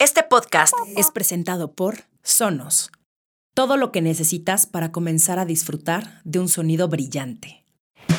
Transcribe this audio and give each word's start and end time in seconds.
Este 0.00 0.22
podcast 0.22 0.74
es 0.96 1.10
presentado 1.10 1.72
por 1.72 2.04
Sonos. 2.22 2.92
Todo 3.52 3.76
lo 3.76 3.90
que 3.90 4.00
necesitas 4.00 4.64
para 4.64 4.92
comenzar 4.92 5.40
a 5.40 5.44
disfrutar 5.44 6.20
de 6.22 6.38
un 6.38 6.48
sonido 6.48 6.86
brillante. 6.86 7.64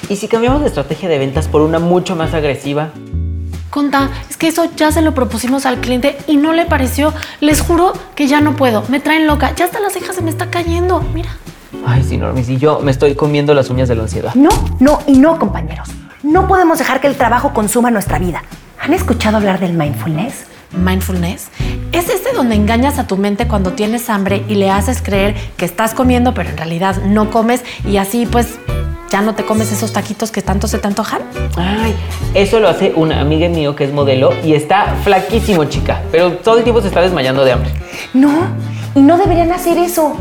¿Y 0.09 0.17
si 0.17 0.27
cambiamos 0.27 0.59
de 0.59 0.67
estrategia 0.67 1.07
de 1.07 1.17
ventas 1.17 1.47
por 1.47 1.61
una 1.61 1.79
mucho 1.79 2.17
más 2.17 2.33
agresiva? 2.33 2.91
Conta, 3.69 4.09
es 4.29 4.35
que 4.35 4.49
eso 4.49 4.69
ya 4.75 4.91
se 4.91 5.01
lo 5.01 5.13
propusimos 5.13 5.65
al 5.65 5.79
cliente 5.79 6.17
y 6.27 6.35
no 6.35 6.51
le 6.51 6.65
pareció. 6.65 7.13
Les 7.39 7.61
juro 7.61 7.93
que 8.13 8.27
ya 8.27 8.41
no 8.41 8.57
puedo. 8.57 8.83
Me 8.89 8.99
traen 8.99 9.25
loca. 9.25 9.55
Ya 9.55 9.63
hasta 9.63 9.79
la 9.79 9.89
ceja 9.89 10.11
se 10.11 10.21
me 10.21 10.31
está 10.31 10.51
cayendo. 10.51 10.99
Mira. 11.13 11.29
Ay, 11.85 12.03
sí, 12.03 12.17
Normis, 12.17 12.49
y 12.49 12.57
yo 12.57 12.81
me 12.81 12.91
estoy 12.91 13.15
comiendo 13.15 13.53
las 13.53 13.69
uñas 13.69 13.87
de 13.87 13.95
la 13.95 14.03
ansiedad. 14.03 14.35
No, 14.35 14.49
no 14.81 14.99
y 15.07 15.17
no, 15.17 15.39
compañeros. 15.39 15.87
No 16.23 16.45
podemos 16.45 16.77
dejar 16.77 16.99
que 16.99 17.07
el 17.07 17.15
trabajo 17.15 17.53
consuma 17.53 17.89
nuestra 17.89 18.19
vida. 18.19 18.43
¿Han 18.81 18.93
escuchado 18.93 19.37
hablar 19.37 19.61
del 19.61 19.75
mindfulness? 19.77 20.49
Mindfulness 20.71 21.47
es 21.91 22.09
este 22.09 22.33
donde 22.33 22.55
engañas 22.55 22.99
a 22.99 23.07
tu 23.07 23.17
mente 23.17 23.47
cuando 23.47 23.73
tienes 23.73 24.09
hambre 24.09 24.43
y 24.47 24.55
le 24.55 24.69
haces 24.69 25.01
creer 25.01 25.35
que 25.57 25.65
estás 25.65 25.93
comiendo, 25.93 26.33
pero 26.33 26.49
en 26.49 26.57
realidad 26.57 26.97
no 27.03 27.31
comes 27.31 27.63
y 27.85 27.97
así 27.97 28.25
pues 28.25 28.59
ya 29.09 29.21
no 29.21 29.33
te 29.33 29.43
comes 29.43 29.71
esos 29.71 29.91
taquitos 29.91 30.31
que 30.31 30.41
tanto 30.41 30.67
se 30.67 30.77
te 30.77 30.87
antojan. 30.87 31.21
Ay, 31.55 31.95
eso 32.35 32.59
lo 32.59 32.69
hace 32.69 32.93
una 32.95 33.19
amiga 33.19 33.49
mío 33.49 33.75
que 33.75 33.85
es 33.85 33.91
modelo 33.91 34.31
y 34.43 34.53
está 34.53 34.95
flaquísimo, 35.03 35.65
chica, 35.65 36.03
pero 36.11 36.33
todo 36.33 36.59
el 36.59 36.63
tiempo 36.63 36.81
se 36.81 36.89
está 36.89 37.01
desmayando 37.01 37.43
de 37.43 37.51
hambre. 37.51 37.71
No, 38.13 38.31
y 38.93 39.01
no 39.01 39.17
deberían 39.17 39.51
hacer 39.51 39.77
eso. 39.77 40.15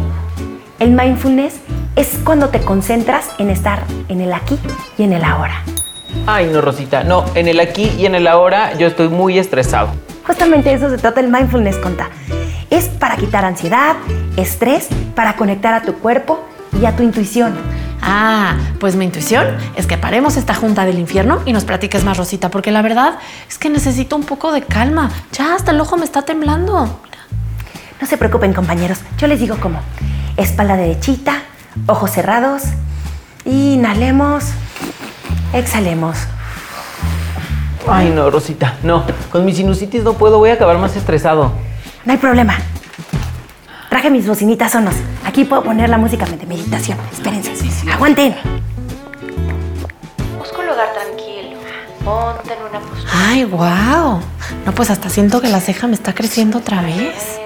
El 0.79 0.93
mindfulness 0.93 1.57
es 1.97 2.19
cuando 2.25 2.49
te 2.49 2.61
concentras 2.61 3.29
en 3.39 3.51
estar 3.51 3.83
en 4.09 4.21
el 4.21 4.33
aquí 4.33 4.59
y 4.97 5.03
en 5.03 5.13
el 5.13 5.25
ahora. 5.25 5.63
Ay, 6.27 6.49
no, 6.51 6.61
Rosita, 6.61 7.05
no, 7.05 7.25
en 7.35 7.49
el 7.49 7.61
aquí 7.61 7.93
y 7.99 8.07
en 8.07 8.15
el 8.15 8.27
ahora 8.27 8.77
yo 8.79 8.87
estoy 8.87 9.09
muy 9.09 9.39
estresado. 9.39 9.91
Justamente 10.29 10.73
eso 10.73 10.91
se 10.91 10.99
trata 10.99 11.21
el 11.21 11.29
mindfulness, 11.29 11.77
conta. 11.79 12.11
Es 12.71 12.85
para 12.85 13.17
quitar 13.17 13.45
ansiedad, 13.45 13.97
estrés, 14.37 14.87
para 15.17 15.35
conectar 15.37 15.73
a 15.75 15.83
tu 15.83 15.95
cuerpo 15.95 16.45
y 16.81 16.85
a 16.85 16.95
tu 16.95 17.03
intuición. 17.03 17.57
Ah, 18.03 18.57
pues 18.79 18.95
mi 18.95 19.07
intuición 19.07 19.47
es 19.75 19.87
que 19.87 19.97
paremos 19.97 20.37
esta 20.37 20.55
junta 20.55 20.85
del 20.85 20.99
infierno 20.99 21.41
y 21.47 21.53
nos 21.55 21.65
platiques 21.65 22.05
más, 22.05 22.19
Rosita, 22.19 22.51
porque 22.51 22.71
la 22.71 22.83
verdad 22.83 23.19
es 23.49 23.59
que 23.59 23.71
necesito 23.71 24.17
un 24.17 24.25
poco 24.25 24.53
de 24.53 24.63
calma. 24.63 25.11
Ya 25.33 25.55
hasta 25.55 25.73
el 25.73 25.81
ojo 25.81 25.97
me 25.97 26.05
está 26.05 26.23
temblando. 26.23 27.01
No 28.01 28.07
se 28.07 28.19
preocupen, 28.19 28.53
compañeros. 28.53 29.01
Yo 29.17 29.27
les 29.27 29.41
digo 29.41 29.57
cómo. 29.61 29.81
Espalda 30.37 30.77
derechita, 30.77 31.43
ojos 31.87 32.13
cerrados. 32.13 32.65
Inhalemos, 33.47 34.45
exhalemos. 35.55 36.19
Ay, 37.91 38.11
no, 38.11 38.31
Rosita, 38.31 38.77
no. 38.83 39.05
Con 39.31 39.45
mi 39.45 39.55
sinusitis 39.55 40.03
no 40.03 40.13
puedo, 40.13 40.39
voy 40.39 40.51
a 40.51 40.55
acabar 40.55 40.79
más 40.79 40.95
estresado. 40.97 41.53
No 42.05 42.13
hay 42.13 42.19
problema. 42.19 42.57
Traje 43.89 44.11
mis 44.11 44.27
bocinitas 44.27 44.73
sonos. 44.73 44.95
Aquí 45.25 45.45
puedo 45.45 45.63
poner 45.63 45.89
la 45.89 45.99
música 45.99 46.27
de 46.27 46.47
meditación. 46.47 46.99
Espérense. 47.13 47.53
Aguanten. 47.91 48.35
Busca 50.39 50.59
un 50.59 50.67
lugar 50.67 50.89
tranquilo. 50.93 51.57
Ponte 52.05 52.53
en 52.53 52.63
una 52.69 52.81
postura 52.81 53.13
Ay, 53.15 53.45
wow. 53.45 54.21
No, 54.67 54.73
pues 54.75 54.91
hasta 54.91 55.09
siento 55.09 55.41
que 55.41 55.49
la 55.49 55.61
ceja 55.61 55.87
me 55.87 55.95
está 55.95 56.15
creciendo 56.15 56.59
otra 56.59 56.83
vez. 56.83 57.41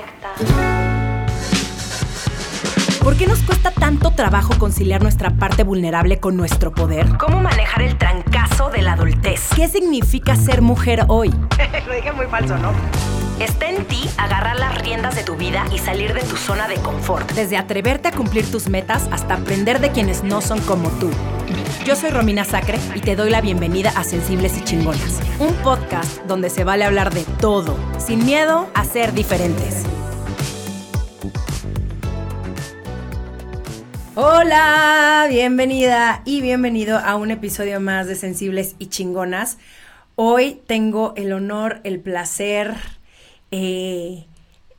¿Por 3.02 3.16
qué 3.16 3.26
nos 3.26 3.40
cuesta 3.40 3.70
tanto 3.70 4.12
trabajo 4.12 4.54
conciliar 4.58 5.02
nuestra 5.02 5.30
parte 5.30 5.64
vulnerable 5.64 6.18
con 6.18 6.36
nuestro 6.36 6.72
poder? 6.72 7.16
¿Cómo 7.18 7.40
manejar 7.40 7.82
el 7.82 7.96
trancazo 8.42 8.70
de 8.70 8.82
la 8.82 8.92
adultez? 8.92 9.48
¿Qué 9.54 9.68
significa 9.68 10.36
ser 10.36 10.62
mujer 10.62 11.04
hoy? 11.08 11.30
Lo 11.86 11.94
dije 11.94 12.12
muy 12.12 12.26
falso, 12.26 12.56
¿no? 12.58 12.72
Está 13.38 13.68
en 13.68 13.84
ti 13.86 14.08
agarrar 14.18 14.58
las 14.58 14.80
riendas 14.82 15.14
de 15.14 15.24
tu 15.24 15.36
vida 15.36 15.64
y 15.72 15.78
salir 15.78 16.14
de 16.14 16.20
tu 16.22 16.36
zona 16.36 16.68
de 16.68 16.76
confort. 16.76 17.30
Desde 17.32 17.56
atreverte 17.56 18.08
a 18.08 18.12
cumplir 18.12 18.48
tus 18.50 18.68
metas 18.68 19.08
hasta 19.10 19.34
aprender 19.34 19.80
de 19.80 19.90
quienes 19.90 20.22
no 20.22 20.40
son 20.40 20.60
como 20.60 20.88
tú. 20.90 21.10
Yo 21.84 21.96
soy 21.96 22.10
Romina 22.10 22.44
Sacre 22.44 22.78
y 22.94 23.00
te 23.00 23.16
doy 23.16 23.30
la 23.30 23.40
bienvenida 23.40 23.90
a 23.96 24.04
Sensibles 24.04 24.56
y 24.58 24.62
Chingonas, 24.62 25.20
un 25.40 25.54
podcast 25.56 26.22
donde 26.26 26.50
se 26.50 26.62
vale 26.62 26.84
hablar 26.84 27.12
de 27.12 27.24
todo, 27.40 27.76
sin 27.98 28.24
miedo 28.24 28.68
a 28.74 28.84
ser 28.84 29.12
diferentes. 29.12 29.84
Hola, 34.14 35.26
bienvenida 35.30 36.20
y 36.26 36.42
bienvenido 36.42 36.98
a 36.98 37.16
un 37.16 37.30
episodio 37.30 37.80
más 37.80 38.06
de 38.06 38.14
Sensibles 38.14 38.76
y 38.78 38.88
Chingonas. 38.88 39.56
Hoy 40.16 40.60
tengo 40.66 41.14
el 41.16 41.32
honor, 41.32 41.80
el 41.84 41.98
placer, 41.98 42.74
eh, 43.52 44.26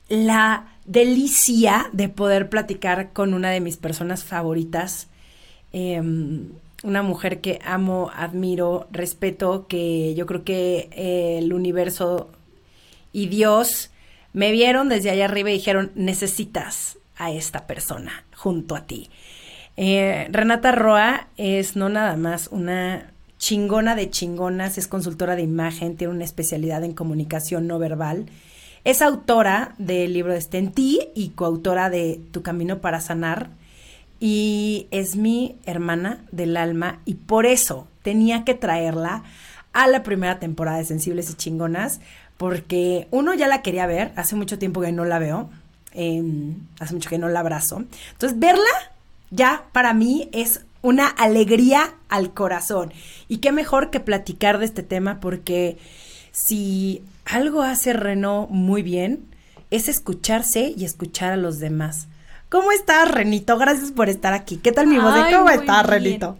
la 0.07 0.67
delicia 0.85 1.89
de 1.93 2.09
poder 2.09 2.47
platicar 2.47 3.11
con 3.11 3.33
una 3.33 3.49
de 3.49 3.59
mis 3.59 3.77
personas 3.77 4.23
favoritas, 4.23 5.07
em, 5.71 6.49
una 6.83 7.01
mujer 7.01 7.41
que 7.41 7.57
amo, 7.65 8.11
admiro, 8.15 8.87
respeto, 8.91 9.65
que 9.65 10.13
yo 10.13 10.27
creo 10.27 10.43
que 10.43 10.89
eh, 10.91 11.39
el 11.39 11.53
universo 11.53 12.29
y 13.11 13.29
Dios 13.29 13.89
me 14.31 14.51
vieron 14.51 14.89
desde 14.89 15.09
allá 15.09 15.25
arriba 15.25 15.49
y 15.49 15.53
dijeron, 15.53 15.91
necesitas 15.95 16.99
a 17.15 17.31
esta 17.31 17.67
persona 17.67 18.25
junto 18.35 18.75
a 18.75 18.85
ti. 18.85 19.09
Eh, 19.75 20.27
Renata 20.31 20.71
Roa 20.71 21.27
es 21.37 21.75
no 21.75 21.89
nada 21.89 22.15
más 22.15 22.47
una 22.51 23.11
chingona 23.37 23.95
de 23.95 24.09
chingonas, 24.09 24.77
es 24.77 24.87
consultora 24.87 25.35
de 25.35 25.41
imagen, 25.41 25.97
tiene 25.97 26.13
una 26.13 26.23
especialidad 26.23 26.83
en 26.83 26.93
comunicación 26.93 27.67
no 27.67 27.79
verbal. 27.79 28.27
Es 28.83 29.01
autora 29.01 29.75
del 29.77 30.13
libro 30.13 30.33
Este 30.33 30.57
en 30.57 30.71
ti 30.71 30.99
y 31.15 31.29
coautora 31.29 31.89
de 31.89 32.19
Tu 32.31 32.41
Camino 32.41 32.79
para 32.79 33.01
Sanar. 33.01 33.49
Y 34.19 34.87
es 34.91 35.15
mi 35.15 35.57
hermana 35.65 36.23
del 36.31 36.55
alma 36.55 36.99
y 37.03 37.15
por 37.15 37.45
eso 37.45 37.87
tenía 38.01 38.45
que 38.45 38.53
traerla 38.53 39.23
a 39.73 39.87
la 39.87 40.03
primera 40.03 40.39
temporada 40.39 40.77
de 40.77 40.85
Sensibles 40.85 41.29
y 41.29 41.33
Chingonas, 41.33 41.99
porque 42.37 43.07
uno 43.11 43.33
ya 43.33 43.47
la 43.47 43.61
quería 43.61 43.87
ver, 43.87 44.13
hace 44.15 44.35
mucho 44.35 44.59
tiempo 44.59 44.81
que 44.81 44.91
no 44.91 45.03
la 45.03 45.19
veo, 45.19 45.49
eh, 45.93 46.23
hace 46.79 46.93
mucho 46.93 47.09
que 47.09 47.17
no 47.17 47.27
la 47.27 47.41
abrazo. 47.41 47.83
Entonces, 48.13 48.39
verla 48.39 48.92
ya 49.33 49.65
para 49.71 49.93
mí 49.93 50.29
es 50.31 50.65
una 50.81 51.07
alegría 51.07 51.95
al 52.09 52.33
corazón. 52.33 52.93
Y 53.27 53.37
qué 53.37 53.51
mejor 53.51 53.89
que 53.89 53.99
platicar 53.99 54.59
de 54.59 54.65
este 54.65 54.83
tema 54.83 55.19
porque 55.19 55.77
si 56.31 57.03
algo 57.25 57.63
hace 57.63 57.93
Renault 57.93 58.49
muy 58.49 58.83
bien 58.83 59.25
es 59.71 59.87
escucharse 59.87 60.73
y 60.75 60.85
escuchar 60.85 61.33
a 61.33 61.37
los 61.37 61.59
demás. 61.59 62.07
¿Cómo 62.49 62.71
estás, 62.71 63.09
Renito? 63.09 63.57
Gracias 63.57 63.91
por 63.91 64.09
estar 64.09 64.33
aquí. 64.33 64.57
¿Qué 64.57 64.71
tal 64.71 64.85
mi 64.85 64.99
voz? 64.99 65.15
¿Cómo 65.31 65.49
estás. 65.49 65.85
Renito? 65.85 66.37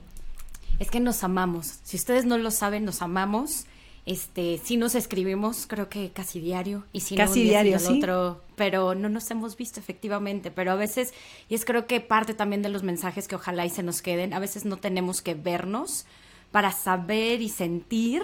Es 0.77 0.91
que 0.91 0.99
nos 0.99 1.23
amamos. 1.23 1.79
Si 1.83 1.97
ustedes 1.97 2.25
no 2.25 2.37
lo 2.37 2.51
saben, 2.51 2.85
nos 2.85 3.01
amamos. 3.01 3.65
Este, 4.05 4.59
sí 4.61 4.75
nos 4.75 4.95
escribimos, 4.95 5.65
creo 5.65 5.87
que 5.87 6.11
casi 6.11 6.39
diario. 6.39 6.83
Y 6.91 7.01
si 7.01 7.15
Casi 7.15 7.43
diario, 7.43 7.73
no 7.73 7.77
el 7.77 7.83
sí. 7.85 7.97
otro, 7.97 8.41
pero 8.55 8.95
no 8.95 9.07
nos 9.07 9.29
hemos 9.31 9.55
visto 9.55 9.79
efectivamente. 9.79 10.51
Pero 10.51 10.71
a 10.71 10.75
veces, 10.75 11.13
y 11.47 11.55
es 11.55 11.63
creo 11.63 11.87
que 11.87 12.01
parte 12.01 12.33
también 12.33 12.61
de 12.61 12.69
los 12.69 12.83
mensajes 12.83 13.27
que 13.27 13.35
ojalá 13.35 13.65
y 13.65 13.69
se 13.69 13.83
nos 13.83 14.01
queden, 14.01 14.33
a 14.33 14.39
veces 14.39 14.65
no 14.65 14.77
tenemos 14.77 15.21
que 15.21 15.35
vernos 15.35 16.05
para 16.51 16.71
saber 16.71 17.41
y 17.41 17.49
sentir. 17.49 18.21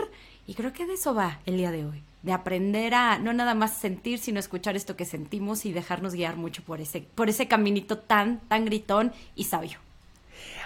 Y 0.47 0.55
creo 0.55 0.73
que 0.73 0.85
de 0.85 0.93
eso 0.93 1.13
va 1.13 1.39
el 1.45 1.57
día 1.57 1.71
de 1.71 1.85
hoy. 1.85 2.03
De 2.23 2.33
aprender 2.33 2.93
a 2.93 3.17
no 3.17 3.31
nada 3.31 3.53
más 3.53 3.77
sentir, 3.77 4.19
sino 4.19 4.39
escuchar 4.39 4.75
esto 4.75 4.97
que 4.97 5.05
sentimos 5.05 5.65
y 5.65 5.71
dejarnos 5.71 6.13
guiar 6.13 6.35
mucho 6.35 6.61
por 6.63 6.81
ese, 6.81 7.01
por 7.15 7.29
ese 7.29 7.47
caminito 7.47 7.99
tan, 7.99 8.41
tan 8.49 8.65
gritón 8.65 9.13
y 9.35 9.45
sabio. 9.45 9.79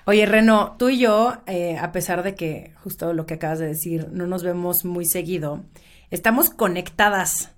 Oye, 0.05 0.25
Reno, 0.25 0.75
tú 0.77 0.89
y 0.89 0.99
yo, 0.99 1.37
eh, 1.47 1.77
a 1.77 1.91
pesar 1.91 2.23
de 2.23 2.35
que 2.35 2.73
justo 2.83 3.13
lo 3.13 3.25
que 3.25 3.35
acabas 3.35 3.59
de 3.59 3.67
decir, 3.67 4.09
no 4.11 4.27
nos 4.27 4.43
vemos 4.43 4.83
muy 4.85 5.05
seguido, 5.05 5.63
estamos 6.11 6.49
conectadas 6.49 7.49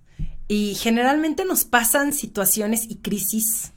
y 0.47 0.75
generalmente 0.75 1.43
nos 1.45 1.63
pasan 1.65 2.13
situaciones 2.13 2.85
y 2.89 2.97
crisis 2.97 3.71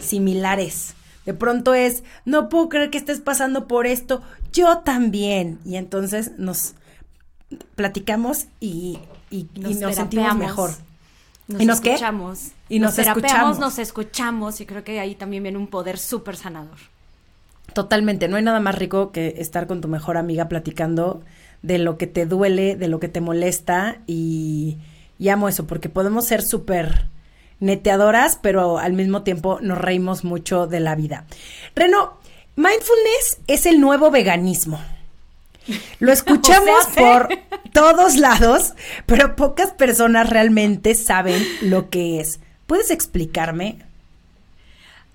similares. 0.00 0.94
De 1.26 1.34
pronto 1.34 1.74
es, 1.74 2.02
no 2.24 2.48
puedo 2.48 2.68
creer 2.68 2.90
que 2.90 2.98
estés 2.98 3.20
pasando 3.20 3.68
por 3.68 3.86
esto, 3.86 4.22
yo 4.52 4.78
también. 4.78 5.58
Y 5.64 5.76
entonces 5.76 6.32
nos 6.38 6.74
platicamos 7.74 8.46
y, 8.60 8.98
y- 9.30 9.48
y 9.54 9.74
nos, 9.74 9.94
sentimos 9.94 10.36
mejor. 10.36 10.70
Nos 11.46 11.60
¿Y 11.62 11.66
nos 11.66 11.80
qué? 11.80 11.90
escuchamos. 11.90 12.48
Y 12.68 12.78
nos 12.78 12.98
escuchamos. 12.98 13.58
nos 13.58 13.78
escuchamos 13.78 14.60
y 14.60 14.66
creo 14.66 14.84
que 14.84 15.00
ahí 15.00 15.14
también 15.14 15.42
viene 15.42 15.58
un 15.58 15.68
poder 15.68 15.98
súper 15.98 16.36
sanador. 16.36 16.76
Totalmente, 17.72 18.28
no 18.28 18.36
hay 18.36 18.42
nada 18.42 18.60
más 18.60 18.76
rico 18.76 19.12
que 19.12 19.34
estar 19.38 19.66
con 19.66 19.80
tu 19.80 19.88
mejor 19.88 20.16
amiga 20.16 20.48
platicando 20.48 21.22
de 21.62 21.78
lo 21.78 21.98
que 21.98 22.06
te 22.06 22.26
duele, 22.26 22.76
de 22.76 22.88
lo 22.88 23.00
que 23.00 23.08
te 23.08 23.20
molesta 23.20 23.98
y, 24.06 24.78
y 25.18 25.28
amo 25.28 25.48
eso 25.48 25.66
porque 25.66 25.88
podemos 25.88 26.24
ser 26.24 26.42
súper 26.42 27.06
neteadoras, 27.60 28.38
pero 28.40 28.78
al 28.78 28.92
mismo 28.92 29.22
tiempo 29.22 29.58
nos 29.60 29.78
reímos 29.78 30.24
mucho 30.24 30.66
de 30.66 30.80
la 30.80 30.94
vida. 30.94 31.24
Reno, 31.74 32.18
mindfulness 32.56 33.40
es 33.46 33.66
el 33.66 33.80
nuevo 33.80 34.10
veganismo. 34.10 34.80
Lo 35.98 36.12
escuchamos 36.12 36.86
O 36.88 36.90
sea, 36.90 37.02
por 37.02 37.38
todos 37.72 38.16
lados, 38.16 38.74
pero 39.06 39.36
pocas 39.36 39.72
personas 39.72 40.30
realmente 40.30 40.94
saben 40.94 41.42
lo 41.62 41.90
que 41.90 42.20
es. 42.20 42.40
¿Puedes 42.66 42.90
explicarme? 42.90 43.78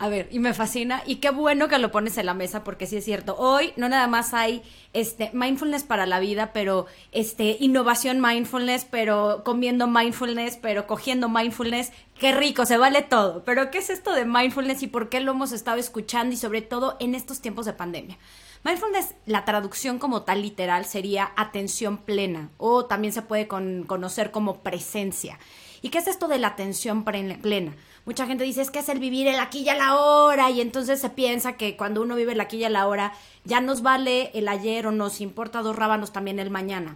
A 0.04 0.10
ver, 0.10 0.28
y 0.32 0.40
me 0.40 0.54
fascina, 0.54 1.02
y 1.06 1.16
qué 1.22 1.30
bueno 1.30 1.70
que 1.70 1.78
lo 1.78 1.90
pones 1.90 2.18
en 2.18 2.26
la 2.26 2.34
mesa, 2.34 2.66
porque 2.66 2.88
sí 2.88 2.98
es 2.98 3.06
cierto. 3.06 3.38
Hoy 3.38 3.72
no 3.78 3.88
nada 3.88 4.06
más 4.08 4.34
hay 4.34 4.62
este 4.92 5.32
mindfulness 5.32 5.84
para 5.84 6.06
la 6.06 6.20
vida, 6.20 6.52
pero 6.52 6.88
este 7.14 7.56
innovación 7.62 8.20
mindfulness, 8.20 8.84
pero 8.84 9.44
comiendo 9.46 9.88
mindfulness, 9.88 10.58
pero 10.58 10.88
cogiendo 10.88 11.30
mindfulness. 11.30 11.94
Qué 12.20 12.34
rico, 12.34 12.66
se 12.66 12.76
vale 12.76 13.02
todo. 13.02 13.46
Pero 13.46 13.72
¿qué 13.72 13.78
es 13.78 13.90
esto 13.90 14.12
de 14.12 14.26
mindfulness 14.26 14.84
y 14.84 14.88
por 14.88 15.08
qué 15.08 15.22
lo 15.22 15.32
hemos 15.32 15.54
estado 15.54 15.78
escuchando 15.78 16.34
y 16.34 16.38
sobre 16.38 16.62
todo 16.62 16.98
en 17.00 17.16
estos 17.16 17.40
tiempos 17.40 17.66
de 17.66 17.72
pandemia? 17.72 18.18
Mindfulness, 18.64 19.16
la 19.26 19.44
traducción 19.44 20.00
como 20.00 20.22
tal 20.22 20.42
literal 20.42 20.86
sería 20.86 21.32
atención 21.36 21.98
plena 21.98 22.50
o 22.58 22.86
también 22.86 23.12
se 23.14 23.22
puede 23.22 23.48
con- 23.48 23.84
conocer 23.84 24.32
como 24.32 24.62
presencia. 24.62 25.38
¿Y 25.82 25.90
qué 25.90 25.98
es 25.98 26.08
esto 26.08 26.30
de 26.30 26.40
la 26.40 26.48
atención 26.48 27.04
plena? 27.04 27.76
Mucha 28.06 28.26
gente 28.26 28.46
dice 28.46 28.62
es 28.62 28.72
que 28.72 28.80
es 28.80 28.88
el 28.88 29.00
vivir 29.00 29.28
el 29.28 29.40
aquí 29.40 29.60
y 29.60 29.70
el 29.70 29.82
ahora 29.82 30.50
y 30.50 30.62
entonces 30.62 31.02
se 31.02 31.10
piensa 31.10 31.58
que 31.58 31.76
cuando 31.76 32.02
uno 32.02 32.16
vive 32.16 32.32
el 32.32 32.40
aquí 32.42 32.58
y 32.58 32.64
el 32.64 32.78
ahora 32.78 33.14
ya 33.44 33.60
nos 33.60 33.82
vale 33.82 34.32
el 34.34 34.48
ayer 34.48 34.88
o 34.88 34.92
nos 34.92 35.20
importa 35.20 35.62
dos 35.62 35.76
rábanos 35.76 36.14
también 36.14 36.40
el 36.40 36.50
mañana. 36.50 36.96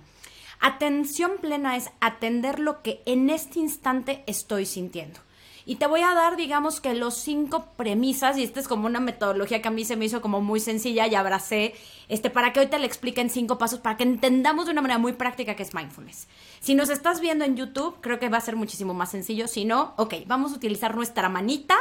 Atención 0.62 1.34
plena 1.42 1.76
es 1.76 1.92
atender 2.00 2.60
lo 2.60 2.82
que 2.82 3.02
en 3.06 3.30
este 3.30 3.60
instante 3.60 4.24
estoy 4.26 4.66
sintiendo. 4.66 5.20
Y 5.68 5.76
te 5.76 5.86
voy 5.86 6.00
a 6.00 6.14
dar, 6.14 6.38
digamos 6.38 6.80
que 6.80 6.94
los 6.94 7.16
cinco 7.16 7.66
premisas, 7.76 8.38
y 8.38 8.44
esta 8.44 8.62
es 8.62 8.70
como 8.70 8.86
una 8.86 9.02
metodología 9.02 9.62
que 9.62 9.68
a 9.68 9.72
mí 9.72 9.84
se 9.84 9.98
me 9.98 10.06
hizo 10.06 10.22
como 10.22 10.40
muy 10.40 10.62
sencilla 10.62 11.08
y 11.08 11.16
abracé, 11.16 11.76
este, 12.08 12.30
para 12.30 12.54
que 12.54 12.62
hoy 12.62 12.68
te 12.68 12.80
la 12.80 12.86
explique 12.86 13.20
en 13.20 13.30
cinco 13.30 13.58
pasos, 13.58 13.80
para 13.80 13.98
que 13.98 14.04
entendamos 14.04 14.68
de 14.68 14.72
una 14.72 14.82
manera 14.82 14.98
muy 14.98 15.12
práctica 15.12 15.58
qué 15.58 15.64
es 15.64 15.74
mindfulness. 15.74 16.30
Si 16.62 16.74
nos 16.74 16.90
estás 16.90 17.20
viendo 17.20 17.44
en 17.44 17.58
YouTube, 17.58 17.98
creo 18.00 18.18
que 18.18 18.30
va 18.30 18.38
a 18.38 18.42
ser 18.42 18.56
muchísimo 18.56 18.94
más 18.94 19.12
sencillo. 19.12 19.50
Si 19.50 19.66
no, 19.66 19.94
ok, 19.98 20.14
vamos 20.26 20.54
a 20.54 20.56
utilizar 20.56 20.96
nuestra 20.96 21.28
manita 21.28 21.76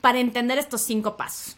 para 0.00 0.18
entender 0.18 0.58
estos 0.58 0.80
cinco 0.80 1.16
pasos. 1.16 1.56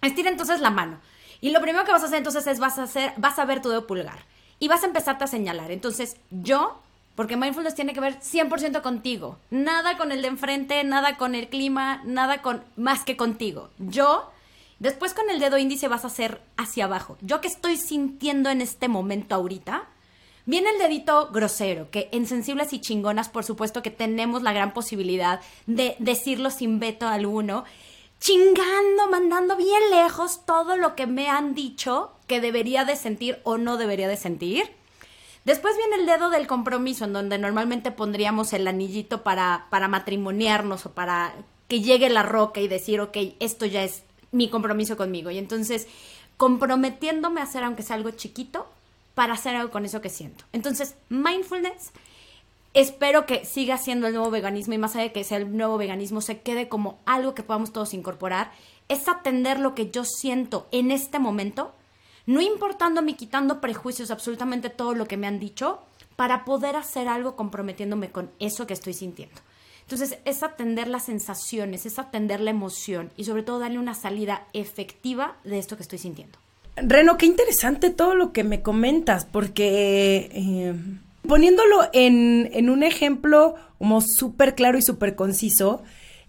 Estira 0.00 0.28
entonces 0.28 0.60
la 0.60 0.70
mano. 0.70 0.98
Y 1.40 1.50
lo 1.50 1.60
primero 1.60 1.84
que 1.84 1.92
vas 1.92 2.02
a 2.02 2.06
hacer 2.06 2.18
entonces 2.18 2.48
es 2.48 2.58
vas 2.58 2.78
a 2.78 2.82
hacer, 2.82 3.12
vas 3.16 3.38
a 3.38 3.44
ver 3.44 3.62
tu 3.62 3.68
dedo 3.68 3.86
pulgar. 3.86 4.24
Y 4.58 4.66
vas 4.66 4.82
a 4.82 4.86
empezarte 4.86 5.22
a 5.22 5.28
señalar. 5.28 5.70
Entonces, 5.70 6.16
yo, 6.32 6.80
porque 7.14 7.36
mindfulness 7.36 7.74
tiene 7.74 7.92
que 7.92 8.00
ver 8.00 8.20
100% 8.20 8.82
contigo. 8.82 9.38
Nada 9.50 9.96
con 9.96 10.12
el 10.12 10.22
de 10.22 10.28
enfrente, 10.28 10.82
nada 10.84 11.16
con 11.16 11.34
el 11.34 11.48
clima, 11.48 12.02
nada 12.04 12.42
con 12.42 12.64
más 12.76 13.04
que 13.04 13.16
contigo. 13.16 13.70
Yo, 13.78 14.30
después 14.78 15.14
con 15.14 15.28
el 15.28 15.38
dedo 15.38 15.58
índice 15.58 15.88
vas 15.88 16.04
a 16.04 16.08
hacer 16.08 16.40
hacia 16.56 16.86
abajo. 16.86 17.18
Yo 17.20 17.40
que 17.40 17.48
estoy 17.48 17.76
sintiendo 17.76 18.50
en 18.50 18.60
este 18.60 18.88
momento 18.88 19.34
ahorita. 19.34 19.88
Viene 20.44 20.70
el 20.70 20.78
dedito 20.78 21.30
grosero, 21.30 21.90
que 21.90 22.08
en 22.10 22.26
sensibles 22.26 22.72
y 22.72 22.80
chingonas, 22.80 23.28
por 23.28 23.44
supuesto 23.44 23.80
que 23.80 23.92
tenemos 23.92 24.42
la 24.42 24.52
gran 24.52 24.72
posibilidad 24.72 25.40
de 25.66 25.94
decirlo 26.00 26.50
sin 26.50 26.80
veto 26.80 27.06
alguno, 27.06 27.64
chingando, 28.18 29.08
mandando 29.08 29.56
bien 29.56 29.82
lejos 29.90 30.44
todo 30.44 30.76
lo 30.76 30.96
que 30.96 31.06
me 31.06 31.28
han 31.28 31.54
dicho 31.54 32.10
que 32.26 32.40
debería 32.40 32.84
de 32.84 32.96
sentir 32.96 33.38
o 33.44 33.56
no 33.56 33.76
debería 33.76 34.08
de 34.08 34.16
sentir. 34.16 34.81
Después 35.44 35.76
viene 35.76 35.96
el 35.96 36.06
dedo 36.06 36.30
del 36.30 36.46
compromiso, 36.46 37.04
en 37.04 37.12
donde 37.12 37.38
normalmente 37.38 37.90
pondríamos 37.90 38.52
el 38.52 38.66
anillito 38.66 39.22
para, 39.22 39.66
para 39.70 39.88
matrimoniarnos 39.88 40.86
o 40.86 40.92
para 40.92 41.34
que 41.68 41.80
llegue 41.80 42.10
la 42.10 42.22
roca 42.22 42.60
y 42.60 42.68
decir, 42.68 43.00
ok, 43.00 43.16
esto 43.40 43.66
ya 43.66 43.82
es 43.82 44.02
mi 44.30 44.48
compromiso 44.48 44.96
conmigo. 44.96 45.30
Y 45.30 45.38
entonces, 45.38 45.88
comprometiéndome 46.36 47.40
a 47.40 47.44
hacer, 47.44 47.64
aunque 47.64 47.82
sea 47.82 47.96
algo 47.96 48.10
chiquito, 48.10 48.66
para 49.14 49.34
hacer 49.34 49.56
algo 49.56 49.70
con 49.70 49.84
eso 49.84 50.00
que 50.00 50.08
siento. 50.08 50.44
Entonces, 50.52 50.94
mindfulness, 51.08 51.92
espero 52.74 53.26
que 53.26 53.44
siga 53.44 53.78
siendo 53.78 54.06
el 54.06 54.14
nuevo 54.14 54.30
veganismo 54.30 54.74
y 54.74 54.78
más 54.78 54.94
allá 54.94 55.04
de 55.04 55.12
que 55.12 55.24
sea 55.24 55.38
el 55.38 55.56
nuevo 55.56 55.76
veganismo, 55.76 56.20
se 56.20 56.40
quede 56.40 56.68
como 56.68 56.98
algo 57.04 57.34
que 57.34 57.42
podamos 57.42 57.72
todos 57.72 57.94
incorporar, 57.94 58.52
es 58.88 59.08
atender 59.08 59.58
lo 59.58 59.74
que 59.74 59.90
yo 59.90 60.04
siento 60.04 60.66
en 60.72 60.90
este 60.90 61.18
momento, 61.18 61.72
no 62.26 62.40
importándome, 62.40 63.16
quitando 63.16 63.60
prejuicios, 63.60 64.10
absolutamente 64.10 64.70
todo 64.70 64.94
lo 64.94 65.06
que 65.06 65.16
me 65.16 65.26
han 65.26 65.40
dicho, 65.40 65.80
para 66.16 66.44
poder 66.44 66.76
hacer 66.76 67.08
algo 67.08 67.36
comprometiéndome 67.36 68.10
con 68.10 68.30
eso 68.38 68.66
que 68.66 68.74
estoy 68.74 68.94
sintiendo. 68.94 69.34
Entonces, 69.82 70.18
es 70.24 70.42
atender 70.42 70.88
las 70.88 71.06
sensaciones, 71.06 71.84
es 71.86 71.98
atender 71.98 72.40
la 72.40 72.50
emoción 72.50 73.10
y 73.16 73.24
sobre 73.24 73.42
todo 73.42 73.58
darle 73.58 73.78
una 73.78 73.94
salida 73.94 74.46
efectiva 74.52 75.36
de 75.44 75.58
esto 75.58 75.76
que 75.76 75.82
estoy 75.82 75.98
sintiendo. 75.98 76.38
Reno, 76.76 77.18
qué 77.18 77.26
interesante 77.26 77.90
todo 77.90 78.14
lo 78.14 78.32
que 78.32 78.44
me 78.44 78.62
comentas, 78.62 79.26
porque 79.26 80.30
eh, 80.32 80.74
poniéndolo 81.26 81.88
en, 81.92 82.48
en 82.52 82.70
un 82.70 82.82
ejemplo 82.82 83.56
como 83.78 84.00
súper 84.00 84.54
claro 84.54 84.78
y 84.78 84.82
súper 84.82 85.16
conciso, 85.16 85.82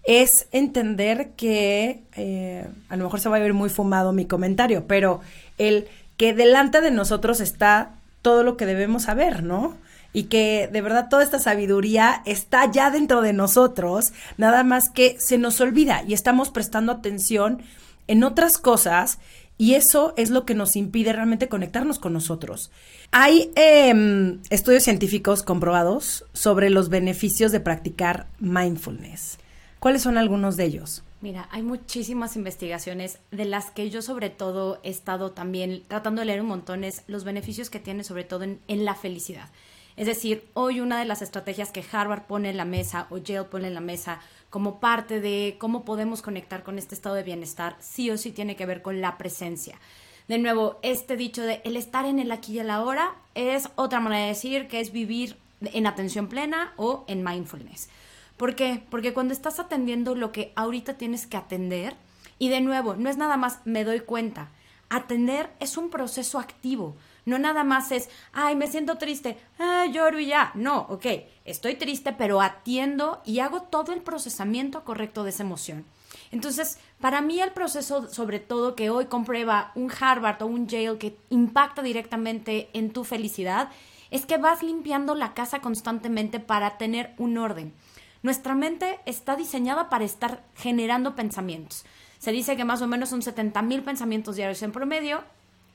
es 0.04 0.48
entender 0.52 1.32
que, 1.38 2.04
eh, 2.16 2.68
a 2.90 2.98
lo 2.98 3.06
mejor 3.06 3.22
se 3.22 3.30
va 3.30 3.38
a 3.38 3.40
ver 3.40 3.54
muy 3.54 3.70
fumado 3.70 4.12
mi 4.12 4.26
comentario, 4.26 4.86
pero 4.86 5.22
el 5.58 5.88
que 6.18 6.34
delante 6.34 6.82
de 6.82 6.92
nosotros 6.92 7.40
está 7.40 7.96
todo 8.22 8.44
lo 8.44 8.58
que 8.58 8.66
debemos 8.66 9.04
saber, 9.04 9.44
¿no? 9.44 9.76
Y 10.14 10.24
que 10.24 10.70
de 10.72 10.82
verdad 10.82 11.10
toda 11.10 11.24
esta 11.24 11.40
sabiduría 11.40 12.22
está 12.26 12.72
ya 12.72 12.92
dentro 12.92 13.22
de 13.22 13.34
nosotros, 13.34 14.14
nada 14.38 14.64
más 14.64 14.90
que 14.90 15.18
se 15.20 15.38
nos 15.38 15.60
olvida 15.60 16.04
y 16.08 16.14
estamos 16.14 16.50
prestando 16.50 16.92
atención 16.92 17.64
en 18.08 18.24
otras 18.24 18.58
cosas 18.58 19.20
y 19.58 19.76
eso 19.76 20.14
es 20.18 20.30
lo 20.30 20.46
que 20.46 20.56
nos 20.56 20.76
impide 20.76 21.14
realmente 21.14 21.48
conectarnos 21.48 22.00
con 22.00 22.14
nosotros. 22.14 22.72
Hay 23.12 23.52
eh, 23.56 24.40
estudios 24.50 24.84
científicos 24.84 25.44
comprobados 25.44 26.26
sobre 26.34 26.70
los 26.70 26.90
beneficios 26.90 27.52
de 27.52 27.60
practicar 27.60 28.28
mindfulness. 28.40 29.38
¿Cuáles 29.80 30.02
son 30.02 30.18
algunos 30.18 30.58
de 30.58 30.66
ellos? 30.66 31.03
Mira, 31.24 31.48
hay 31.52 31.64
muchísimas 31.64 32.36
investigaciones 32.36 33.18
de 33.32 33.46
las 33.46 33.72
que 33.72 33.90
yo 33.90 34.02
sobre 34.02 34.30
todo 34.30 34.82
he 34.84 34.90
estado 34.90 35.32
también 35.32 35.84
tratando 35.88 36.20
de 36.20 36.26
leer 36.26 36.42
un 36.42 36.48
montón, 36.48 36.84
es 36.84 37.04
los 37.08 37.24
beneficios 37.24 37.70
que 37.70 37.80
tiene 37.80 38.04
sobre 38.04 38.26
todo 38.26 38.44
en, 38.44 38.60
la 38.68 38.94
felicidad. 38.94 39.50
Es 39.96 40.06
decir, 40.06 40.44
hoy 40.54 40.82
una 40.82 41.00
de 41.00 41.06
las 41.06 41.22
estrategias 41.22 41.72
que 41.72 41.86
Harvard 41.90 42.24
pone 42.24 42.50
en 42.50 42.58
la 42.58 42.66
mesa 42.66 43.08
o 43.10 43.20
Yale 43.20 43.46
pone 43.46 43.70
en 43.70 43.74
la 43.74 43.80
mesa 43.80 44.20
como 44.50 44.82
parte 44.82 45.22
de 45.22 45.56
cómo 45.60 45.86
podemos 45.86 46.22
conectar 46.22 46.62
con 46.62 46.78
este 46.78 46.94
estado 46.94 47.16
de 47.16 47.24
bienestar, 47.24 47.78
sí 47.80 48.12
o 48.12 48.18
sí 48.18 48.34
tiene 48.34 48.58
que 48.58 48.66
ver 48.66 48.82
con 48.82 49.00
la 49.00 49.18
presencia. 49.18 49.80
De 50.28 50.40
nuevo, 50.40 50.78
este 50.82 51.16
dicho 51.16 51.42
de 51.44 51.62
el 51.64 51.78
estar 51.78 52.04
en 52.04 52.20
el 52.20 52.34
aquí 52.34 52.56
y 52.56 52.60
el 52.60 52.70
ahora 52.70 53.16
es 53.34 53.70
otra 53.76 54.02
manera 54.02 54.24
de 54.24 54.28
decir 54.28 54.68
que 54.68 54.82
es 54.82 54.92
vivir 54.92 55.38
en 55.62 55.88
atención 55.88 56.28
plena 56.28 56.74
o 56.76 57.06
en 57.08 57.24
mindfulness. 57.24 57.88
¿Por 58.38 58.56
qué? 58.56 58.84
Porque 58.90 59.14
cuando 59.14 59.34
estás 59.34 59.60
atendiendo 59.60 60.16
lo 60.16 60.32
que 60.32 60.54
ahorita 60.56 60.96
tienes 60.98 61.28
que 61.28 61.38
atender, 61.38 61.96
y 62.40 62.50
de 62.50 62.62
nuevo, 62.62 62.96
no 62.96 63.10
es 63.10 63.18
nada 63.18 63.38
más 63.38 63.60
me 63.66 63.84
doy 63.84 64.02
cuenta, 64.02 64.50
atender 64.90 65.50
es 65.60 65.78
un 65.78 65.90
proceso 65.90 66.40
activo. 66.40 66.96
No 67.26 67.40
nada 67.40 67.64
más 67.64 67.92
es, 67.92 68.10
ay, 68.34 68.56
me 68.56 68.68
siento 68.68 68.98
triste, 68.98 69.38
ay, 69.58 69.94
lloro 69.94 70.20
y 70.20 70.26
ya. 70.28 70.52
No, 70.56 70.88
ok, 70.90 71.06
estoy 71.46 71.76
triste, 71.76 72.14
pero 72.14 72.42
atiendo 72.42 73.22
y 73.26 73.40
hago 73.40 73.62
todo 73.62 73.94
el 73.94 74.02
procesamiento 74.02 74.84
correcto 74.84 75.24
de 75.24 75.30
esa 75.30 75.44
emoción. 75.44 75.86
Entonces, 76.32 76.80
para 77.00 77.22
mí 77.22 77.40
el 77.40 77.52
proceso, 77.52 78.10
sobre 78.12 78.40
todo 78.40 78.76
que 78.76 78.90
hoy 78.90 79.06
comprueba 79.06 79.72
un 79.76 79.92
Harvard 79.92 80.42
o 80.42 80.48
un 80.48 80.68
Yale 80.68 80.98
que 80.98 81.16
impacta 81.30 81.82
directamente 81.82 82.70
en 82.74 82.92
tu 82.92 83.04
felicidad, 83.04 83.70
es 84.12 84.26
que 84.26 84.38
vas 84.38 84.62
limpiando 84.62 85.16
la 85.16 85.34
casa 85.34 85.60
constantemente 85.60 86.40
para 86.40 86.78
tener 86.78 87.14
un 87.18 87.38
orden. 87.38 87.74
Nuestra 88.24 88.56
mente 88.56 89.02
está 89.06 89.36
diseñada 89.36 89.90
para 89.90 90.06
estar 90.06 90.44
generando 90.56 91.14
pensamientos. 91.14 91.84
Se 92.20 92.32
dice 92.32 92.56
que 92.56 92.64
más 92.64 92.82
o 92.82 92.88
menos 92.88 93.10
son 93.10 93.22
70 93.22 93.62
mil 93.64 93.84
pensamientos 93.84 94.38
diarios 94.38 94.64
en 94.64 94.72
promedio. 94.72 95.26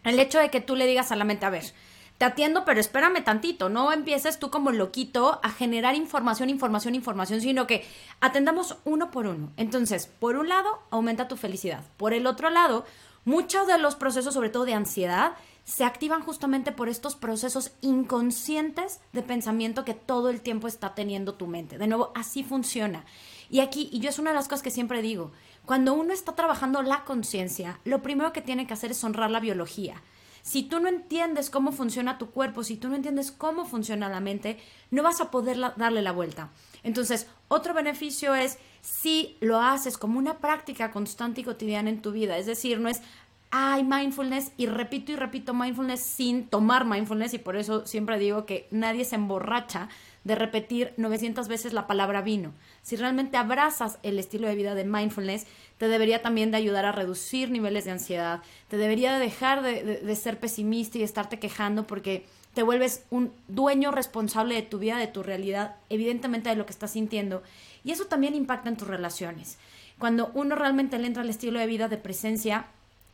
El 0.02 0.18
hecho 0.18 0.38
de 0.38 0.48
que 0.48 0.62
tú 0.62 0.74
le 0.74 0.86
digas 0.86 1.12
a 1.12 1.16
la 1.16 1.24
mente, 1.24 1.44
a 1.44 1.50
ver, 1.50 1.74
te 2.16 2.24
atiendo, 2.24 2.64
pero 2.64 2.80
espérame 2.80 3.22
tantito, 3.22 3.68
no 3.68 3.92
empieces 3.92 4.38
tú 4.38 4.50
como 4.50 4.72
loquito 4.72 5.40
a 5.42 5.50
generar 5.50 5.94
información, 5.94 6.48
información, 6.48 6.94
información, 6.94 7.42
sino 7.42 7.66
que 7.66 7.86
atendamos 8.20 8.78
uno 8.84 9.10
por 9.10 9.26
uno. 9.26 9.52
Entonces, 9.58 10.06
por 10.06 10.36
un 10.36 10.48
lado, 10.48 10.80
aumenta 10.88 11.28
tu 11.28 11.36
felicidad. 11.36 11.84
Por 11.98 12.14
el 12.14 12.26
otro 12.26 12.48
lado, 12.48 12.86
muchos 13.26 13.66
de 13.66 13.76
los 13.76 13.94
procesos, 13.94 14.32
sobre 14.32 14.48
todo 14.48 14.64
de 14.64 14.72
ansiedad, 14.72 15.34
se 15.68 15.84
activan 15.84 16.22
justamente 16.22 16.72
por 16.72 16.88
estos 16.88 17.14
procesos 17.14 17.72
inconscientes 17.82 19.00
de 19.12 19.22
pensamiento 19.22 19.84
que 19.84 19.92
todo 19.92 20.30
el 20.30 20.40
tiempo 20.40 20.66
está 20.66 20.94
teniendo 20.94 21.34
tu 21.34 21.46
mente. 21.46 21.76
De 21.76 21.86
nuevo, 21.86 22.10
así 22.14 22.42
funciona. 22.42 23.04
Y 23.50 23.60
aquí, 23.60 23.90
y 23.92 24.00
yo 24.00 24.08
es 24.08 24.18
una 24.18 24.30
de 24.30 24.36
las 24.36 24.48
cosas 24.48 24.62
que 24.62 24.70
siempre 24.70 25.02
digo, 25.02 25.30
cuando 25.66 25.92
uno 25.92 26.14
está 26.14 26.34
trabajando 26.34 26.80
la 26.80 27.04
conciencia, 27.04 27.80
lo 27.84 28.00
primero 28.00 28.32
que 28.32 28.40
tiene 28.40 28.66
que 28.66 28.72
hacer 28.72 28.92
es 28.92 29.04
honrar 29.04 29.30
la 29.30 29.40
biología. 29.40 30.02
Si 30.40 30.62
tú 30.62 30.80
no 30.80 30.88
entiendes 30.88 31.50
cómo 31.50 31.70
funciona 31.70 32.16
tu 32.16 32.30
cuerpo, 32.30 32.64
si 32.64 32.78
tú 32.78 32.88
no 32.88 32.96
entiendes 32.96 33.30
cómo 33.30 33.66
funciona 33.66 34.08
la 34.08 34.20
mente, 34.20 34.58
no 34.90 35.02
vas 35.02 35.20
a 35.20 35.30
poder 35.30 35.58
darle 35.76 36.00
la 36.00 36.12
vuelta. 36.12 36.48
Entonces, 36.82 37.26
otro 37.48 37.74
beneficio 37.74 38.34
es 38.34 38.58
si 38.80 39.36
lo 39.40 39.60
haces 39.60 39.98
como 39.98 40.18
una 40.18 40.38
práctica 40.38 40.90
constante 40.92 41.42
y 41.42 41.44
cotidiana 41.44 41.90
en 41.90 42.00
tu 42.00 42.12
vida. 42.12 42.38
Es 42.38 42.46
decir, 42.46 42.80
no 42.80 42.88
es, 42.88 43.02
hay 43.50 43.82
mindfulness 43.82 44.52
y 44.56 44.66
repito 44.66 45.12
y 45.12 45.16
repito 45.16 45.54
mindfulness 45.54 46.00
sin 46.00 46.46
tomar 46.48 46.84
mindfulness 46.84 47.32
y 47.34 47.38
por 47.38 47.56
eso 47.56 47.86
siempre 47.86 48.18
digo 48.18 48.44
que 48.44 48.66
nadie 48.70 49.04
se 49.04 49.14
emborracha 49.16 49.88
de 50.24 50.34
repetir 50.34 50.92
900 50.98 51.48
veces 51.48 51.72
la 51.72 51.86
palabra 51.86 52.20
vino. 52.20 52.52
Si 52.82 52.96
realmente 52.96 53.38
abrazas 53.38 53.98
el 54.02 54.18
estilo 54.18 54.48
de 54.48 54.54
vida 54.54 54.74
de 54.74 54.84
mindfulness, 54.84 55.46
te 55.78 55.88
debería 55.88 56.20
también 56.20 56.50
de 56.50 56.58
ayudar 56.58 56.84
a 56.84 56.92
reducir 56.92 57.50
niveles 57.50 57.86
de 57.86 57.92
ansiedad, 57.92 58.42
te 58.68 58.76
debería 58.76 59.14
de 59.14 59.20
dejar 59.20 59.62
de, 59.62 59.82
de- 59.82 60.16
ser 60.16 60.38
pesimista 60.38 60.98
y 60.98 61.02
estarte 61.02 61.38
quejando 61.38 61.86
porque 61.86 62.26
te 62.52 62.62
vuelves 62.62 63.04
un 63.10 63.32
dueño 63.46 63.92
responsable 63.92 64.56
de 64.56 64.62
tu 64.62 64.78
vida, 64.78 64.98
de 64.98 65.06
tu 65.06 65.22
realidad, 65.22 65.76
evidentemente 65.88 66.50
de 66.50 66.56
lo 66.56 66.66
que 66.66 66.72
estás 66.72 66.90
sintiendo. 66.90 67.42
Y 67.84 67.92
eso 67.92 68.06
también 68.06 68.34
impacta 68.34 68.68
en 68.68 68.76
tus 68.76 68.88
relaciones. 68.88 69.56
Cuando 69.98 70.30
uno 70.34 70.56
realmente 70.56 70.98
le 70.98 71.06
entra 71.06 71.22
al 71.22 71.30
estilo 71.30 71.58
de 71.60 71.66
vida 71.66 71.88
de 71.88 71.96
presencia, 71.96 72.66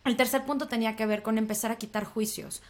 el 0.04 0.16
tercer 0.16 0.44
punto 0.44 0.68
tenía 0.68 0.96
que 0.96 1.06
ver 1.06 1.22
con 1.22 1.38
empezar 1.38 1.70
a 1.70 1.76
quitar 1.76 2.04
juicios. 2.04 2.62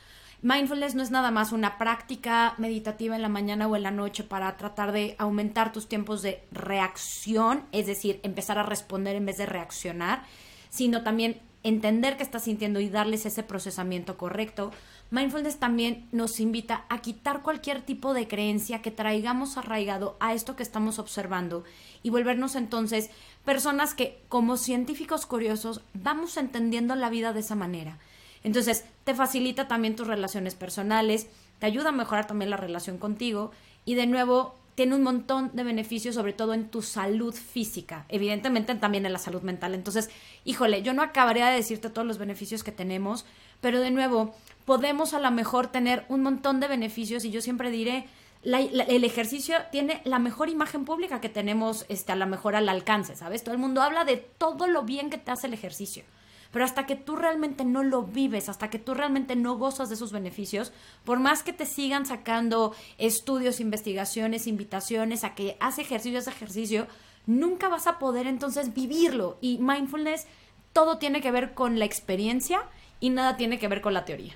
Mindfulness 0.43 0.95
no 0.95 1.03
es 1.03 1.11
nada 1.11 1.31
más 1.31 1.53
una 1.53 1.79
práctica 1.79 2.55
meditativa 2.59 3.17
en 3.17 3.23
la 3.23 3.31
mañana 3.31 3.67
o 3.67 3.77
en 3.77 3.83
la 3.83 3.91
noche 3.91 4.25
para 4.25 4.57
tratar 4.57 4.93
de 4.93 5.17
aumentar 5.19 5.73
tus 5.73 5.89
tiempos 5.89 6.21
de 6.21 6.45
reacción, 6.53 7.65
es 7.73 7.87
decir, 7.87 8.21
empezar 8.23 8.59
a 8.59 8.63
responder 8.63 9.17
en 9.17 9.25
vez 9.25 9.39
de 9.39 9.47
reaccionar, 9.47 10.23
sino 10.69 11.03
también 11.03 11.41
entender 11.63 12.19
qué 12.19 12.23
estás 12.23 12.45
sintiendo 12.45 12.79
y 12.79 12.91
darles 12.91 13.25
ese 13.25 13.43
procesamiento 13.43 14.19
correcto. 14.19 14.71
Mindfulness 15.11 15.59
también 15.59 16.09
nos 16.13 16.39
invita 16.39 16.85
a 16.91 17.01
quitar 17.01 17.41
cualquier 17.41 17.81
tipo 17.81 18.13
de 18.13 18.29
creencia 18.29 18.83
que 18.83 18.91
traigamos 18.91 19.57
arraigado 19.57 20.19
a 20.21 20.35
esto 20.35 20.57
que 20.57 20.63
estamos 20.63 20.99
observando 20.99 21.65
y 22.03 22.11
volvernos 22.11 22.55
entonces 22.55 23.11
personas 23.45 23.95
que 23.95 24.23
como 24.29 24.57
científicos 24.57 25.27
curiosos 25.27 25.81
vamos 25.93 26.37
entendiendo 26.37 26.95
la 26.95 27.11
vida 27.11 27.33
de 27.33 27.41
esa 27.41 27.55
manera. 27.55 27.99
Entonces, 28.43 28.85
te 29.05 29.15
facilita 29.15 29.69
también 29.69 29.97
tus 29.97 30.07
relaciones 30.07 30.55
personales, 30.55 31.29
te 31.59 31.67
ayuda 31.67 31.91
a 31.91 31.93
mejorar 31.93 32.27
también 32.27 32.51
la 32.51 32.57
relación 32.57 32.99
contigo 32.99 33.53
y 33.85 33.95
de 33.95 34.07
nuevo 34.07 34.55
tiene 34.75 34.97
un 34.97 35.03
montón 35.03 35.51
de 35.55 35.63
beneficios, 35.63 36.17
sobre 36.17 36.33
todo 36.33 36.53
en 36.53 36.69
tu 36.69 36.83
salud 36.83 37.33
física, 37.33 38.07
evidentemente 38.09 38.75
también 38.75 39.07
en 39.07 39.13
la 39.13 39.19
salud 39.19 39.43
mental. 39.43 39.73
Entonces, 39.73 40.11
híjole, 40.45 40.83
yo 40.83 40.93
no 40.93 41.03
acabaría 41.03 41.47
de 41.47 41.57
decirte 41.57 41.91
todos 41.91 42.07
los 42.07 42.19
beneficios 42.19 42.65
que 42.65 42.73
tenemos, 42.73 43.25
pero 43.61 43.81
de 43.81 43.93
nuevo, 43.93 44.35
podemos 44.65 45.15
a 45.15 45.21
lo 45.21 45.31
mejor 45.31 45.69
tener 45.69 46.05
un 46.09 46.23
montón 46.23 46.59
de 46.59 46.69
beneficios 46.69 47.25
y 47.25 47.31
yo 47.31 47.41
siempre 47.41 47.71
diré, 47.71 48.07
la- 48.45 48.61
la- 48.61 48.85
el 48.85 49.05
ejercicio 49.05 49.57
tiene 49.73 50.01
la 50.05 50.19
mejor 50.19 50.49
imagen 50.49 50.85
pública 50.85 51.21
que 51.21 51.29
tenemos 51.29 51.87
este, 51.89 52.13
a 52.13 52.17
lo 52.17 52.27
mejor 52.27 52.55
al 52.57 52.69
alcance, 52.69 53.17
¿sabes? 53.17 53.43
Todo 53.43 53.55
el 53.55 53.61
mundo 53.61 53.83
habla 53.83 54.05
de 54.05 54.17
todo 54.17 54.67
lo 54.67 54.83
bien 54.83 55.11
que 55.11 55.19
te 55.19 55.31
hace 55.31 55.47
el 55.49 55.55
ejercicio. 55.55 56.05
Pero 56.53 56.65
hasta 56.65 56.87
que 56.87 56.95
tú 56.95 57.17
realmente 57.17 57.65
no 57.65 57.83
lo 57.83 58.03
vives, 58.03 58.49
hasta 58.49 58.71
que 58.71 58.79
tú 58.79 58.95
realmente 58.95 59.35
no 59.35 59.57
gozas 59.59 59.89
de 59.91 59.97
sus 59.97 60.13
beneficios, 60.13 60.73
por 61.05 61.19
más 61.19 61.43
que 61.43 61.53
te 61.53 61.67
sigan 61.67 62.07
sacando 62.07 62.73
estudios, 62.97 63.59
investigaciones, 63.59 64.47
invitaciones 64.47 65.25
a 65.25 65.35
que 65.35 65.57
haz 65.59 65.81
ejercicio, 65.81 66.21
haz 66.21 66.29
ejercicio, 66.29 66.87
nunca 67.27 67.69
vas 67.69 67.89
a 67.89 67.99
poder 67.99 68.29
entonces 68.29 68.73
vivirlo. 68.73 69.37
Y 69.41 69.59
mindfulness, 69.59 70.27
todo 70.73 70.99
tiene 70.99 71.21
que 71.21 71.33
ver 71.33 71.55
con 71.55 71.81
la 71.81 71.87
experiencia 71.87 72.63
y 73.01 73.11
nada 73.11 73.37
tiene 73.37 73.59
que 73.59 73.67
ver 73.67 73.81
con 73.81 73.93
la 73.95 74.05
teoría. 74.05 74.35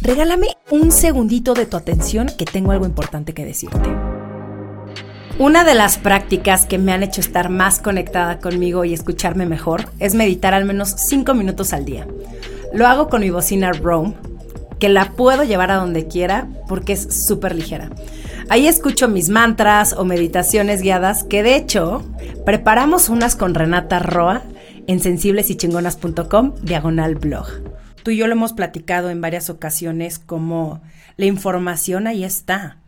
Regálame 0.00 0.56
un 0.70 0.92
segundito 0.92 1.54
de 1.54 1.66
tu 1.66 1.76
atención 1.76 2.28
que 2.38 2.44
tengo 2.44 2.70
algo 2.70 2.86
importante 2.86 3.34
que 3.34 3.44
decirte. 3.44 3.90
Una 5.38 5.64
de 5.64 5.74
las 5.74 5.98
prácticas 5.98 6.66
que 6.66 6.78
me 6.78 6.92
han 6.92 7.02
hecho 7.02 7.20
estar 7.20 7.48
más 7.48 7.80
conectada 7.80 8.38
conmigo 8.38 8.84
y 8.84 8.94
escucharme 8.94 9.44
mejor 9.44 9.90
es 9.98 10.14
meditar 10.14 10.54
al 10.54 10.64
menos 10.64 10.94
5 11.08 11.34
minutos 11.34 11.72
al 11.72 11.84
día. 11.84 12.06
Lo 12.72 12.86
hago 12.86 13.08
con 13.08 13.22
mi 13.22 13.30
bocina 13.30 13.72
Roam, 13.72 14.14
que 14.78 14.88
la 14.88 15.12
puedo 15.12 15.42
llevar 15.42 15.72
a 15.72 15.76
donde 15.76 16.06
quiera 16.06 16.48
porque 16.68 16.92
es 16.92 17.26
súper 17.26 17.54
ligera. 17.54 17.90
Ahí 18.48 18.66
escucho 18.66 19.08
mis 19.08 19.28
mantras 19.28 19.92
o 19.92 20.04
meditaciones 20.04 20.80
guiadas 20.80 21.24
que 21.24 21.42
de 21.42 21.56
hecho 21.56 22.04
preparamos 22.46 23.08
unas 23.08 23.36
con 23.36 23.54
Renata 23.54 23.98
Roa 23.98 24.42
en 24.86 25.00
sensiblesychingonas.com 25.00 26.54
diagonal 26.62 27.16
blog. 27.16 27.67
Tú 28.02 28.10
y 28.10 28.16
yo 28.16 28.26
lo 28.26 28.32
hemos 28.32 28.52
platicado 28.52 29.10
en 29.10 29.20
varias 29.20 29.50
ocasiones 29.50 30.18
como 30.18 30.80
la 31.16 31.26
información 31.26 32.06
ahí 32.06 32.24
está. 32.24 32.78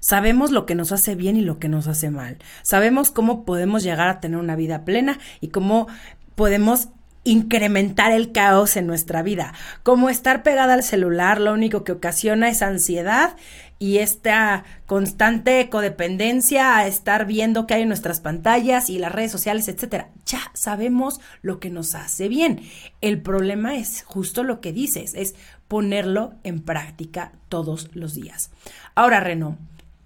Sabemos 0.00 0.50
lo 0.50 0.64
que 0.64 0.74
nos 0.74 0.92
hace 0.92 1.14
bien 1.14 1.36
y 1.36 1.42
lo 1.42 1.58
que 1.58 1.68
nos 1.68 1.86
hace 1.86 2.10
mal. 2.10 2.38
Sabemos 2.62 3.10
cómo 3.10 3.44
podemos 3.44 3.82
llegar 3.82 4.08
a 4.08 4.20
tener 4.20 4.38
una 4.38 4.56
vida 4.56 4.84
plena 4.84 5.18
y 5.40 5.48
cómo 5.48 5.88
podemos 6.34 6.88
incrementar 7.24 8.12
el 8.12 8.32
caos 8.32 8.76
en 8.76 8.86
nuestra 8.86 9.22
vida. 9.22 9.52
Como 9.82 10.08
estar 10.08 10.42
pegada 10.42 10.74
al 10.74 10.82
celular, 10.82 11.40
lo 11.40 11.52
único 11.52 11.84
que 11.84 11.92
ocasiona 11.92 12.48
es 12.48 12.62
ansiedad 12.62 13.36
y 13.82 13.98
esta 13.98 14.64
constante 14.86 15.70
codependencia 15.70 16.76
a 16.76 16.86
estar 16.86 17.24
viendo 17.24 17.66
qué 17.66 17.74
hay 17.74 17.82
en 17.82 17.88
nuestras 17.88 18.20
pantallas 18.20 18.90
y 18.90 18.98
las 18.98 19.10
redes 19.10 19.32
sociales, 19.32 19.68
etcétera. 19.68 20.10
Ya 20.26 20.42
sabemos 20.52 21.18
lo 21.40 21.60
que 21.60 21.70
nos 21.70 21.94
hace 21.94 22.28
bien. 22.28 22.60
El 23.00 23.22
problema 23.22 23.76
es 23.76 24.04
justo 24.04 24.44
lo 24.44 24.60
que 24.60 24.74
dices, 24.74 25.14
es 25.14 25.34
ponerlo 25.66 26.34
en 26.44 26.60
práctica 26.60 27.32
todos 27.48 27.88
los 27.94 28.14
días. 28.14 28.50
Ahora, 28.94 29.20
Reno, 29.20 29.56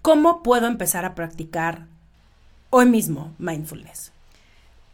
¿cómo 0.01 0.41
puedo 0.41 0.67
empezar 0.67 1.03
a 1.03 1.13
practicar 1.13 1.85
hoy 2.69 2.85
mismo 2.85 3.33
mindfulness? 3.39 4.13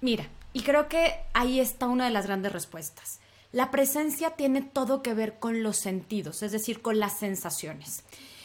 Mira, 0.01 0.25
y 0.53 0.63
creo 0.63 0.87
que 0.87 1.13
ahí 1.35 1.59
está 1.59 1.85
una 1.85 2.05
de 2.05 2.11
las 2.11 2.25
grandes 2.25 2.51
respuestas. 2.51 3.19
La 3.51 3.69
presencia 3.69 4.31
tiene 4.31 4.63
todo 4.63 5.03
que 5.03 5.13
ver 5.13 5.37
con 5.37 5.61
los 5.61 5.77
sentidos, 5.77 6.41
es 6.41 6.51
decir, 6.51 6.81
con 6.81 6.97
las 6.97 7.19
sensaciones. 7.19 8.03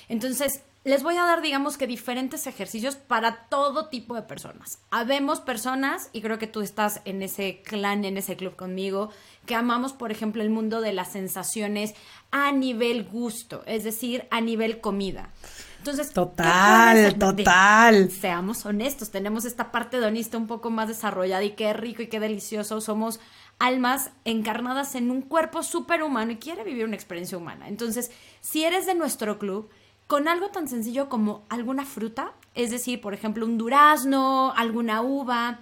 Entonces, 0.08 0.62
les 0.86 1.02
voy 1.02 1.16
a 1.16 1.25
dar, 1.25 1.42
digamos 1.42 1.76
que 1.76 1.88
diferentes 1.88 2.46
ejercicios 2.46 2.94
para 2.94 3.48
todo 3.48 3.88
tipo 3.88 4.14
de 4.14 4.22
personas. 4.22 4.78
Habemos 4.92 5.40
personas, 5.40 6.10
y 6.12 6.20
creo 6.20 6.38
que 6.38 6.46
tú 6.46 6.60
estás 6.60 7.00
en 7.04 7.22
ese 7.22 7.60
clan, 7.62 8.04
en 8.04 8.16
ese 8.16 8.36
club 8.36 8.54
conmigo, 8.54 9.10
que 9.46 9.56
amamos, 9.56 9.92
por 9.92 10.12
ejemplo, 10.12 10.42
el 10.42 10.50
mundo 10.50 10.80
de 10.80 10.92
las 10.92 11.10
sensaciones 11.10 11.94
a 12.30 12.52
nivel 12.52 13.02
gusto, 13.02 13.64
es 13.66 13.82
decir, 13.82 14.28
a 14.30 14.40
nivel 14.40 14.80
comida. 14.80 15.30
Entonces, 15.78 16.08
¿qué 16.08 16.14
Total, 16.14 17.18
total. 17.18 18.10
Seamos 18.12 18.64
honestos, 18.64 19.10
tenemos 19.10 19.44
esta 19.44 19.72
parte 19.72 19.96
hedonista 19.96 20.38
un 20.38 20.46
poco 20.46 20.70
más 20.70 20.86
desarrollada 20.86 21.42
y 21.42 21.56
qué 21.56 21.72
rico 21.72 22.02
y 22.02 22.06
qué 22.06 22.20
delicioso. 22.20 22.80
Somos 22.80 23.18
almas 23.58 24.10
encarnadas 24.25 24.94
en 24.94 25.10
un 25.10 25.22
cuerpo 25.22 25.64
superhumano 25.64 26.30
y 26.30 26.36
quiere 26.36 26.62
vivir 26.62 26.84
una 26.84 26.94
experiencia 26.94 27.38
humana. 27.38 27.66
Entonces, 27.66 28.12
si 28.40 28.64
eres 28.64 28.86
de 28.86 28.94
nuestro 28.94 29.38
club, 29.40 29.68
con 30.06 30.28
algo 30.28 30.48
tan 30.48 30.68
sencillo 30.68 31.08
como 31.08 31.44
alguna 31.48 31.84
fruta, 31.84 32.32
es 32.54 32.70
decir, 32.70 33.00
por 33.00 33.14
ejemplo, 33.14 33.44
un 33.44 33.58
durazno, 33.58 34.52
alguna 34.56 35.02
uva, 35.02 35.60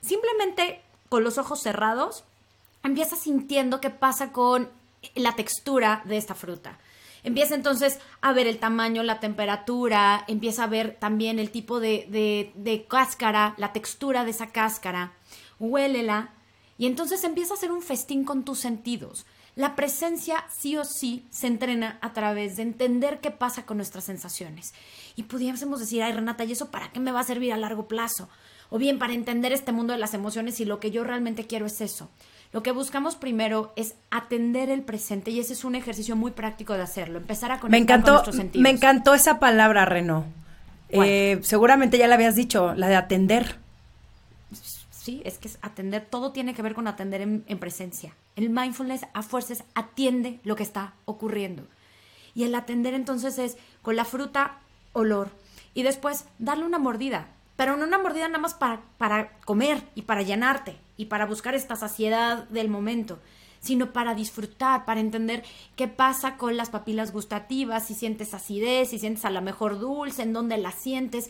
simplemente 0.00 0.80
con 1.08 1.24
los 1.24 1.38
ojos 1.38 1.60
cerrados, 1.60 2.24
empieza 2.82 3.16
sintiendo 3.16 3.80
qué 3.80 3.90
pasa 3.90 4.32
con 4.32 4.70
la 5.14 5.36
textura 5.36 6.02
de 6.04 6.16
esta 6.16 6.34
fruta. 6.34 6.78
Empieza 7.24 7.54
entonces 7.54 8.00
a 8.20 8.32
ver 8.32 8.48
el 8.48 8.58
tamaño, 8.58 9.02
la 9.04 9.20
temperatura, 9.20 10.24
empieza 10.26 10.64
a 10.64 10.68
ver 10.68 10.96
también 10.98 11.38
el 11.38 11.50
tipo 11.50 11.78
de, 11.78 12.06
de, 12.10 12.52
de 12.56 12.84
cáscara, 12.86 13.54
la 13.58 13.72
textura 13.72 14.24
de 14.24 14.32
esa 14.32 14.48
cáscara, 14.48 15.12
huélela 15.60 16.30
y 16.78 16.86
entonces 16.86 17.22
empieza 17.22 17.54
a 17.54 17.56
hacer 17.56 17.70
un 17.70 17.82
festín 17.82 18.24
con 18.24 18.42
tus 18.42 18.58
sentidos. 18.58 19.24
La 19.54 19.76
presencia 19.76 20.44
sí 20.50 20.76
o 20.78 20.84
sí 20.84 21.26
se 21.30 21.46
entrena 21.46 21.98
a 22.00 22.12
través 22.14 22.56
de 22.56 22.62
entender 22.62 23.20
qué 23.20 23.30
pasa 23.30 23.66
con 23.66 23.76
nuestras 23.76 24.04
sensaciones. 24.04 24.72
Y 25.14 25.24
pudiésemos 25.24 25.78
decir, 25.80 26.02
ay 26.02 26.12
Renata, 26.12 26.44
¿y 26.44 26.52
eso 26.52 26.70
para 26.70 26.90
qué 26.90 27.00
me 27.00 27.12
va 27.12 27.20
a 27.20 27.24
servir 27.24 27.52
a 27.52 27.58
largo 27.58 27.86
plazo? 27.86 28.30
O 28.70 28.78
bien 28.78 28.98
para 28.98 29.12
entender 29.12 29.52
este 29.52 29.70
mundo 29.72 29.92
de 29.92 29.98
las 29.98 30.14
emociones 30.14 30.58
y 30.60 30.64
lo 30.64 30.80
que 30.80 30.90
yo 30.90 31.04
realmente 31.04 31.46
quiero 31.46 31.66
es 31.66 31.82
eso. 31.82 32.10
Lo 32.52 32.62
que 32.62 32.70
buscamos 32.70 33.16
primero 33.16 33.72
es 33.76 33.94
atender 34.10 34.70
el 34.70 34.82
presente 34.82 35.30
y 35.30 35.40
ese 35.40 35.52
es 35.52 35.64
un 35.64 35.74
ejercicio 35.74 36.16
muy 36.16 36.30
práctico 36.30 36.72
de 36.72 36.82
hacerlo, 36.82 37.18
empezar 37.18 37.50
a 37.52 37.60
conectar 37.60 37.70
Me 37.80 37.86
con 37.86 37.94
encantó, 37.94 38.12
nuestros 38.12 38.36
sentidos. 38.36 38.62
me 38.62 38.70
encantó 38.70 39.14
esa 39.14 39.38
palabra, 39.38 39.84
Reno. 39.84 40.24
Eh, 40.88 41.38
seguramente 41.42 41.96
ya 41.98 42.06
la 42.06 42.14
habías 42.16 42.36
dicho, 42.36 42.74
la 42.74 42.88
de 42.88 42.96
atender. 42.96 43.58
Sí, 45.02 45.20
es 45.24 45.36
que 45.38 45.48
es 45.48 45.58
atender, 45.62 46.06
todo 46.08 46.30
tiene 46.30 46.54
que 46.54 46.62
ver 46.62 46.76
con 46.76 46.86
atender 46.86 47.22
en, 47.22 47.42
en 47.48 47.58
presencia. 47.58 48.14
El 48.36 48.50
mindfulness 48.50 49.04
a 49.12 49.24
fuerzas 49.24 49.64
atiende 49.74 50.38
lo 50.44 50.54
que 50.54 50.62
está 50.62 50.94
ocurriendo. 51.06 51.64
Y 52.36 52.44
el 52.44 52.54
atender 52.54 52.94
entonces 52.94 53.36
es 53.40 53.56
con 53.82 53.96
la 53.96 54.04
fruta, 54.04 54.60
olor. 54.92 55.30
Y 55.74 55.82
después 55.82 56.26
darle 56.38 56.66
una 56.66 56.78
mordida. 56.78 57.26
Pero 57.56 57.76
no 57.76 57.84
una 57.84 57.98
mordida 57.98 58.28
nada 58.28 58.38
más 58.38 58.54
para, 58.54 58.80
para 58.96 59.36
comer 59.40 59.82
y 59.96 60.02
para 60.02 60.22
llenarte 60.22 60.76
y 60.96 61.06
para 61.06 61.26
buscar 61.26 61.56
esta 61.56 61.74
saciedad 61.74 62.44
del 62.50 62.68
momento, 62.68 63.18
sino 63.58 63.92
para 63.92 64.14
disfrutar, 64.14 64.84
para 64.84 65.00
entender 65.00 65.42
qué 65.74 65.88
pasa 65.88 66.36
con 66.36 66.56
las 66.56 66.70
papilas 66.70 67.12
gustativas, 67.12 67.88
si 67.88 67.96
sientes 67.96 68.34
acidez, 68.34 68.90
si 68.90 69.00
sientes 69.00 69.24
a 69.24 69.30
lo 69.30 69.42
mejor 69.42 69.80
dulce, 69.80 70.22
en 70.22 70.32
dónde 70.32 70.58
la 70.58 70.70
sientes. 70.70 71.28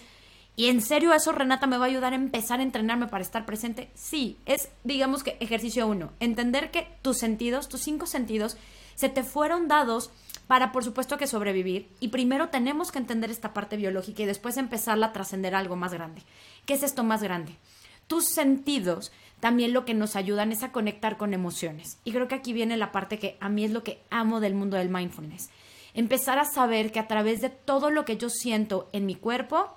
Y 0.54 0.66
en 0.66 0.82
serio 0.82 1.14
eso, 1.14 1.32
Renata, 1.32 1.66
me 1.66 1.78
va 1.78 1.86
a 1.86 1.88
ayudar 1.88 2.12
a 2.12 2.16
empezar 2.16 2.60
a 2.60 2.62
entrenarme 2.62 3.06
para 3.06 3.22
estar 3.22 3.46
presente. 3.46 3.90
Sí, 3.94 4.38
es, 4.44 4.68
digamos 4.84 5.22
que 5.22 5.36
ejercicio 5.40 5.86
uno, 5.86 6.12
entender 6.20 6.70
que 6.70 6.88
tus 7.00 7.18
sentidos, 7.18 7.68
tus 7.68 7.80
cinco 7.80 8.06
sentidos, 8.06 8.56
se 8.94 9.08
te 9.08 9.22
fueron 9.22 9.66
dados 9.68 10.10
para, 10.46 10.70
por 10.72 10.84
supuesto, 10.84 11.16
que 11.16 11.26
sobrevivir. 11.26 11.88
Y 12.00 12.08
primero 12.08 12.50
tenemos 12.50 12.92
que 12.92 12.98
entender 12.98 13.30
esta 13.30 13.54
parte 13.54 13.76
biológica 13.78 14.22
y 14.22 14.26
después 14.26 14.58
empezarla 14.58 15.06
a 15.06 15.12
trascender 15.12 15.54
a 15.54 15.58
algo 15.58 15.76
más 15.76 15.94
grande. 15.94 16.22
¿Qué 16.66 16.74
es 16.74 16.82
esto 16.82 17.02
más 17.02 17.22
grande? 17.22 17.56
Tus 18.06 18.26
sentidos 18.26 19.10
también 19.40 19.72
lo 19.72 19.84
que 19.84 19.94
nos 19.94 20.14
ayudan 20.14 20.52
es 20.52 20.62
a 20.62 20.70
conectar 20.70 21.16
con 21.16 21.32
emociones. 21.34 21.98
Y 22.04 22.12
creo 22.12 22.28
que 22.28 22.34
aquí 22.34 22.52
viene 22.52 22.76
la 22.76 22.92
parte 22.92 23.18
que 23.18 23.36
a 23.40 23.48
mí 23.48 23.64
es 23.64 23.70
lo 23.70 23.82
que 23.82 24.02
amo 24.10 24.40
del 24.40 24.54
mundo 24.54 24.76
del 24.76 24.90
mindfulness. 24.90 25.48
Empezar 25.94 26.38
a 26.38 26.44
saber 26.44 26.92
que 26.92 27.00
a 27.00 27.08
través 27.08 27.40
de 27.40 27.48
todo 27.48 27.90
lo 27.90 28.04
que 28.04 28.16
yo 28.16 28.30
siento 28.30 28.88
en 28.92 29.06
mi 29.06 29.14
cuerpo, 29.14 29.76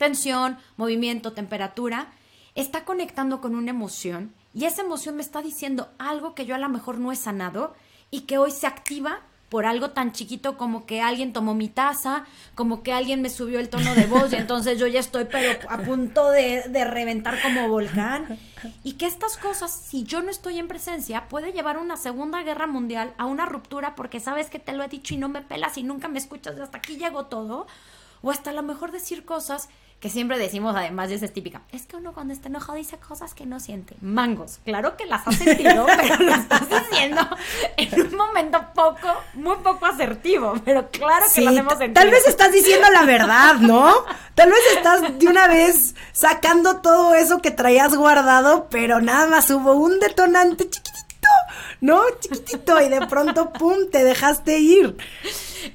tensión, 0.00 0.56
movimiento, 0.78 1.34
temperatura, 1.34 2.08
está 2.54 2.84
conectando 2.84 3.40
con 3.40 3.54
una 3.54 3.70
emoción 3.70 4.32
y 4.54 4.64
esa 4.64 4.82
emoción 4.82 5.16
me 5.16 5.22
está 5.22 5.42
diciendo 5.42 5.90
algo 5.98 6.34
que 6.34 6.46
yo 6.46 6.54
a 6.54 6.58
lo 6.58 6.70
mejor 6.70 6.98
no 6.98 7.12
he 7.12 7.16
sanado 7.16 7.74
y 8.10 8.22
que 8.22 8.38
hoy 8.38 8.50
se 8.50 8.66
activa 8.66 9.20
por 9.50 9.66
algo 9.66 9.90
tan 9.90 10.12
chiquito 10.12 10.56
como 10.56 10.86
que 10.86 11.02
alguien 11.02 11.32
tomó 11.32 11.54
mi 11.54 11.68
taza, 11.68 12.24
como 12.54 12.82
que 12.82 12.92
alguien 12.92 13.20
me 13.20 13.28
subió 13.28 13.58
el 13.60 13.68
tono 13.68 13.94
de 13.94 14.06
voz 14.06 14.32
y 14.32 14.36
entonces 14.44 14.78
yo 14.78 14.86
ya 14.86 15.00
estoy 15.00 15.24
pero 15.24 15.58
a 15.68 15.78
punto 15.78 16.30
de, 16.30 16.62
de, 16.68 16.84
reventar 16.84 17.42
como 17.42 17.68
volcán. 17.68 18.38
Y 18.84 18.92
que 18.92 19.06
estas 19.06 19.36
cosas, 19.36 19.70
si 19.72 20.04
yo 20.04 20.22
no 20.22 20.30
estoy 20.30 20.58
en 20.58 20.68
presencia, 20.68 21.28
puede 21.28 21.52
llevar 21.52 21.76
a 21.76 21.80
una 21.80 21.96
segunda 21.96 22.42
guerra 22.42 22.68
mundial, 22.68 23.12
a 23.18 23.26
una 23.26 23.44
ruptura 23.44 23.96
porque 23.96 24.20
sabes 24.20 24.48
que 24.48 24.60
te 24.60 24.72
lo 24.72 24.84
he 24.84 24.88
dicho 24.88 25.14
y 25.14 25.18
no 25.18 25.28
me 25.28 25.42
pelas 25.42 25.76
y 25.76 25.82
nunca 25.82 26.08
me 26.08 26.20
escuchas, 26.20 26.58
hasta 26.58 26.78
aquí 26.78 26.96
llegó 26.96 27.26
todo. 27.26 27.66
O 28.22 28.30
hasta 28.30 28.50
a 28.50 28.52
lo 28.52 28.62
mejor 28.62 28.92
decir 28.92 29.24
cosas 29.24 29.68
que 30.00 30.08
siempre 30.08 30.38
decimos, 30.38 30.74
además, 30.74 31.10
y 31.10 31.14
esa 31.14 31.26
es 31.26 31.32
típica, 31.34 31.60
es 31.72 31.84
que 31.84 31.96
uno 31.96 32.14
cuando 32.14 32.32
está 32.32 32.48
enojado 32.48 32.78
dice 32.78 32.96
cosas 32.96 33.34
que 33.34 33.44
no 33.44 33.60
siente. 33.60 33.96
Mangos, 34.00 34.58
claro 34.64 34.96
que 34.96 35.04
las 35.04 35.28
has 35.28 35.36
sentido, 35.36 35.84
pero 35.96 36.16
las 36.24 36.40
estás 36.40 36.62
diciendo 36.90 37.20
en 37.76 38.00
un 38.00 38.16
momento 38.16 38.64
poco, 38.74 39.08
muy 39.34 39.56
poco 39.56 39.84
asertivo, 39.84 40.54
pero 40.64 40.90
claro 40.90 41.24
que 41.26 41.30
Sí, 41.30 41.44
las 41.44 41.54
hemos 41.56 41.74
sentido. 41.74 41.92
tal 42.00 42.10
vez 42.10 42.26
estás 42.26 42.50
diciendo 42.50 42.88
la 42.90 43.02
verdad, 43.04 43.56
¿no? 43.56 43.92
Tal 44.34 44.48
vez 44.48 44.60
estás 44.74 45.18
de 45.18 45.26
una 45.26 45.48
vez 45.48 45.94
sacando 46.12 46.80
todo 46.80 47.14
eso 47.14 47.42
que 47.42 47.50
traías 47.50 47.94
guardado, 47.94 48.68
pero 48.70 49.02
nada 49.02 49.26
más 49.26 49.50
hubo 49.50 49.72
un 49.74 50.00
detonante 50.00 50.64
chiquitito, 50.70 50.89
¿no? 51.80 52.02
Chiquitito, 52.20 52.80
y 52.80 52.88
de 52.88 53.06
pronto, 53.06 53.52
pum, 53.52 53.90
te 53.90 54.04
dejaste 54.04 54.58
ir. 54.58 54.96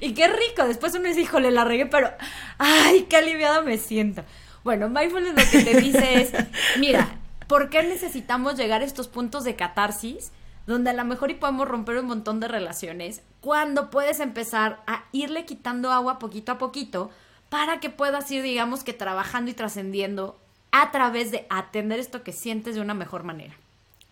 Y 0.00 0.14
qué 0.14 0.28
rico, 0.28 0.64
después 0.66 0.94
uno 0.94 1.08
dice, 1.08 1.20
híjole, 1.20 1.50
la 1.50 1.64
regué, 1.64 1.86
pero 1.86 2.10
ay, 2.58 3.06
qué 3.08 3.16
aliviada 3.16 3.62
me 3.62 3.78
siento. 3.78 4.24
Bueno, 4.64 4.88
mindfulness 4.88 5.34
lo 5.34 5.50
que 5.50 5.64
te 5.64 5.80
dice 5.80 6.22
es, 6.22 6.32
mira, 6.78 7.18
¿por 7.46 7.70
qué 7.70 7.82
necesitamos 7.82 8.56
llegar 8.56 8.82
a 8.82 8.84
estos 8.84 9.08
puntos 9.08 9.44
de 9.44 9.56
catarsis? 9.56 10.32
Donde 10.66 10.90
a 10.90 10.94
lo 10.94 11.04
mejor 11.04 11.30
y 11.30 11.34
podemos 11.34 11.68
romper 11.68 11.98
un 11.98 12.06
montón 12.06 12.40
de 12.40 12.48
relaciones, 12.48 13.22
cuando 13.40 13.90
puedes 13.90 14.18
empezar 14.18 14.82
a 14.88 15.04
irle 15.12 15.44
quitando 15.44 15.92
agua 15.92 16.18
poquito 16.18 16.50
a 16.50 16.58
poquito 16.58 17.10
para 17.48 17.78
que 17.78 17.90
puedas 17.90 18.28
ir, 18.32 18.42
digamos 18.42 18.82
que 18.82 18.92
trabajando 18.92 19.52
y 19.52 19.54
trascendiendo 19.54 20.36
a 20.72 20.90
través 20.90 21.30
de 21.30 21.46
atender 21.48 22.00
esto 22.00 22.24
que 22.24 22.32
sientes 22.32 22.74
de 22.74 22.80
una 22.80 22.94
mejor 22.94 23.22
manera. 23.22 23.54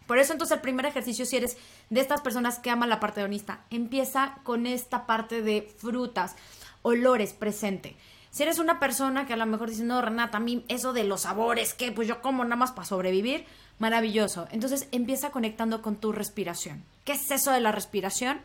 Por 0.07 0.19
eso 0.19 0.33
entonces 0.33 0.57
el 0.57 0.63
primer 0.63 0.87
ejercicio, 0.87 1.25
si 1.27 1.37
eres 1.37 1.57
de 1.91 2.01
estas 2.01 2.21
personas 2.21 2.59
que 2.59 2.71
aman 2.71 2.89
la 2.89 3.01
parte 3.01 3.21
hedonista, 3.21 3.65
empieza 3.71 4.39
con 4.43 4.67
esta 4.67 5.07
parte 5.07 5.43
de 5.43 5.63
frutas, 5.79 6.37
olores 6.83 7.33
presente. 7.33 7.97
Si 8.31 8.43
eres 8.43 8.59
una 8.59 8.81
persona 8.81 9.27
que 9.27 9.33
a 9.33 9.37
lo 9.37 9.47
mejor 9.47 9.71
dice, 9.71 9.85
no, 9.85 10.03
Renata, 10.03 10.39
a 10.39 10.41
mí 10.41 10.65
eso 10.69 10.93
de 10.93 11.05
los 11.05 11.21
sabores, 11.21 11.73
que 11.73 11.93
pues 11.93 12.09
yo 12.09 12.21
como 12.21 12.43
nada 12.43 12.57
más 12.57 12.73
para 12.73 12.85
sobrevivir, 12.85 13.45
maravilloso. 13.79 14.49
Entonces 14.51 14.89
empieza 14.93 15.31
conectando 15.31 15.83
con 15.83 15.97
tu 15.97 16.13
respiración. 16.13 16.85
¿Qué 17.05 17.13
es 17.13 17.31
eso 17.31 17.53
de 17.53 17.61
la 17.61 17.73
respiración? 17.73 18.41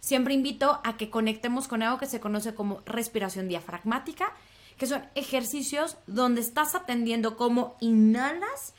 Siempre 0.00 0.34
invito 0.34 0.80
a 0.84 0.96
que 0.96 1.10
conectemos 1.10 1.68
con 1.68 1.82
algo 1.82 1.98
que 1.98 2.06
se 2.06 2.20
conoce 2.20 2.54
como 2.54 2.80
respiración 2.86 3.48
diafragmática, 3.48 4.32
que 4.76 4.86
son 4.86 5.04
ejercicios 5.14 5.96
donde 6.06 6.40
estás 6.40 6.74
atendiendo 6.74 7.36
cómo 7.36 7.76
inhalas 7.80 8.74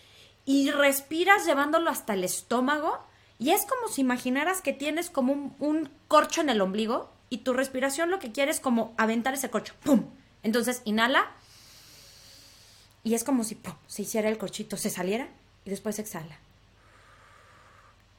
y 0.45 0.71
respiras 0.71 1.45
llevándolo 1.45 1.89
hasta 1.89 2.13
el 2.13 2.23
estómago 2.23 2.99
y 3.39 3.51
es 3.51 3.65
como 3.65 3.87
si 3.89 4.01
imaginaras 4.01 4.61
que 4.61 4.73
tienes 4.73 5.09
como 5.09 5.55
un, 5.59 5.89
corcho 6.07 6.41
en 6.41 6.49
el 6.49 6.61
ombligo 6.61 7.09
y 7.29 7.39
tu 7.39 7.53
respiración 7.53 8.11
lo 8.11 8.19
que 8.19 8.31
quieres 8.31 8.57
es 8.57 8.61
como 8.61 8.93
aventar 8.97 9.33
ese 9.33 9.49
corcho. 9.49 9.73
¡Pum! 9.83 10.05
Entonces 10.43 10.81
inhala 10.85 11.31
y 13.03 13.15
es 13.15 13.23
como 13.23 13.43
si 13.43 13.57
se 13.87 14.03
hiciera 14.03 14.29
el 14.29 14.37
corchito, 14.37 14.77
se 14.77 14.89
saliera 14.89 15.27
y 15.65 15.69
después 15.71 15.99
exhala. 15.99 16.37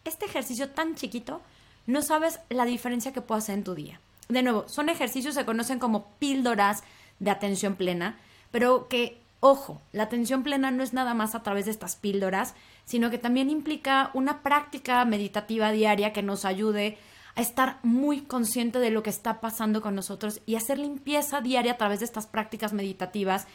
Este 0.04 0.26
ejercicio 0.26 0.70
tan 0.70 0.94
chiquito, 0.94 1.40
no 1.86 2.02
sabes 2.02 2.40
la 2.48 2.64
diferencia 2.64 3.12
que 3.12 3.20
puede 3.20 3.40
hacer 3.40 3.54
en 3.56 3.64
tu 3.64 3.74
día. 3.74 4.00
De 4.28 4.42
nuevo, 4.42 4.68
son 4.68 4.88
ejercicios 4.88 5.34
que 5.34 5.40
se 5.40 5.46
conocen 5.46 5.78
como 5.78 6.10
píldoras 6.18 6.82
de 7.20 7.30
atención 7.30 7.76
plena, 7.76 8.18
pero 8.50 8.88
que, 8.88 9.20
ojo, 9.40 9.80
la 9.92 10.04
atención 10.04 10.42
plena 10.42 10.70
no 10.70 10.82
es 10.82 10.92
nada 10.92 11.14
más 11.14 11.34
a 11.34 11.42
través 11.42 11.66
de 11.66 11.70
estas 11.70 11.96
píldoras, 11.96 12.54
sino 12.84 13.10
que 13.10 13.18
también 13.18 13.50
implica 13.50 14.10
una 14.14 14.42
práctica 14.42 15.04
meditativa 15.04 15.72
diaria 15.72 16.12
que 16.12 16.22
nos 16.22 16.44
ayude 16.44 16.98
a 17.36 17.42
estar 17.42 17.78
muy 17.82 18.22
consciente 18.22 18.78
de 18.78 18.90
lo 18.90 19.02
que 19.02 19.10
está 19.10 19.40
pasando 19.40 19.82
con 19.82 19.94
nosotros 19.94 20.40
y 20.46 20.56
hacer 20.56 20.78
limpieza 20.78 21.42
diaria 21.42 21.72
a 21.72 21.76
través 21.76 22.00
de 22.00 22.06
estas 22.06 22.26
prácticas 22.26 22.72
meditativas, 22.72 23.46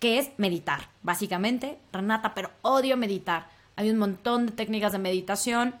que 0.00 0.18
es 0.18 0.30
meditar, 0.38 0.88
básicamente. 1.02 1.78
Renata, 1.92 2.34
pero 2.34 2.50
odio 2.62 2.96
meditar. 2.96 3.48
Hay 3.76 3.90
un 3.90 3.98
montón 3.98 4.46
de 4.46 4.52
técnicas 4.52 4.92
de 4.92 4.98
meditación. 4.98 5.76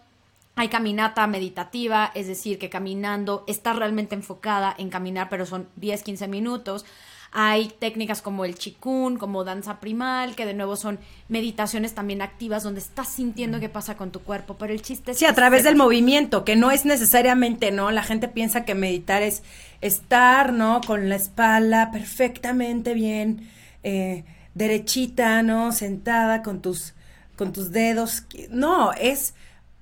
Hay 0.54 0.68
caminata 0.68 1.26
meditativa, 1.26 2.10
es 2.14 2.26
decir, 2.26 2.58
que 2.58 2.70
caminando 2.70 3.44
estás 3.46 3.76
realmente 3.76 4.14
enfocada 4.14 4.74
en 4.78 4.88
caminar, 4.88 5.28
pero 5.28 5.46
son 5.46 5.68
10, 5.76 6.02
15 6.02 6.28
minutos. 6.28 6.84
Hay 7.30 7.68
técnicas 7.78 8.22
como 8.22 8.44
el 8.46 8.54
chikun, 8.54 9.18
como 9.18 9.44
danza 9.44 9.80
primal, 9.80 10.34
que 10.34 10.46
de 10.46 10.54
nuevo 10.54 10.76
son 10.76 10.98
meditaciones 11.28 11.94
también 11.94 12.22
activas 12.22 12.62
donde 12.62 12.80
estás 12.80 13.08
sintiendo 13.08 13.60
qué 13.60 13.68
pasa 13.68 13.96
con 13.96 14.10
tu 14.10 14.20
cuerpo, 14.20 14.56
pero 14.58 14.72
el 14.72 14.80
chiste 14.80 15.10
es 15.10 15.18
Sí, 15.18 15.26
a 15.26 15.34
través 15.34 15.64
del 15.64 15.76
movimiento, 15.76 16.44
que 16.44 16.56
no 16.56 16.70
es 16.70 16.86
necesariamente, 16.86 17.70
¿no? 17.70 17.90
La 17.90 18.02
gente 18.02 18.28
piensa 18.28 18.64
que 18.64 18.74
meditar 18.74 19.22
es 19.22 19.42
estar, 19.82 20.54
¿no? 20.54 20.80
Con 20.86 21.10
la 21.10 21.16
espalda 21.16 21.90
perfectamente 21.90 22.94
bien, 22.94 23.50
eh, 23.82 24.24
derechita, 24.54 25.42
¿no? 25.42 25.72
Sentada 25.72 26.42
con 26.42 26.62
tus, 26.62 26.94
con 27.36 27.52
tus 27.52 27.72
dedos. 27.72 28.24
No, 28.50 28.92
es, 28.94 29.34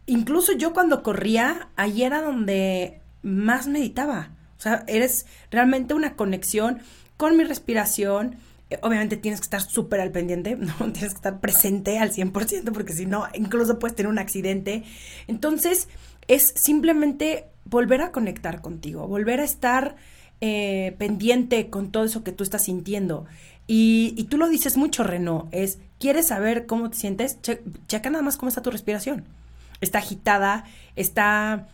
incluso 0.07 0.53
yo 0.53 0.73
cuando 0.73 1.05
corría, 1.05 1.69
ahí 1.77 2.03
era 2.03 2.23
donde 2.23 3.01
más 3.23 3.69
meditaba. 3.69 4.31
O 4.59 4.61
sea, 4.61 4.85
eres 4.87 5.27
realmente 5.51 5.95
una 5.95 6.15
conexión 6.15 6.81
con 7.17 7.37
mi 7.37 7.45
respiración. 7.45 8.37
Eh, 8.71 8.79
Obviamente 8.83 9.17
tienes 9.17 9.41
que 9.41 9.45
estar 9.45 9.63
súper 9.63 10.01
al 10.01 10.11
pendiente, 10.11 10.57
¿no? 10.61 10.75
Tienes 10.93 11.13
que 11.13 11.17
estar 11.17 11.41
presente 11.41 11.99
al 11.99 12.13
100% 12.13 12.73
porque 12.73 12.93
si 12.93 13.07
no, 13.07 13.27
incluso 13.35 13.79
puedes 13.79 13.97
tener 13.97 14.11
un 14.11 14.19
accidente. 14.19 14.83
Entonces, 15.27 15.89
es 16.29 16.53
simplemente 16.57 17.47
volver 17.65 18.01
a 18.03 18.13
conectar 18.13 18.61
contigo, 18.61 19.07
volver 19.07 19.41
a 19.41 19.45
estar 19.45 19.97
eh, 20.41 20.95
pendiente 20.99 21.71
con 21.71 21.91
todo 21.91 22.05
eso 22.05 22.25
que 22.25 22.33
tú 22.33 22.45
estás 22.45 22.65
sintiendo. 22.65 23.27
Y, 23.69 24.25
tú 24.31 24.39
lo 24.39 24.49
dices 24.49 24.77
mucho, 24.77 25.03
Reno, 25.03 25.49
es, 25.51 25.79
¿quieres 25.99 26.29
saber 26.29 26.67
cómo 26.67 26.89
te 26.91 26.97
sientes? 26.99 27.41
Che- 27.43 27.63
checa 27.89 28.11
nada 28.11 28.23
más 28.23 28.37
cómo 28.37 28.49
está 28.49 28.63
tu 28.63 28.71
respiración. 28.71 29.25
Está 29.81 29.99
agitada, 29.99 30.65
está 30.95 31.67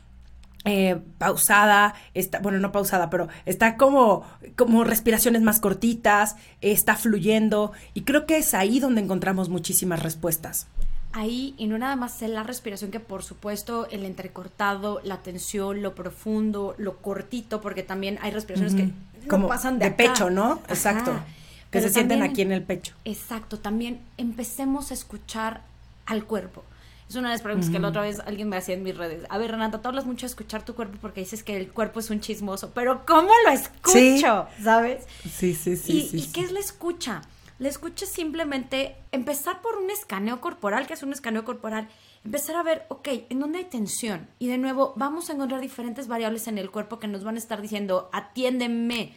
eh, 0.65 1.01
pausada, 1.19 1.95
está, 2.15 2.39
bueno, 2.39 2.59
no 2.59 2.71
pausada, 2.71 3.11
pero 3.11 3.29
está 3.47 3.77
como, 3.77 4.25
como 4.57 4.85
respiraciones 4.85 5.43
más 5.43 5.59
cortitas, 5.59 6.37
está 6.61 6.95
fluyendo, 6.97 7.73
y 7.95 8.03
creo 8.03 8.27
que 8.27 8.37
es 8.37 8.55
ahí 8.55 8.79
donde 8.79 9.01
encontramos 9.01 9.49
muchísimas 9.49 10.03
respuestas. 10.03 10.69
ahí 11.13 11.55
y 11.59 11.67
no 11.67 11.79
nada 11.79 11.97
más 11.97 12.23
es 12.23 12.31
la 12.31 12.43
respiración 12.43 12.91
que 12.91 13.01
por 13.01 13.23
supuesto 13.23 13.89
el 13.91 14.05
entrecortado, 14.05 15.01
la 15.03 15.19
tensión, 15.19 15.83
lo 15.83 15.95
profundo, 15.95 16.75
lo 16.79 16.99
cortito, 16.99 17.61
porque 17.61 17.83
también 17.83 18.19
hay 18.23 18.31
respiraciones 18.31 18.75
que 18.75 18.87
no 18.87 19.29
como 19.29 19.49
pasan 19.49 19.79
de, 19.79 19.91
pecho, 19.91 20.31
¿no? 20.31 20.53
Ajá. 20.53 20.61
Exacto. 20.69 21.13
Que 21.13 21.79
Pero 21.79 21.89
se 21.89 21.95
sienten 21.95 22.23
aquí 22.23 22.43
en 22.43 22.53
el 22.53 22.63
pecho. 22.63 22.95
Exacto, 23.05 23.59
también 23.59 24.01
empecemos 24.19 24.91
a 24.91 24.95
escuchar 24.95 25.63
al 26.07 26.25
cuerpo. 26.25 26.65
Es 27.13 27.17
una 27.17 27.29
de 27.29 27.35
las 27.35 27.43
preguntas 27.43 27.69
que 27.69 27.79
la 27.79 27.89
otra 27.89 28.01
vez 28.01 28.21
alguien 28.21 28.49
me 28.49 28.57
hacía 28.57 28.75
en 28.75 28.83
mis 28.83 28.97
redes. 28.97 29.27
A 29.29 29.37
ver, 29.37 29.51
Renata, 29.51 29.83
tú 29.83 29.89
hablas 29.89 30.07
mucho 30.07 30.23
de 30.23 30.29
escuchar 30.29 30.65
tu 30.65 30.75
cuerpo 30.75 30.97
porque 30.99 31.21
dices 31.21 31.43
que 31.43 31.55
el 31.59 31.71
cuerpo 31.71 32.01
es 32.01 32.09
un 32.09 32.21
chismoso, 32.21 32.71
pero 32.73 33.05
¿cómo 33.05 33.29
lo 33.45 33.53
escucho? 33.53 34.47
¿Sabes? 34.63 35.07
Sí, 35.31 35.55
sí, 35.55 35.79
¿Y, 35.89 36.17
y 36.17 36.33
qué 36.33 36.41
es 36.41 36.53
la 36.53 36.61
escucha? 36.61 37.21
La 37.59 37.69
escucha 37.69 38.07
es 38.07 38.11
simplemente 38.11 38.97
empezar 39.13 39.61
por 39.61 39.77
un 39.77 39.91
escaneo 39.91 40.41
corporal, 40.41 40.87
que 40.87 40.95
es 40.95 41.03
un 41.03 41.13
escaneo 41.13 41.45
corporal, 41.45 41.87
empezar 42.25 42.57
a 42.57 42.63
ver, 42.63 42.87
ok, 42.89 43.07
¿en 43.29 43.41
dónde 43.41 43.59
hay 43.59 43.65
tensión? 43.67 44.27
Y 44.39 44.49
de 44.49 44.57
nuevo, 44.57 44.95
vamos 44.97 45.29
a 45.29 45.35
encontrar 45.35 45.61
diferentes 45.61 46.09
variables 46.09 46.49
en 46.49 46.57
el 46.57 46.71
cuerpo 46.71 46.99
que 46.99 47.09
nos 47.09 47.25
van 47.25 47.35
a 47.35 47.39
estar 47.39 47.61
diciendo, 47.61 48.09
atiéndeme. 48.15 49.13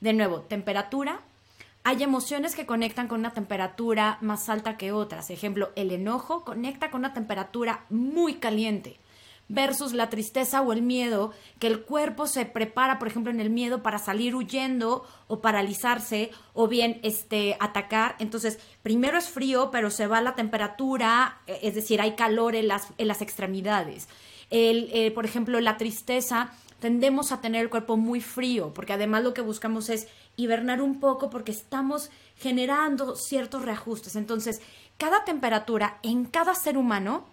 De 0.00 0.12
nuevo, 0.12 0.42
temperatura, 0.42 1.22
hay 1.88 2.02
emociones 2.02 2.54
que 2.54 2.66
conectan 2.66 3.08
con 3.08 3.20
una 3.20 3.32
temperatura 3.32 4.18
más 4.20 4.50
alta 4.50 4.76
que 4.76 4.92
otras. 4.92 5.30
Ejemplo, 5.30 5.70
el 5.74 5.90
enojo 5.90 6.44
conecta 6.44 6.90
con 6.90 6.98
una 6.98 7.14
temperatura 7.14 7.86
muy 7.88 8.34
caliente 8.34 9.00
versus 9.48 9.94
la 9.94 10.10
tristeza 10.10 10.60
o 10.60 10.74
el 10.74 10.82
miedo, 10.82 11.32
que 11.58 11.66
el 11.66 11.80
cuerpo 11.80 12.26
se 12.26 12.44
prepara, 12.44 12.98
por 12.98 13.08
ejemplo, 13.08 13.32
en 13.32 13.40
el 13.40 13.48
miedo 13.48 13.82
para 13.82 13.98
salir 13.98 14.34
huyendo 14.34 15.06
o 15.28 15.40
paralizarse 15.40 16.30
o 16.52 16.68
bien 16.68 17.00
este 17.04 17.56
atacar. 17.58 18.16
Entonces, 18.18 18.58
primero 18.82 19.16
es 19.16 19.30
frío, 19.30 19.70
pero 19.70 19.90
se 19.90 20.06
va 20.06 20.20
la 20.20 20.34
temperatura, 20.34 21.38
eh, 21.46 21.60
es 21.62 21.74
decir, 21.74 22.02
hay 22.02 22.16
calor 22.16 22.54
en 22.54 22.68
las, 22.68 22.88
en 22.98 23.08
las 23.08 23.22
extremidades. 23.22 24.10
El, 24.50 24.90
eh, 24.92 25.10
por 25.10 25.24
ejemplo, 25.24 25.58
la 25.58 25.78
tristeza, 25.78 26.50
tendemos 26.80 27.32
a 27.32 27.40
tener 27.40 27.62
el 27.62 27.70
cuerpo 27.70 27.96
muy 27.96 28.20
frío, 28.20 28.72
porque 28.72 28.92
además 28.92 29.24
lo 29.24 29.34
que 29.34 29.40
buscamos 29.40 29.88
es 29.88 30.06
hibernar 30.38 30.80
un 30.80 31.00
poco 31.00 31.28
porque 31.28 31.52
estamos 31.52 32.10
generando 32.38 33.16
ciertos 33.16 33.64
reajustes. 33.64 34.16
Entonces, 34.16 34.62
cada 34.96 35.24
temperatura 35.24 35.98
en 36.02 36.24
cada 36.24 36.54
ser 36.54 36.78
humano 36.78 37.24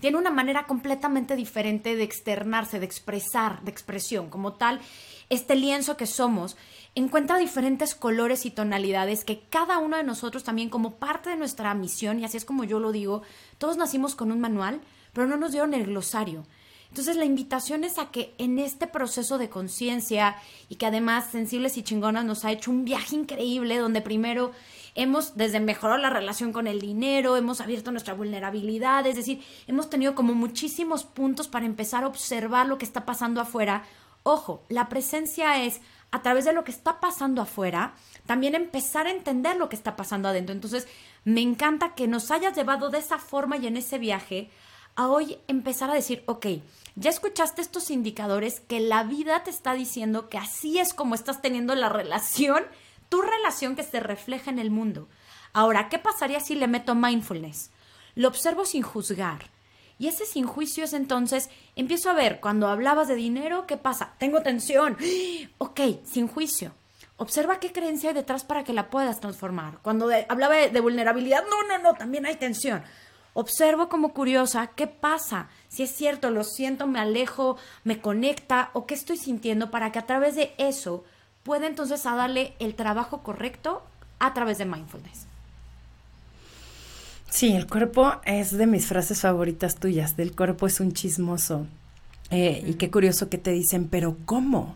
tiene 0.00 0.16
una 0.16 0.30
manera 0.30 0.66
completamente 0.66 1.36
diferente 1.36 1.94
de 1.94 2.04
externarse, 2.04 2.80
de 2.80 2.86
expresar, 2.86 3.62
de 3.62 3.70
expresión. 3.70 4.30
Como 4.30 4.54
tal, 4.54 4.80
este 5.28 5.56
lienzo 5.56 5.96
que 5.96 6.06
somos 6.06 6.56
encuentra 6.94 7.38
diferentes 7.38 7.94
colores 7.94 8.46
y 8.46 8.50
tonalidades 8.50 9.24
que 9.24 9.40
cada 9.50 9.78
uno 9.78 9.98
de 9.98 10.02
nosotros 10.02 10.42
también 10.42 10.70
como 10.70 10.94
parte 10.94 11.30
de 11.30 11.36
nuestra 11.36 11.74
misión, 11.74 12.18
y 12.18 12.24
así 12.24 12.38
es 12.38 12.44
como 12.46 12.64
yo 12.64 12.80
lo 12.80 12.92
digo, 12.92 13.22
todos 13.58 13.76
nacimos 13.76 14.14
con 14.14 14.32
un 14.32 14.40
manual, 14.40 14.80
pero 15.12 15.26
no 15.26 15.36
nos 15.36 15.52
dieron 15.52 15.74
el 15.74 15.84
glosario. 15.84 16.46
Entonces 16.90 17.16
la 17.16 17.24
invitación 17.24 17.84
es 17.84 17.98
a 17.98 18.10
que 18.10 18.34
en 18.38 18.58
este 18.58 18.86
proceso 18.86 19.38
de 19.38 19.50
conciencia 19.50 20.36
y 20.68 20.76
que 20.76 20.86
además 20.86 21.26
Sensibles 21.30 21.76
y 21.76 21.82
Chingonas 21.82 22.24
nos 22.24 22.44
ha 22.44 22.52
hecho 22.52 22.70
un 22.70 22.84
viaje 22.84 23.14
increíble 23.14 23.76
donde 23.78 24.00
primero 24.00 24.52
hemos 24.94 25.36
desde 25.36 25.60
mejorado 25.60 26.00
la 26.00 26.10
relación 26.10 26.52
con 26.52 26.66
el 26.66 26.80
dinero, 26.80 27.36
hemos 27.36 27.60
abierto 27.60 27.92
nuestra 27.92 28.14
vulnerabilidad, 28.14 29.06
es 29.06 29.16
decir, 29.16 29.44
hemos 29.66 29.90
tenido 29.90 30.14
como 30.14 30.34
muchísimos 30.34 31.04
puntos 31.04 31.46
para 31.46 31.66
empezar 31.66 32.04
a 32.04 32.08
observar 32.08 32.66
lo 32.66 32.78
que 32.78 32.84
está 32.84 33.04
pasando 33.04 33.40
afuera. 33.40 33.84
Ojo, 34.24 34.64
la 34.68 34.88
presencia 34.88 35.62
es 35.62 35.80
a 36.10 36.22
través 36.22 36.46
de 36.46 36.52
lo 36.52 36.64
que 36.64 36.72
está 36.72 37.00
pasando 37.00 37.42
afuera, 37.42 37.94
también 38.26 38.54
empezar 38.54 39.06
a 39.06 39.10
entender 39.10 39.56
lo 39.56 39.68
que 39.68 39.76
está 39.76 39.94
pasando 39.94 40.28
adentro. 40.28 40.54
Entonces, 40.54 40.88
me 41.24 41.42
encanta 41.42 41.94
que 41.94 42.08
nos 42.08 42.30
hayas 42.30 42.56
llevado 42.56 42.90
de 42.90 42.98
esa 42.98 43.18
forma 43.18 43.56
y 43.58 43.66
en 43.66 43.76
ese 43.76 43.98
viaje 43.98 44.50
a 44.98 45.06
hoy 45.06 45.38
empezar 45.46 45.90
a 45.90 45.94
decir, 45.94 46.24
ok, 46.26 46.46
ya 46.96 47.08
escuchaste 47.08 47.62
estos 47.62 47.88
indicadores 47.88 48.58
que 48.58 48.80
la 48.80 49.04
vida 49.04 49.44
te 49.44 49.50
está 49.50 49.74
diciendo 49.74 50.28
que 50.28 50.38
así 50.38 50.80
es 50.80 50.92
como 50.92 51.14
estás 51.14 51.40
teniendo 51.40 51.76
la 51.76 51.88
relación 51.88 52.64
tu 53.08 53.22
relación 53.22 53.76
que 53.76 53.84
se 53.84 54.00
refleja 54.00 54.50
en 54.50 54.58
el 54.58 54.72
mundo. 54.72 55.08
Ahora, 55.52 55.88
¿qué 55.88 56.00
pasaría 56.00 56.40
si 56.40 56.56
le 56.56 56.66
meto 56.66 56.96
mindfulness? 56.96 57.70
Lo 58.16 58.26
observo 58.26 58.64
sin 58.64 58.82
juzgar. 58.82 59.50
Y 60.00 60.08
ese 60.08 60.26
sin 60.26 60.46
juicio 60.48 60.82
es 60.82 60.92
entonces, 60.92 61.48
empiezo 61.76 62.10
a 62.10 62.14
ver, 62.14 62.40
cuando 62.40 62.66
hablabas 62.66 63.06
de 63.06 63.14
dinero, 63.14 63.68
¿qué 63.68 63.76
pasa? 63.76 64.14
Tengo 64.18 64.42
tensión. 64.42 64.96
Ok, 65.58 65.80
sin 66.04 66.26
juicio. 66.26 66.72
Observa 67.16 67.60
qué 67.60 67.70
creencia 67.70 68.10
hay 68.10 68.14
detrás 68.16 68.42
para 68.42 68.64
que 68.64 68.72
la 68.72 68.90
puedas 68.90 69.20
transformar. 69.20 69.78
Cuando 69.82 70.10
hablaba 70.28 70.56
de, 70.56 70.70
de, 70.70 70.80
vulnerabilidad, 70.80 71.44
no, 71.48 71.62
no, 71.68 71.78
no, 71.78 71.94
también 71.94 72.26
hay 72.26 72.34
tensión. 72.34 72.82
Observo 73.40 73.88
como 73.88 74.14
curiosa 74.14 74.66
qué 74.74 74.88
pasa, 74.88 75.46
si 75.68 75.84
es 75.84 75.90
cierto, 75.90 76.32
lo 76.32 76.42
siento, 76.42 76.88
me 76.88 76.98
alejo, 76.98 77.56
me 77.84 78.00
conecta 78.00 78.70
o 78.72 78.84
qué 78.84 78.94
estoy 78.94 79.16
sintiendo 79.16 79.70
para 79.70 79.92
que 79.92 80.00
a 80.00 80.06
través 80.06 80.34
de 80.34 80.50
eso 80.58 81.04
puede 81.44 81.68
entonces 81.68 82.04
a 82.04 82.16
darle 82.16 82.54
el 82.58 82.74
trabajo 82.74 83.22
correcto 83.22 83.84
a 84.18 84.34
través 84.34 84.58
de 84.58 84.64
mindfulness. 84.64 85.28
Sí, 87.30 87.54
el 87.54 87.68
cuerpo 87.68 88.14
es 88.24 88.58
de 88.58 88.66
mis 88.66 88.86
frases 88.86 89.20
favoritas 89.20 89.76
tuyas. 89.76 90.16
Del 90.16 90.34
cuerpo 90.34 90.66
es 90.66 90.80
un 90.80 90.92
chismoso. 90.92 91.68
Eh, 92.32 92.64
y 92.66 92.74
qué 92.74 92.90
curioso 92.90 93.28
que 93.28 93.38
te 93.38 93.52
dicen, 93.52 93.86
pero 93.86 94.16
¿cómo? 94.24 94.74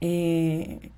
Eh, 0.00 0.92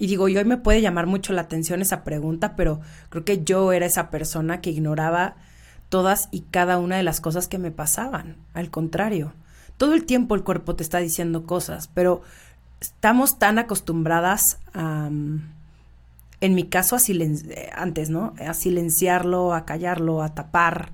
y 0.00 0.08
digo, 0.08 0.26
y 0.28 0.36
hoy 0.36 0.44
me 0.44 0.56
puede 0.56 0.80
llamar 0.80 1.06
mucho 1.06 1.32
la 1.32 1.42
atención 1.42 1.82
esa 1.82 2.02
pregunta, 2.02 2.56
pero 2.56 2.80
creo 3.10 3.24
que 3.24 3.44
yo 3.44 3.70
era 3.70 3.86
esa 3.86 4.10
persona 4.10 4.60
que 4.60 4.70
ignoraba 4.70 5.36
todas 5.88 6.28
y 6.30 6.40
cada 6.40 6.78
una 6.78 6.96
de 6.96 7.02
las 7.02 7.20
cosas 7.20 7.48
que 7.48 7.58
me 7.58 7.70
pasaban. 7.70 8.36
Al 8.54 8.70
contrario, 8.70 9.32
todo 9.76 9.94
el 9.94 10.04
tiempo 10.04 10.34
el 10.34 10.44
cuerpo 10.44 10.74
te 10.76 10.82
está 10.82 10.98
diciendo 10.98 11.46
cosas, 11.46 11.88
pero 11.92 12.22
estamos 12.80 13.38
tan 13.38 13.58
acostumbradas 13.58 14.58
a, 14.74 15.08
en 15.08 16.54
mi 16.54 16.64
caso, 16.64 16.96
a 16.96 17.82
antes, 17.82 18.10
¿no? 18.10 18.34
A 18.38 18.54
silenciarlo, 18.54 19.54
a 19.54 19.64
callarlo, 19.64 20.22
a 20.22 20.34
tapar, 20.34 20.92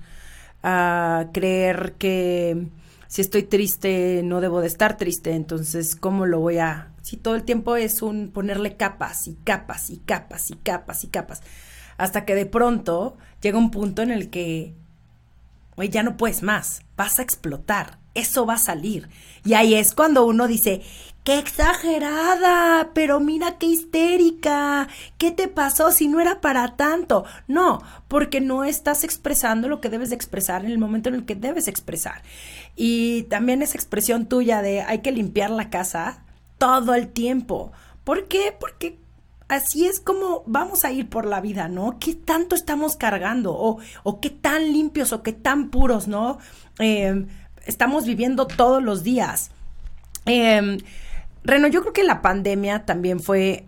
a 0.62 1.26
creer 1.32 1.94
que 1.98 2.68
si 3.08 3.20
estoy 3.20 3.42
triste 3.42 4.22
no 4.24 4.40
debo 4.40 4.60
de 4.60 4.68
estar 4.68 4.96
triste, 4.96 5.32
entonces, 5.32 5.96
¿cómo 5.96 6.26
lo 6.26 6.40
voy 6.40 6.58
a...? 6.58 6.88
Si 7.02 7.16
todo 7.16 7.34
el 7.34 7.42
tiempo 7.42 7.76
es 7.76 8.00
un 8.00 8.30
ponerle 8.30 8.76
capas 8.76 9.26
y 9.26 9.34
capas 9.44 9.90
y 9.90 9.98
capas 9.98 10.50
y 10.50 10.54
capas 10.54 11.04
y 11.04 11.08
capas, 11.08 11.42
hasta 11.98 12.24
que 12.24 12.34
de 12.34 12.46
pronto 12.46 13.16
llega 13.42 13.58
un 13.58 13.70
punto 13.70 14.02
en 14.02 14.12
el 14.12 14.30
que, 14.30 14.74
oye, 15.76 15.88
ya 15.88 16.02
no 16.02 16.16
puedes 16.16 16.42
más, 16.42 16.82
vas 16.96 17.18
a 17.18 17.22
explotar, 17.22 17.98
eso 18.14 18.46
va 18.46 18.54
a 18.54 18.58
salir. 18.58 19.08
Y 19.44 19.54
ahí 19.54 19.74
es 19.74 19.94
cuando 19.94 20.24
uno 20.24 20.46
dice, 20.46 20.82
¡Qué 21.24 21.38
exagerada! 21.38 22.90
Pero 22.94 23.20
mira 23.20 23.56
qué 23.56 23.66
histérica. 23.66 24.88
¿Qué 25.18 25.30
te 25.30 25.46
pasó 25.46 25.92
si 25.92 26.08
no 26.08 26.18
era 26.18 26.40
para 26.40 26.74
tanto? 26.76 27.24
No, 27.46 27.80
porque 28.08 28.40
no 28.40 28.64
estás 28.64 29.04
expresando 29.04 29.68
lo 29.68 29.80
que 29.80 29.88
debes 29.88 30.10
de 30.10 30.16
expresar 30.16 30.64
en 30.64 30.72
el 30.72 30.78
momento 30.78 31.08
en 31.08 31.14
el 31.14 31.24
que 31.24 31.36
debes 31.36 31.68
expresar. 31.68 32.22
Y 32.74 33.22
también 33.24 33.62
esa 33.62 33.78
expresión 33.78 34.26
tuya 34.26 34.62
de 34.62 34.82
hay 34.82 34.98
que 34.98 35.12
limpiar 35.12 35.50
la 35.50 35.70
casa 35.70 36.24
todo 36.58 36.92
el 36.94 37.06
tiempo. 37.12 37.70
¿Por 38.02 38.26
qué? 38.26 38.52
Porque 38.58 38.98
así 39.52 39.86
es 39.86 40.00
como 40.00 40.42
vamos 40.46 40.84
a 40.84 40.92
ir 40.92 41.08
por 41.10 41.26
la 41.26 41.42
vida, 41.42 41.68
¿no? 41.68 41.98
¿Qué 41.98 42.14
tanto 42.14 42.56
estamos 42.56 42.96
cargando? 42.96 43.52
O, 43.52 43.78
o 44.02 44.20
qué 44.20 44.30
tan 44.30 44.72
limpios 44.72 45.12
o 45.12 45.22
qué 45.22 45.32
tan 45.32 45.68
puros, 45.68 46.08
¿no? 46.08 46.38
Eh, 46.78 47.26
estamos 47.66 48.06
viviendo 48.06 48.46
todos 48.46 48.82
los 48.82 49.02
días. 49.02 49.50
Eh, 50.24 50.78
Reno, 51.44 51.68
yo 51.68 51.82
creo 51.82 51.92
que 51.92 52.02
la 52.02 52.22
pandemia 52.22 52.86
también 52.86 53.20
fue 53.20 53.66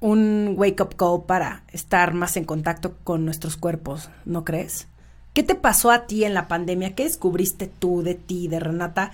un 0.00 0.54
wake-up 0.56 0.96
call 0.96 1.24
para 1.26 1.64
estar 1.68 2.12
más 2.12 2.36
en 2.36 2.44
contacto 2.44 2.96
con 3.02 3.24
nuestros 3.24 3.56
cuerpos, 3.56 4.10
¿no 4.26 4.44
crees? 4.44 4.88
¿Qué 5.32 5.42
te 5.42 5.54
pasó 5.54 5.90
a 5.90 6.06
ti 6.06 6.24
en 6.24 6.34
la 6.34 6.46
pandemia? 6.46 6.94
¿Qué 6.94 7.04
descubriste 7.04 7.68
tú 7.68 8.02
de 8.02 8.14
ti, 8.14 8.48
de 8.48 8.60
Renata, 8.60 9.12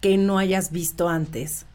que 0.00 0.16
no 0.16 0.38
hayas 0.38 0.70
visto 0.70 1.10
antes? 1.10 1.66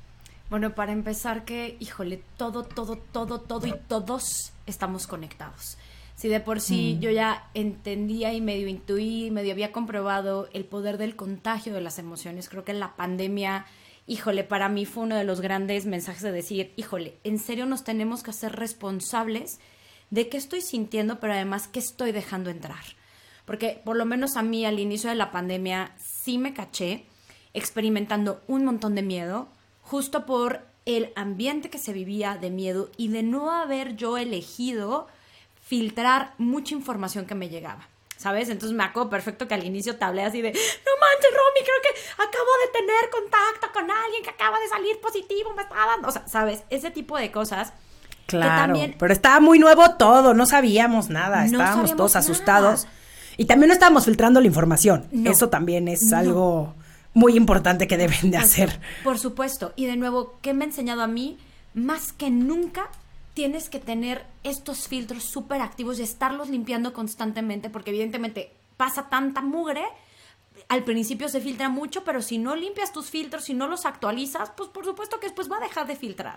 Bueno, 0.53 0.75
para 0.75 0.91
empezar 0.91 1.45
que, 1.45 1.77
híjole, 1.79 2.21
todo, 2.37 2.61
todo, 2.61 2.95
todo, 2.95 3.41
todo 3.41 3.65
y 3.65 3.73
todos 3.87 4.53
estamos 4.67 5.07
conectados. 5.07 5.79
Si 6.13 6.27
de 6.27 6.41
por 6.41 6.61
sí 6.61 6.93
mm. 6.95 7.01
yo 7.01 7.09
ya 7.09 7.49
entendía 7.55 8.33
y 8.33 8.39
medio 8.39 8.67
intuí, 8.67 9.31
medio 9.31 9.51
había 9.51 9.71
comprobado 9.71 10.47
el 10.53 10.65
poder 10.65 10.99
del 10.99 11.15
contagio 11.15 11.73
de 11.73 11.81
las 11.81 11.97
emociones, 11.97 12.49
creo 12.49 12.63
que 12.63 12.73
la 12.73 12.95
pandemia 12.95 13.65
híjole, 14.05 14.43
para 14.43 14.69
mí 14.69 14.85
fue 14.85 15.05
uno 15.05 15.15
de 15.15 15.23
los 15.23 15.41
grandes 15.41 15.87
mensajes 15.87 16.21
de 16.21 16.31
decir, 16.31 16.71
híjole, 16.75 17.17
en 17.23 17.39
serio 17.39 17.65
nos 17.65 17.83
tenemos 17.83 18.21
que 18.21 18.29
hacer 18.29 18.51
responsables 18.51 19.59
de 20.11 20.29
qué 20.29 20.37
estoy 20.37 20.61
sintiendo, 20.61 21.19
pero 21.19 21.33
además 21.33 21.67
qué 21.67 21.79
estoy 21.79 22.11
dejando 22.11 22.51
entrar. 22.51 22.83
Porque 23.45 23.81
por 23.83 23.97
lo 23.97 24.05
menos 24.05 24.37
a 24.37 24.43
mí 24.43 24.67
al 24.67 24.79
inicio 24.79 25.09
de 25.09 25.15
la 25.15 25.31
pandemia 25.31 25.95
sí 25.97 26.37
me 26.37 26.53
caché 26.53 27.07
experimentando 27.55 28.43
un 28.45 28.65
montón 28.65 28.93
de 28.93 29.01
miedo, 29.01 29.49
justo 29.83 30.25
por 30.25 30.61
el 30.85 31.13
ambiente 31.15 31.69
que 31.69 31.77
se 31.77 31.93
vivía 31.93 32.35
de 32.35 32.49
miedo 32.49 32.89
y 32.97 33.07
de 33.09 33.23
no 33.23 33.51
haber 33.51 33.95
yo 33.95 34.17
elegido 34.17 35.07
filtrar 35.61 36.33
mucha 36.37 36.73
información 36.73 37.25
que 37.25 37.35
me 37.35 37.49
llegaba. 37.49 37.87
¿sabes? 38.23 38.47
Entonces 38.47 38.75
me 38.75 38.85
acuerdo 38.85 39.09
perfecto 39.09 39.49
que 39.49 39.53
al 39.53 39.65
inicio 39.65 39.97
te 39.97 40.05
hablé 40.05 40.23
así 40.23 40.41
de, 40.41 40.49
no 40.49 40.55
manches, 40.55 41.31
Romy, 41.31 41.65
creo 41.65 41.81
que 41.83 41.99
acabo 42.13 42.51
de 42.65 42.79
tener 42.79 43.09
contacto 43.11 43.67
con 43.73 43.91
alguien 43.91 44.23
que 44.23 44.29
acaba 44.29 44.57
de 44.59 44.67
salir 44.69 44.99
positivo, 45.01 45.53
me 45.53 45.63
está 45.63 45.75
dando, 45.75 46.07
o 46.07 46.11
sea, 46.11 46.25
¿sabes? 46.25 46.63
Ese 46.69 46.89
tipo 46.89 47.17
de 47.17 47.31
cosas. 47.31 47.73
Claro, 48.25 48.75
pero 48.97 49.11
estaba 49.11 49.41
muy 49.41 49.59
nuevo 49.59 49.97
todo, 49.97 50.33
no 50.33 50.45
sabíamos 50.45 51.09
nada, 51.09 51.45
estábamos 51.45 51.95
todos 51.97 52.15
asustados. 52.15 52.87
Y 53.35 53.45
también 53.45 53.67
no 53.67 53.73
estábamos 53.73 54.05
filtrando 54.05 54.39
la 54.39 54.47
información. 54.47 55.09
Eso 55.25 55.49
también 55.49 55.89
es 55.89 56.13
algo 56.13 56.73
muy 57.13 57.35
importante 57.35 57.87
que 57.87 57.97
deben 57.97 58.31
de 58.31 58.37
hacer. 58.37 58.79
Por 59.03 59.19
supuesto. 59.19 59.73
Y 59.75 59.85
de 59.85 59.97
nuevo, 59.97 60.37
¿qué 60.41 60.53
me 60.53 60.65
ha 60.65 60.67
enseñado 60.67 61.01
a 61.01 61.07
mí? 61.07 61.37
Más 61.73 62.13
que 62.13 62.29
nunca 62.29 62.89
tienes 63.33 63.69
que 63.69 63.79
tener 63.79 64.25
estos 64.43 64.87
filtros 64.87 65.23
súper 65.23 65.61
activos 65.61 65.99
y 65.99 66.03
estarlos 66.03 66.49
limpiando 66.49 66.93
constantemente, 66.93 67.69
porque 67.69 67.89
evidentemente 67.91 68.51
pasa 68.77 69.09
tanta 69.09 69.41
mugre. 69.41 69.83
Al 70.69 70.83
principio 70.83 71.29
se 71.29 71.41
filtra 71.41 71.69
mucho, 71.69 72.03
pero 72.03 72.21
si 72.21 72.37
no 72.37 72.55
limpias 72.55 72.93
tus 72.93 73.09
filtros, 73.09 73.45
si 73.45 73.53
no 73.53 73.67
los 73.67 73.85
actualizas, 73.85 74.51
pues 74.55 74.69
por 74.69 74.85
supuesto 74.85 75.19
que 75.19 75.27
después 75.27 75.51
va 75.51 75.57
a 75.57 75.61
dejar 75.67 75.87
de 75.87 75.95
filtrar. 75.95 76.35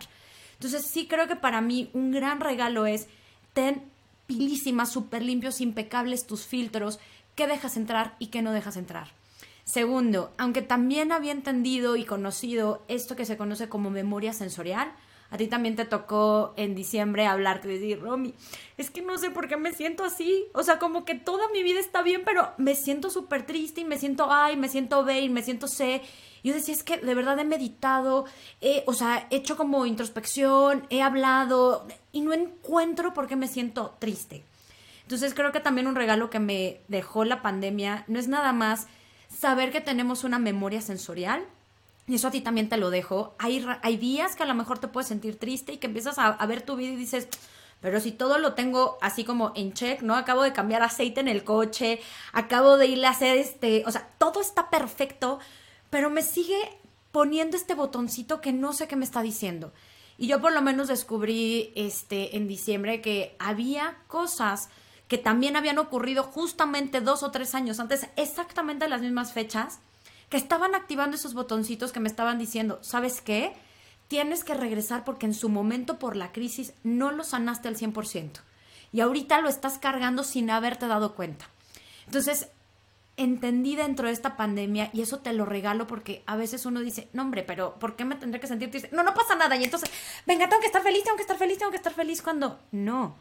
Entonces 0.54 0.86
sí 0.86 1.06
creo 1.06 1.28
que 1.28 1.36
para 1.36 1.60
mí 1.60 1.90
un 1.92 2.12
gran 2.12 2.40
regalo 2.40 2.86
es 2.86 3.08
ten 3.52 3.82
pilísimas, 4.26 4.90
súper 4.90 5.22
limpios, 5.22 5.60
impecables 5.60 6.26
tus 6.26 6.46
filtros, 6.46 6.98
qué 7.34 7.46
dejas 7.46 7.76
entrar 7.76 8.16
y 8.18 8.28
qué 8.28 8.42
no 8.42 8.52
dejas 8.52 8.76
entrar. 8.76 9.08
Segundo, 9.66 10.32
aunque 10.38 10.62
también 10.62 11.10
había 11.10 11.32
entendido 11.32 11.96
y 11.96 12.04
conocido 12.04 12.84
esto 12.86 13.16
que 13.16 13.24
se 13.24 13.36
conoce 13.36 13.68
como 13.68 13.90
memoria 13.90 14.32
sensorial, 14.32 14.92
a 15.28 15.36
ti 15.38 15.48
también 15.48 15.74
te 15.74 15.84
tocó 15.84 16.54
en 16.56 16.76
diciembre 16.76 17.26
hablar, 17.26 17.60
que 17.60 17.66
decir, 17.66 18.00
Romy, 18.00 18.32
es 18.78 18.90
que 18.90 19.02
no 19.02 19.18
sé 19.18 19.32
por 19.32 19.48
qué 19.48 19.56
me 19.56 19.72
siento 19.72 20.04
así. 20.04 20.44
O 20.54 20.62
sea, 20.62 20.78
como 20.78 21.04
que 21.04 21.16
toda 21.16 21.48
mi 21.48 21.64
vida 21.64 21.80
está 21.80 22.02
bien, 22.02 22.22
pero 22.24 22.52
me 22.58 22.76
siento 22.76 23.10
súper 23.10 23.44
triste 23.44 23.80
y 23.80 23.84
me 23.84 23.98
siento 23.98 24.28
ay, 24.30 24.56
me 24.56 24.68
siento 24.68 25.04
B 25.04 25.22
y 25.22 25.28
me 25.28 25.42
siento 25.42 25.66
C. 25.66 26.00
Yo 26.44 26.54
decía, 26.54 26.72
es 26.72 26.84
que 26.84 26.98
de 26.98 27.14
verdad 27.16 27.36
he 27.40 27.44
meditado, 27.44 28.24
o 28.86 28.92
sea, 28.92 29.26
he 29.30 29.36
hecho 29.36 29.56
como 29.56 29.84
introspección, 29.84 30.86
he 30.90 31.02
hablado 31.02 31.88
y 32.12 32.20
no 32.20 32.32
encuentro 32.32 33.12
por 33.12 33.26
qué 33.26 33.34
me 33.34 33.48
siento 33.48 33.96
triste. 33.98 34.44
Entonces 35.02 35.34
creo 35.34 35.50
que 35.50 35.58
también 35.58 35.88
un 35.88 35.96
regalo 35.96 36.30
que 36.30 36.38
me 36.38 36.82
dejó 36.86 37.24
la 37.24 37.42
pandemia 37.42 38.04
no 38.06 38.20
es 38.20 38.28
nada 38.28 38.52
más 38.52 38.86
saber 39.38 39.70
que 39.70 39.80
tenemos 39.80 40.24
una 40.24 40.38
memoria 40.38 40.80
sensorial. 40.80 41.44
Y 42.06 42.14
eso 42.14 42.28
a 42.28 42.30
ti 42.30 42.40
también 42.40 42.68
te 42.68 42.76
lo 42.76 42.90
dejo. 42.90 43.34
Hay, 43.38 43.66
hay 43.82 43.96
días 43.96 44.36
que 44.36 44.44
a 44.44 44.46
lo 44.46 44.54
mejor 44.54 44.78
te 44.78 44.88
puedes 44.88 45.08
sentir 45.08 45.38
triste 45.38 45.72
y 45.72 45.78
que 45.78 45.88
empiezas 45.88 46.18
a, 46.18 46.28
a 46.28 46.46
ver 46.46 46.62
tu 46.62 46.76
vida 46.76 46.92
y 46.92 46.96
dices, 46.96 47.28
pero 47.80 48.00
si 48.00 48.12
todo 48.12 48.38
lo 48.38 48.54
tengo 48.54 48.96
así 49.00 49.24
como 49.24 49.52
en 49.56 49.72
check, 49.72 50.02
¿no? 50.02 50.14
Acabo 50.14 50.42
de 50.42 50.52
cambiar 50.52 50.82
aceite 50.82 51.20
en 51.20 51.28
el 51.28 51.44
coche, 51.44 52.00
acabo 52.32 52.76
de 52.76 52.86
irle 52.86 53.06
a 53.06 53.10
hacer 53.10 53.36
este, 53.38 53.82
o 53.86 53.90
sea, 53.90 54.08
todo 54.18 54.40
está 54.40 54.70
perfecto, 54.70 55.40
pero 55.90 56.10
me 56.10 56.22
sigue 56.22 56.58
poniendo 57.12 57.56
este 57.56 57.74
botoncito 57.74 58.40
que 58.40 58.52
no 58.52 58.72
sé 58.72 58.88
qué 58.88 58.96
me 58.96 59.04
está 59.04 59.22
diciendo. 59.22 59.72
Y 60.18 60.28
yo 60.28 60.40
por 60.40 60.52
lo 60.52 60.62
menos 60.62 60.88
descubrí 60.88 61.72
este 61.74 62.36
en 62.36 62.48
diciembre 62.48 63.02
que 63.02 63.36
había 63.38 63.98
cosas 64.06 64.70
que 65.08 65.18
también 65.18 65.56
habían 65.56 65.78
ocurrido 65.78 66.24
justamente 66.24 67.00
dos 67.00 67.22
o 67.22 67.30
tres 67.30 67.54
años 67.54 67.78
antes, 67.78 68.08
exactamente 68.16 68.88
las 68.88 69.02
mismas 69.02 69.32
fechas, 69.32 69.78
que 70.28 70.36
estaban 70.36 70.74
activando 70.74 71.16
esos 71.16 71.34
botoncitos 71.34 71.92
que 71.92 72.00
me 72.00 72.08
estaban 72.08 72.38
diciendo, 72.38 72.78
¿sabes 72.82 73.20
qué? 73.20 73.54
Tienes 74.08 74.42
que 74.42 74.54
regresar 74.54 75.04
porque 75.04 75.26
en 75.26 75.34
su 75.34 75.48
momento 75.48 75.98
por 75.98 76.16
la 76.16 76.32
crisis 76.32 76.72
no 76.82 77.12
lo 77.12 77.22
sanaste 77.22 77.68
al 77.68 77.76
100%. 77.76 78.40
Y 78.92 79.00
ahorita 79.00 79.40
lo 79.40 79.48
estás 79.48 79.78
cargando 79.78 80.24
sin 80.24 80.50
haberte 80.50 80.88
dado 80.88 81.14
cuenta. 81.14 81.48
Entonces, 82.06 82.48
entendí 83.16 83.76
dentro 83.76 84.08
de 84.08 84.12
esta 84.12 84.36
pandemia 84.36 84.90
y 84.92 85.02
eso 85.02 85.18
te 85.18 85.32
lo 85.32 85.44
regalo 85.44 85.86
porque 85.86 86.22
a 86.26 86.36
veces 86.36 86.66
uno 86.66 86.80
dice, 86.80 87.08
no 87.12 87.22
hombre, 87.22 87.42
pero 87.42 87.78
¿por 87.78 87.94
qué 87.94 88.04
me 88.04 88.16
tendré 88.16 88.40
que 88.40 88.46
sentir 88.46 88.70
triste? 88.70 88.90
No, 88.92 89.04
no 89.04 89.14
pasa 89.14 89.36
nada. 89.36 89.56
Y 89.56 89.64
entonces, 89.64 89.90
venga, 90.26 90.48
tengo 90.48 90.60
que 90.60 90.66
estar 90.66 90.82
feliz, 90.82 91.04
tengo 91.04 91.16
que 91.16 91.22
estar 91.22 91.38
feliz, 91.38 91.58
tengo 91.58 91.70
que 91.70 91.76
estar 91.76 91.94
feliz 91.94 92.22
cuando 92.22 92.58
no 92.72 93.16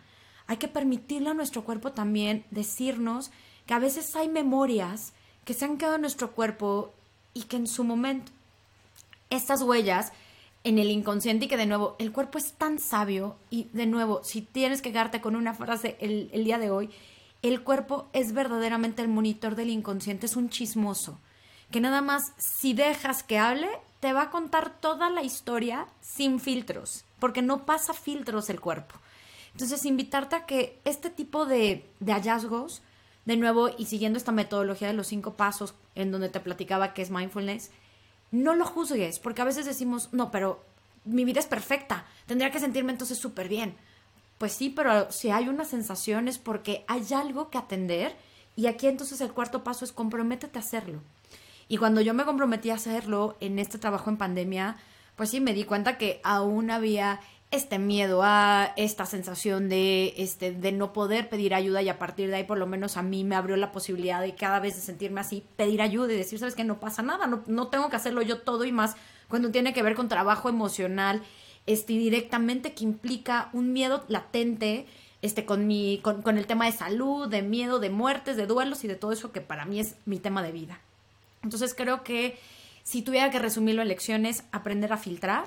hay 0.47 0.57
que 0.57 0.67
permitirle 0.67 1.29
a 1.29 1.33
nuestro 1.33 1.63
cuerpo 1.63 1.91
también 1.91 2.45
decirnos 2.51 3.31
que 3.65 3.73
a 3.73 3.79
veces 3.79 4.15
hay 4.15 4.29
memorias 4.29 5.13
que 5.43 5.53
se 5.53 5.65
han 5.65 5.77
quedado 5.77 5.95
en 5.95 6.01
nuestro 6.01 6.31
cuerpo 6.31 6.93
y 7.33 7.43
que 7.43 7.57
en 7.57 7.67
su 7.67 7.83
momento 7.83 8.31
estas 9.29 9.61
huellas 9.61 10.11
en 10.63 10.79
el 10.79 10.89
inconsciente 10.89 11.45
y 11.45 11.47
que 11.47 11.57
de 11.57 11.65
nuevo 11.65 11.95
el 11.99 12.11
cuerpo 12.11 12.37
es 12.37 12.53
tan 12.53 12.79
sabio 12.79 13.35
y 13.49 13.65
de 13.73 13.85
nuevo 13.85 14.21
si 14.23 14.41
tienes 14.41 14.81
que 14.81 14.91
quedarte 14.91 15.21
con 15.21 15.35
una 15.35 15.53
frase 15.53 15.97
el, 15.99 16.29
el 16.33 16.43
día 16.43 16.57
de 16.57 16.71
hoy, 16.71 16.89
el 17.41 17.61
cuerpo 17.61 18.07
es 18.13 18.33
verdaderamente 18.33 19.01
el 19.01 19.07
monitor 19.07 19.55
del 19.55 19.69
inconsciente, 19.69 20.25
es 20.25 20.35
un 20.35 20.49
chismoso 20.49 21.19
que 21.71 21.81
nada 21.81 22.01
más 22.01 22.33
si 22.37 22.73
dejas 22.73 23.23
que 23.23 23.37
hable 23.37 23.67
te 23.99 24.13
va 24.13 24.23
a 24.23 24.29
contar 24.29 24.79
toda 24.79 25.09
la 25.09 25.23
historia 25.23 25.87
sin 26.01 26.39
filtros, 26.39 27.05
porque 27.19 27.41
no 27.41 27.65
pasa 27.65 27.93
filtros 27.93 28.49
el 28.49 28.59
cuerpo. 28.59 28.95
Entonces, 29.55 29.85
invitarte 29.85 30.35
a 30.35 30.45
que 30.45 30.81
este 30.83 31.09
tipo 31.09 31.45
de, 31.45 31.85
hallazgos, 32.05 32.81
de 33.23 33.37
nuevo, 33.37 33.69
y 33.77 33.85
siguiendo 33.85 34.17
esta 34.17 34.33
metodología 34.33 34.89
de 34.89 34.93
los 34.93 35.07
cinco 35.07 35.35
pasos 35.35 35.75
en 35.95 36.11
donde 36.11 36.27
te 36.27 36.41
platicaba 36.41 36.93
que 36.93 37.01
es 37.01 37.09
mindfulness, 37.09 37.71
no 38.31 38.53
lo 38.53 38.65
juzgues, 38.65 39.17
porque 39.19 39.41
a 39.41 39.45
veces 39.45 39.65
decimos, 39.65 40.09
no, 40.11 40.29
pero 40.29 40.61
mi 41.05 41.23
vida 41.23 41.39
es 41.39 41.45
perfecta, 41.45 42.05
tendría 42.25 42.51
que 42.51 42.59
sentirme 42.59 42.91
entonces 42.91 43.17
súper 43.17 43.47
bien. 43.47 43.77
Pues 44.37 44.51
sí, 44.51 44.69
pero 44.69 45.09
si 45.09 45.31
hay 45.31 45.47
una 45.47 45.63
sensación 45.63 46.27
es 46.27 46.37
porque 46.37 46.83
hay 46.89 47.05
algo 47.13 47.49
que 47.49 47.57
atender 47.57 48.13
y 48.57 48.67
aquí 48.67 48.87
entonces 48.87 49.21
el 49.21 49.31
cuarto 49.31 49.63
paso 49.63 49.85
es 49.85 49.93
comprométete 49.93 50.59
a 50.59 50.61
hacerlo. 50.61 50.99
Y 51.69 51.77
cuando 51.77 52.01
yo 52.01 52.13
me 52.13 52.25
comprometí 52.25 52.71
a 52.71 52.75
hacerlo 52.75 53.37
en 53.39 53.57
este 53.57 53.77
trabajo 53.77 54.09
en 54.09 54.17
pandemia, 54.17 54.75
pues 55.15 55.29
sí 55.29 55.39
me 55.39 55.53
di 55.53 55.63
cuenta 55.63 55.97
que 55.97 56.19
aún 56.23 56.69
había 56.69 57.21
este 57.51 57.79
miedo 57.79 58.21
a 58.23 58.73
esta 58.75 59.05
sensación 59.05 59.69
de, 59.69 60.13
este, 60.17 60.51
de 60.51 60.71
no 60.71 60.93
poder 60.93 61.29
pedir 61.29 61.53
ayuda 61.53 61.81
y 61.81 61.89
a 61.89 61.99
partir 61.99 62.29
de 62.29 62.37
ahí 62.37 62.43
por 62.43 62.57
lo 62.57 62.67
menos 62.67 62.97
a 62.97 63.01
mí 63.01 63.23
me 63.23 63.35
abrió 63.35 63.55
la 63.55 63.71
posibilidad 63.71 64.21
de 64.21 64.35
cada 64.35 64.59
vez 64.59 64.75
de 64.75 64.81
sentirme 64.81 65.21
así, 65.21 65.43
pedir 65.55 65.81
ayuda 65.81 66.13
y 66.13 66.17
decir, 66.17 66.39
sabes 66.39 66.55
que 66.55 66.63
no 66.63 66.79
pasa 66.79 67.01
nada, 67.01 67.27
no, 67.27 67.43
no 67.47 67.67
tengo 67.67 67.89
que 67.89 67.95
hacerlo 67.95 68.21
yo 68.21 68.39
todo 68.39 68.65
y 68.65 68.71
más 68.71 68.95
cuando 69.27 69.51
tiene 69.51 69.73
que 69.73 69.83
ver 69.83 69.95
con 69.95 70.09
trabajo 70.09 70.49
emocional, 70.49 71.23
este, 71.65 71.93
directamente 71.93 72.73
que 72.73 72.83
implica 72.83 73.49
un 73.53 73.73
miedo 73.73 74.03
latente, 74.07 74.85
este, 75.21 75.45
con, 75.45 75.65
mi, 75.65 75.99
con, 76.03 76.21
con 76.21 76.37
el 76.37 76.45
tema 76.45 76.65
de 76.65 76.71
salud, 76.71 77.27
de 77.27 77.41
miedo, 77.41 77.79
de 77.79 77.89
muertes, 77.89 78.37
de 78.37 78.45
duelos 78.45 78.83
y 78.83 78.87
de 78.87 78.95
todo 78.95 79.11
eso 79.11 79.31
que 79.31 79.41
para 79.41 79.65
mí 79.65 79.79
es 79.79 79.95
mi 80.05 80.19
tema 80.19 80.43
de 80.43 80.51
vida. 80.51 80.79
Entonces 81.41 81.73
creo 81.73 82.03
que 82.03 82.37
si 82.83 83.01
tuviera 83.01 83.31
que 83.31 83.39
resumirlo 83.39 83.81
en 83.81 83.87
lecciones, 83.87 84.43
aprender 84.51 84.93
a 84.93 84.97
filtrar, 84.97 85.45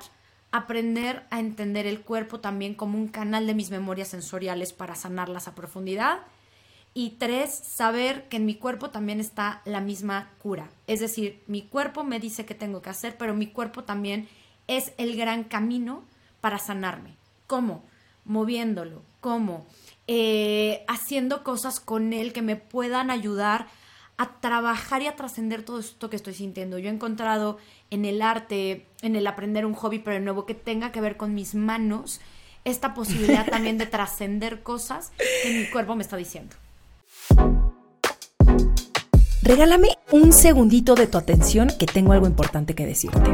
aprender 0.51 1.23
a 1.29 1.39
entender 1.39 1.85
el 1.85 2.01
cuerpo 2.01 2.39
también 2.39 2.73
como 2.73 2.97
un 2.97 3.07
canal 3.07 3.45
de 3.47 3.53
mis 3.53 3.69
memorias 3.69 4.09
sensoriales 4.09 4.73
para 4.73 4.95
sanarlas 4.95 5.47
a 5.47 5.55
profundidad. 5.55 6.19
Y 6.93 7.11
tres, 7.11 7.53
saber 7.53 8.27
que 8.29 8.37
en 8.37 8.45
mi 8.45 8.55
cuerpo 8.55 8.89
también 8.89 9.19
está 9.19 9.61
la 9.65 9.79
misma 9.79 10.31
cura. 10.39 10.69
Es 10.87 10.99
decir, 10.99 11.41
mi 11.47 11.61
cuerpo 11.61 12.03
me 12.03 12.19
dice 12.19 12.45
qué 12.45 12.55
tengo 12.55 12.81
que 12.81 12.89
hacer, 12.89 13.15
pero 13.17 13.35
mi 13.35 13.47
cuerpo 13.47 13.83
también 13.83 14.27
es 14.67 14.93
el 14.97 15.15
gran 15.15 15.43
camino 15.43 16.03
para 16.41 16.57
sanarme. 16.57 17.15
¿Cómo? 17.45 17.83
Moviéndolo. 18.25 19.03
¿Cómo? 19.21 19.67
Eh, 20.07 20.83
haciendo 20.87 21.43
cosas 21.43 21.79
con 21.79 22.13
él 22.13 22.33
que 22.33 22.41
me 22.41 22.55
puedan 22.55 23.11
ayudar 23.11 23.67
a 24.19 24.41
trabajar 24.41 25.01
y 25.01 25.07
a 25.07 25.15
trascender 25.15 25.63
todo 25.63 25.79
esto 25.79 26.09
que 26.09 26.17
estoy 26.17 26.33
sintiendo. 26.33 26.77
Yo 26.77 26.89
he 26.89 26.93
encontrado 26.93 27.57
en 27.89 28.03
el 28.03 28.21
arte, 28.21 28.85
en 29.01 29.15
el 29.15 29.25
aprender 29.25 29.65
un 29.65 29.73
hobby, 29.73 29.99
pero 29.99 30.15
de 30.15 30.19
nuevo 30.19 30.45
que 30.45 30.53
tenga 30.53 30.91
que 30.91 30.99
ver 30.99 31.15
con 31.15 31.33
mis 31.33 31.55
manos, 31.55 32.19
esta 32.65 32.93
posibilidad 32.93 33.45
también 33.49 33.77
de 33.77 33.85
trascender 33.85 34.61
cosas 34.61 35.13
que 35.41 35.57
mi 35.57 35.69
cuerpo 35.69 35.95
me 35.95 36.03
está 36.03 36.17
diciendo. 36.17 36.53
Regálame 39.41 39.97
un 40.11 40.33
segundito 40.33 40.95
de 40.95 41.07
tu 41.07 41.17
atención 41.17 41.69
que 41.79 41.85
tengo 41.85 42.11
algo 42.11 42.27
importante 42.27 42.75
que 42.75 42.85
decirte. 42.85 43.31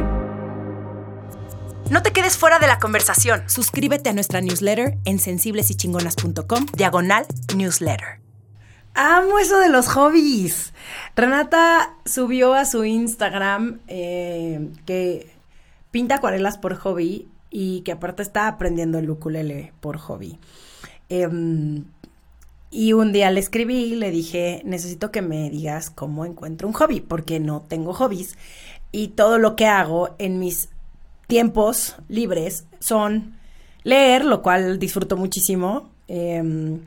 No 1.90 2.02
te 2.02 2.12
quedes 2.12 2.36
fuera 2.36 2.60
de 2.60 2.68
la 2.68 2.78
conversación. 2.78 3.42
Suscríbete 3.48 4.10
a 4.10 4.12
nuestra 4.12 4.40
newsletter 4.40 4.98
en 5.04 5.18
sensiblesychingonas.com, 5.18 6.66
diagonal 6.76 7.26
newsletter. 7.56 8.25
Amo 8.98 9.38
eso 9.38 9.60
de 9.60 9.68
los 9.68 9.88
hobbies. 9.88 10.72
Renata 11.14 11.94
subió 12.06 12.54
a 12.54 12.64
su 12.64 12.82
Instagram 12.86 13.80
eh, 13.88 14.70
que 14.86 15.30
pinta 15.90 16.14
acuarelas 16.14 16.56
por 16.56 16.74
hobby 16.76 17.28
y 17.50 17.82
que 17.82 17.92
aparte 17.92 18.22
está 18.22 18.48
aprendiendo 18.48 18.98
el 18.98 19.10
ukulele 19.10 19.74
por 19.80 19.98
hobby. 19.98 20.38
Em, 21.10 21.84
y 22.70 22.94
un 22.94 23.12
día 23.12 23.30
le 23.30 23.40
escribí 23.40 23.92
y 23.92 23.96
le 23.96 24.10
dije, 24.10 24.62
necesito 24.64 25.10
que 25.10 25.20
me 25.20 25.50
digas 25.50 25.90
cómo 25.90 26.24
encuentro 26.24 26.66
un 26.66 26.72
hobby, 26.72 27.02
porque 27.02 27.38
no 27.38 27.60
tengo 27.60 27.92
hobbies. 27.92 28.38
Y 28.92 29.08
todo 29.08 29.36
lo 29.36 29.56
que 29.56 29.66
hago 29.66 30.16
en 30.18 30.38
mis 30.38 30.70
tiempos 31.26 31.96
libres 32.08 32.64
son 32.80 33.36
leer, 33.82 34.24
lo 34.24 34.40
cual 34.40 34.78
disfruto 34.78 35.18
muchísimo. 35.18 35.90
Em, 36.08 36.80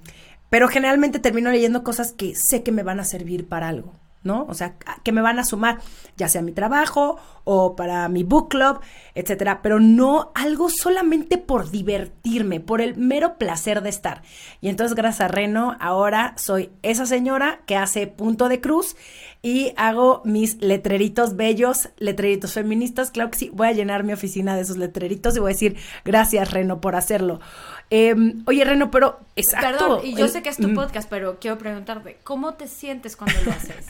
pero 0.49 0.67
generalmente 0.67 1.19
termino 1.19 1.51
leyendo 1.51 1.83
cosas 1.83 2.11
que 2.11 2.33
sé 2.35 2.63
que 2.63 2.71
me 2.71 2.83
van 2.83 2.99
a 2.99 3.05
servir 3.05 3.47
para 3.47 3.67
algo. 3.67 3.93
¿no? 4.23 4.45
O 4.49 4.53
sea, 4.53 4.75
que 5.03 5.11
me 5.11 5.21
van 5.21 5.39
a 5.39 5.45
sumar, 5.45 5.79
ya 6.17 6.27
sea 6.27 6.41
mi 6.41 6.51
trabajo 6.51 7.17
o 7.45 7.75
para 7.75 8.07
mi 8.09 8.23
book 8.23 8.49
club, 8.49 8.79
etcétera, 9.15 9.61
pero 9.61 9.79
no 9.79 10.31
algo 10.35 10.69
solamente 10.69 11.37
por 11.37 11.71
divertirme, 11.71 12.59
por 12.59 12.81
el 12.81 12.97
mero 12.97 13.37
placer 13.37 13.81
de 13.81 13.89
estar. 13.89 14.21
Y 14.61 14.67
entonces, 14.67 14.95
gracias 14.95 15.21
a 15.21 15.27
Reno, 15.29 15.77
ahora 15.79 16.33
soy 16.37 16.69
esa 16.83 17.05
señora 17.05 17.61
que 17.65 17.77
hace 17.77 18.07
punto 18.07 18.49
de 18.49 18.59
cruz 18.59 18.97
y 19.41 19.71
hago 19.77 20.21
mis 20.25 20.61
letreritos 20.61 21.37
bellos, 21.37 21.89
letreritos 21.97 22.53
feministas. 22.53 23.11
Claro 23.11 23.31
que 23.31 23.39
sí, 23.39 23.49
voy 23.53 23.67
a 23.67 23.73
llenar 23.73 24.03
mi 24.03 24.11
oficina 24.11 24.55
de 24.55 24.63
esos 24.63 24.77
letreritos 24.77 25.35
y 25.37 25.39
voy 25.39 25.51
a 25.51 25.53
decir 25.53 25.77
gracias, 26.03 26.51
Reno, 26.51 26.81
por 26.81 26.95
hacerlo. 26.95 27.39
Em, 27.89 28.43
oye, 28.45 28.63
Reno, 28.65 28.91
pero 28.91 29.19
exacto. 29.35 29.67
Perdón, 29.79 29.99
y 30.05 30.15
yo 30.15 30.27
sé 30.27 30.43
que 30.43 30.49
es 30.49 30.57
tu 30.57 30.73
podcast, 30.75 31.09
pero 31.09 31.39
quiero 31.39 31.57
preguntarte, 31.57 32.17
¿cómo 32.23 32.53
te 32.53 32.67
sientes 32.67 33.15
cuando 33.15 33.41
lo 33.45 33.51
haces? 33.51 33.85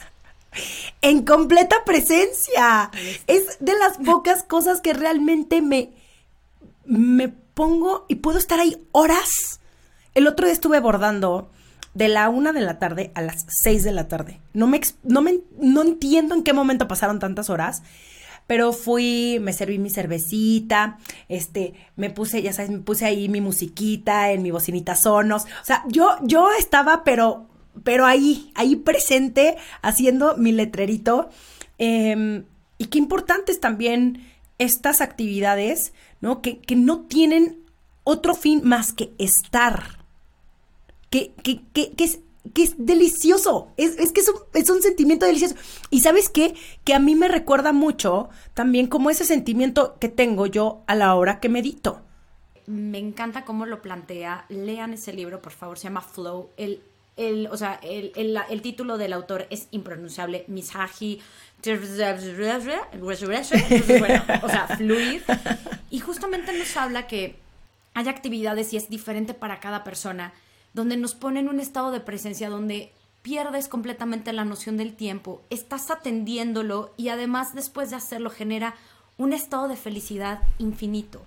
en 1.02 1.24
completa 1.24 1.76
presencia. 1.84 2.90
Es 3.26 3.58
de 3.60 3.78
las 3.78 3.98
pocas 3.98 4.42
cosas 4.42 4.80
que 4.80 4.92
realmente 4.94 5.60
me, 5.62 5.90
me 6.84 7.28
pongo 7.28 8.06
y 8.08 8.16
puedo 8.16 8.38
estar 8.38 8.58
ahí 8.58 8.82
horas 8.92 9.60
el 10.14 10.26
otro 10.26 10.46
día 10.46 10.52
estuve 10.52 10.80
bordando 10.80 11.50
de 11.94 12.08
la 12.08 12.28
una 12.28 12.52
de 12.52 12.60
la 12.60 12.78
tarde 12.78 13.12
a 13.14 13.22
las 13.22 13.46
seis 13.48 13.84
de 13.84 13.92
la 13.92 14.08
tarde. 14.08 14.40
No 14.54 14.66
me, 14.66 14.76
ex- 14.76 14.96
no 15.02 15.22
me 15.22 15.38
no 15.58 15.82
entiendo 15.82 16.34
en 16.34 16.42
qué 16.42 16.52
momento 16.52 16.88
pasaron 16.88 17.18
tantas 17.20 17.48
horas. 17.50 17.82
Pero 18.46 18.72
fui, 18.72 19.38
me 19.40 19.52
serví 19.52 19.78
mi 19.78 19.90
cervecita, 19.90 20.98
este, 21.28 21.74
me 21.96 22.10
puse, 22.10 22.42
ya 22.42 22.52
sabes, 22.52 22.70
me 22.70 22.78
puse 22.80 23.04
ahí 23.04 23.28
mi 23.28 23.40
musiquita 23.40 24.32
en 24.32 24.42
mi 24.42 24.50
bocinita 24.50 24.96
sonos. 24.96 25.44
O 25.44 25.64
sea, 25.64 25.84
yo, 25.88 26.16
yo 26.22 26.48
estaba, 26.58 27.04
pero, 27.04 27.46
pero 27.84 28.06
ahí, 28.06 28.50
ahí 28.54 28.76
presente, 28.76 29.56
haciendo 29.82 30.36
mi 30.36 30.52
letrerito. 30.52 31.30
Em, 31.78 32.44
y 32.78 32.86
qué 32.86 32.98
importantes 32.98 33.60
también 33.60 34.26
estas 34.58 35.00
actividades, 35.00 35.92
¿no? 36.20 36.42
Que, 36.42 36.58
que 36.58 36.76
no 36.76 37.02
tienen 37.02 37.60
otro 38.04 38.34
fin 38.34 38.62
más 38.64 38.92
que 38.92 39.12
estar 39.18 40.00
que, 41.10 41.32
que, 41.42 41.60
que, 41.72 42.04
es, 42.04 42.20
que 42.54 42.62
es 42.62 42.74
delicioso. 42.78 43.72
Es, 43.76 43.98
es 43.98 44.12
que 44.12 44.20
es 44.20 44.28
un, 44.28 44.36
es 44.54 44.70
un 44.70 44.82
sentimiento 44.82 45.26
delicioso. 45.26 45.56
Y 45.90 46.00
sabes 46.00 46.28
qué? 46.28 46.54
Que 46.84 46.94
a 46.94 46.98
mí 46.98 47.14
me 47.14 47.28
recuerda 47.28 47.72
mucho 47.72 48.28
también 48.54 48.86
como 48.86 49.10
ese 49.10 49.24
sentimiento 49.24 49.96
que 50.00 50.08
tengo 50.08 50.46
yo 50.46 50.82
a 50.86 50.94
la 50.94 51.14
hora 51.14 51.40
que 51.40 51.48
medito. 51.48 52.00
Me 52.66 52.98
encanta 52.98 53.44
cómo 53.44 53.66
lo 53.66 53.82
plantea. 53.82 54.46
Lean 54.48 54.94
ese 54.94 55.12
libro, 55.12 55.42
por 55.42 55.52
favor. 55.52 55.78
Se 55.78 55.84
llama 55.84 56.02
Flow. 56.02 56.50
El, 56.56 56.82
el, 57.16 57.48
o 57.48 57.56
sea, 57.56 57.80
el, 57.82 58.12
el, 58.14 58.38
el 58.48 58.62
título 58.62 58.96
del 58.96 59.12
autor 59.12 59.46
es 59.50 59.66
impronunciable. 59.70 60.44
Misaji. 60.46 61.20
Bueno, 61.62 61.82
o 64.42 64.48
sea, 64.48 64.66
fluir. 64.78 65.22
Y 65.90 66.00
justamente 66.00 66.56
nos 66.56 66.74
habla 66.76 67.06
que 67.06 67.36
hay 67.92 68.08
actividades 68.08 68.72
y 68.72 68.78
es 68.78 68.88
diferente 68.88 69.34
para 69.34 69.60
cada 69.60 69.84
persona, 69.84 70.32
donde 70.72 70.96
nos 70.96 71.14
pone 71.14 71.40
en 71.40 71.48
un 71.48 71.60
estado 71.60 71.90
de 71.90 72.00
presencia 72.00 72.48
donde 72.50 72.92
pierdes 73.22 73.68
completamente 73.68 74.32
la 74.32 74.44
noción 74.44 74.76
del 74.76 74.94
tiempo, 74.94 75.42
estás 75.50 75.90
atendiéndolo 75.90 76.92
y 76.96 77.08
además 77.08 77.54
después 77.54 77.90
de 77.90 77.96
hacerlo 77.96 78.30
genera 78.30 78.74
un 79.18 79.32
estado 79.32 79.68
de 79.68 79.76
felicidad 79.76 80.40
infinito. 80.58 81.20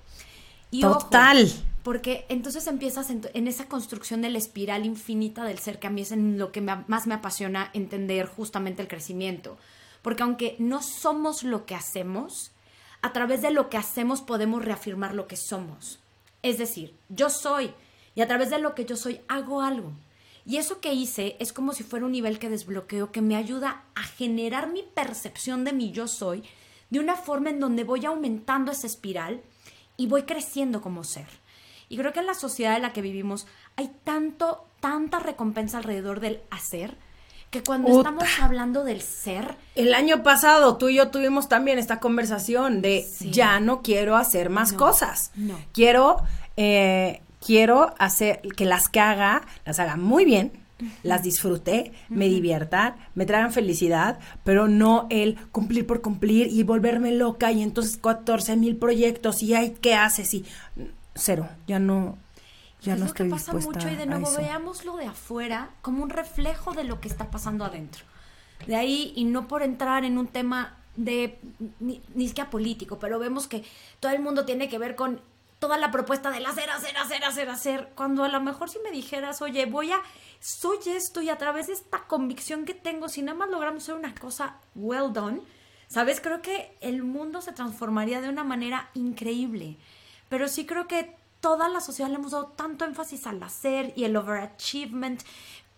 Y 0.71 0.84
ojo, 0.86 0.99
Total. 0.99 1.51
porque 1.84 2.25
entonces 2.29 2.65
empiezas 2.65 3.12
en, 3.12 3.21
en 3.36 3.47
esa 3.47 3.65
construcción 3.67 4.23
de 4.23 4.32
la 4.32 4.39
espiral 4.39 4.88
infinita 4.88 5.43
del 5.43 5.60
ser, 5.60 5.77
que 5.77 5.86
a 5.86 5.91
mí 5.91 6.01
es 6.01 6.12
en 6.12 6.39
lo 6.39 6.51
que 6.51 6.62
me- 6.62 6.84
más 6.88 7.06
me 7.06 7.13
apasiona 7.13 7.69
entender 7.73 8.25
justamente 8.25 8.82
el 8.82 8.88
crecimiento. 8.88 9.56
Porque 10.01 10.23
aunque 10.23 10.56
no 10.58 10.82
somos 10.82 11.43
lo 11.43 11.67
que 11.67 11.75
hacemos, 11.75 12.49
a 13.03 13.13
través 13.13 13.43
de 13.43 13.51
lo 13.51 13.69
que 13.69 13.77
hacemos 13.77 14.21
podemos 14.21 14.65
reafirmar 14.65 15.13
lo 15.13 15.27
que 15.27 15.38
somos. 15.38 15.99
Es 16.41 16.58
decir, 16.58 16.95
yo 17.10 17.29
soy 17.29 17.71
y 18.15 18.21
a 18.21 18.28
través 18.28 18.49
de 18.49 18.60
lo 18.60 18.76
que 18.76 18.86
yo 18.86 18.95
soy 18.95 19.21
hago 19.28 19.62
algo. 19.62 19.91
Y 20.45 20.58
eso 20.58 20.82
que 20.82 20.93
hice 20.93 21.38
es 21.39 21.54
como 21.54 21.71
si 21.73 21.84
fuera 21.84 22.06
un 22.06 22.12
nivel 22.12 22.38
que 22.39 22.49
desbloqueo 22.49 23.12
que 23.12 23.21
me 23.21 23.36
ayuda 23.38 23.84
a 23.95 24.04
generar 24.04 24.67
mi 24.71 24.84
percepción 24.93 25.63
de 25.63 25.71
mi 25.73 25.91
yo 25.91 26.08
soy 26.08 26.43
de 26.89 26.99
una 26.99 27.15
forma 27.15 27.49
en 27.49 27.60
donde 27.60 27.84
voy 27.86 28.06
aumentando 28.06 28.71
esa 28.71 28.86
espiral 28.88 29.41
y 29.97 30.08
voy 30.08 30.23
creciendo 30.23 30.82
como 30.82 31.04
ser. 31.04 31.28
Y 31.89 31.97
creo 31.97 32.12
que 32.13 32.19
en 32.19 32.26
la 32.28 32.34
sociedad 32.34 32.76
en 32.76 32.82
la 32.82 32.93
que 32.93 33.02
vivimos 33.02 33.47
hay 33.78 33.89
tanto, 34.04 34.65
tanta 34.80 35.19
recompensa 35.19 35.78
alrededor 35.78 36.19
del 36.19 36.41
hacer, 36.52 36.97
que 37.49 37.62
cuando 37.63 37.89
Uta. 37.89 38.10
estamos 38.10 38.39
hablando 38.41 38.84
del 38.84 39.02
ser, 39.02 39.56
El 39.76 39.93
año 39.93 40.23
pasado 40.23 40.78
tú 40.78 40.89
y 40.89 40.95
yo 40.95 41.10
tuvimos 41.10 41.47
también 41.49 41.78
esta 41.80 41.99
conversación 41.99 42.82
de 42.82 43.04
Sí. 43.10 43.32
ya 43.32 43.60
no 43.60 43.82
quiero 43.84 44.15
hacer 44.17 44.49
más 44.49 44.73
No, 44.73 44.78
cosas. 44.80 45.32
no. 45.36 45.56
Quiero, 45.71 46.17
eh, 46.58 47.21
quiero 47.43 47.93
hacer 47.99 48.41
que 48.56 48.65
las 48.65 48.89
que 48.89 48.99
haga, 48.99 49.43
las 49.65 49.79
haga 49.79 49.97
muy 49.97 50.25
bien, 50.25 50.51
las 51.03 51.23
disfrute, 51.23 51.93
me 52.10 52.27
diviertan, 52.27 52.95
me 53.15 53.25
traigan 53.25 53.51
felicidad, 53.51 54.19
pero 54.43 54.67
no 54.67 55.08
el 55.10 55.38
cumplir 55.51 55.86
por 55.86 56.01
cumplir 56.01 56.47
y 56.47 56.63
volverme 56.63 57.12
loca 57.12 57.51
y 57.51 57.62
entonces 57.62 57.97
14 57.97 58.56
mil 58.58 58.75
proyectos 58.77 59.43
y 59.43 59.53
ay, 59.53 59.77
¿qué 59.82 59.95
haces? 59.95 60.34
Y 60.34 60.45
cero, 61.15 61.47
ya 61.67 61.79
no, 61.79 62.17
ya 62.82 62.93
es 62.93 62.99
no 62.99 63.06
lo 63.06 63.13
que 63.13 63.23
estoy 63.23 63.29
pasa 63.29 63.53
dispuesta 63.53 63.86
mucho 63.86 63.93
y 63.93 63.97
de 63.97 64.06
nuevo 64.06 64.27
eso. 64.27 64.38
veámoslo 64.38 64.97
de 64.97 65.06
afuera 65.06 65.69
como 65.82 66.03
un 66.03 66.10
reflejo 66.10 66.73
de 66.73 66.84
lo 66.84 66.99
que 66.99 67.08
está 67.08 67.29
pasando 67.29 67.65
adentro. 67.65 68.03
De 68.67 68.75
ahí, 68.75 69.12
y 69.15 69.25
no 69.25 69.47
por 69.47 69.62
entrar 69.62 70.06
en 70.06 70.17
un 70.17 70.27
tema 70.27 70.77
de 70.95 71.39
ni, 71.79 72.01
ni 72.13 72.27
siquiera 72.27 72.49
político, 72.49 72.99
pero 72.99 73.19
vemos 73.19 73.47
que 73.47 73.63
todo 73.99 74.12
el 74.12 74.21
mundo 74.21 74.45
tiene 74.45 74.69
que 74.69 74.77
ver 74.77 74.95
con 74.95 75.19
toda 75.63 75.78
la 75.78 75.91
propuesta 75.91 76.30
del 76.30 76.45
hacer, 76.45 76.69
hacer, 76.69 76.97
hacer, 76.97 77.23
hacer, 77.23 77.49
hacer, 77.49 77.89
cuando 77.95 78.26
a 78.26 78.28
lo 78.28 78.41
mejor 78.41 78.69
si 78.69 78.80
me 78.80 78.91
dijeras, 78.91 79.41
oye, 79.41 79.65
voy 79.65 79.93
a, 79.93 80.02
soy 80.41 80.78
esto 80.88 81.21
y 81.21 81.30
a 81.30 81.38
través 81.38 81.67
de 81.67 81.73
esta 81.73 81.99
convicción 81.99 82.65
que 82.65 82.73
tengo, 82.73 83.08
si 83.08 83.21
nada 83.21 83.38
más 83.38 83.49
logramos 83.49 83.84
hacer 83.84 83.95
una 83.95 84.13
cosa 84.13 84.58
well 84.76 85.13
done, 85.13 85.39
¿sabes? 85.88 86.19
Creo 86.19 86.41
que 86.41 86.76
el 86.82 87.02
mundo 87.02 87.41
se 87.41 87.54
transformaría 87.54 88.19
de 88.19 88.28
una 88.28 88.43
manera 88.43 88.89
increíble. 88.93 89.78
Pero 90.28 90.49
sí 90.49 90.65
creo 90.65 90.86
que 90.86 91.15
toda 91.39 91.69
la 91.69 91.80
sociedad 91.80 92.10
le 92.10 92.15
hemos 92.15 92.34
dado 92.34 92.47
tanto 92.47 92.84
énfasis 92.84 93.26
al 93.26 93.41
hacer 93.41 93.93
y 93.95 94.04
el 94.04 94.17
overachievement, 94.17 95.21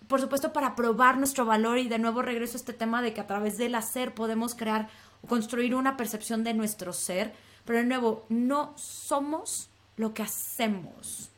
por 0.07 0.19
supuesto 0.19 0.51
para 0.51 0.75
probar 0.75 1.19
nuestro 1.19 1.45
valor 1.45 1.77
y 1.77 1.89
de 1.89 1.99
nuevo 1.99 2.23
regreso 2.23 2.57
a 2.57 2.61
este 2.61 2.73
tema 2.73 3.03
de 3.03 3.13
que 3.13 3.21
a 3.21 3.27
través 3.27 3.59
del 3.59 3.75
hacer 3.75 4.15
podemos 4.15 4.55
crear 4.55 4.89
o 5.21 5.27
construir 5.27 5.75
una 5.75 5.95
percepción 5.95 6.43
de 6.43 6.55
nuestro 6.55 6.91
ser, 6.91 7.35
pero 7.65 7.77
de 7.77 7.85
nuevo, 7.85 8.25
no 8.29 8.73
somos 8.77 9.69
lo 9.97 10.13
que 10.13 10.23
hacemos, 10.23 11.29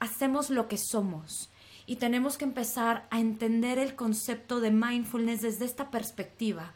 hacemos 0.00 0.50
lo 0.50 0.68
que 0.68 0.78
somos. 0.78 1.50
Y 1.86 1.96
tenemos 1.96 2.38
que 2.38 2.44
empezar 2.44 3.06
a 3.10 3.20
entender 3.20 3.78
el 3.78 3.94
concepto 3.94 4.60
de 4.60 4.70
mindfulness 4.70 5.42
desde 5.42 5.64
esta 5.66 5.90
perspectiva 5.90 6.72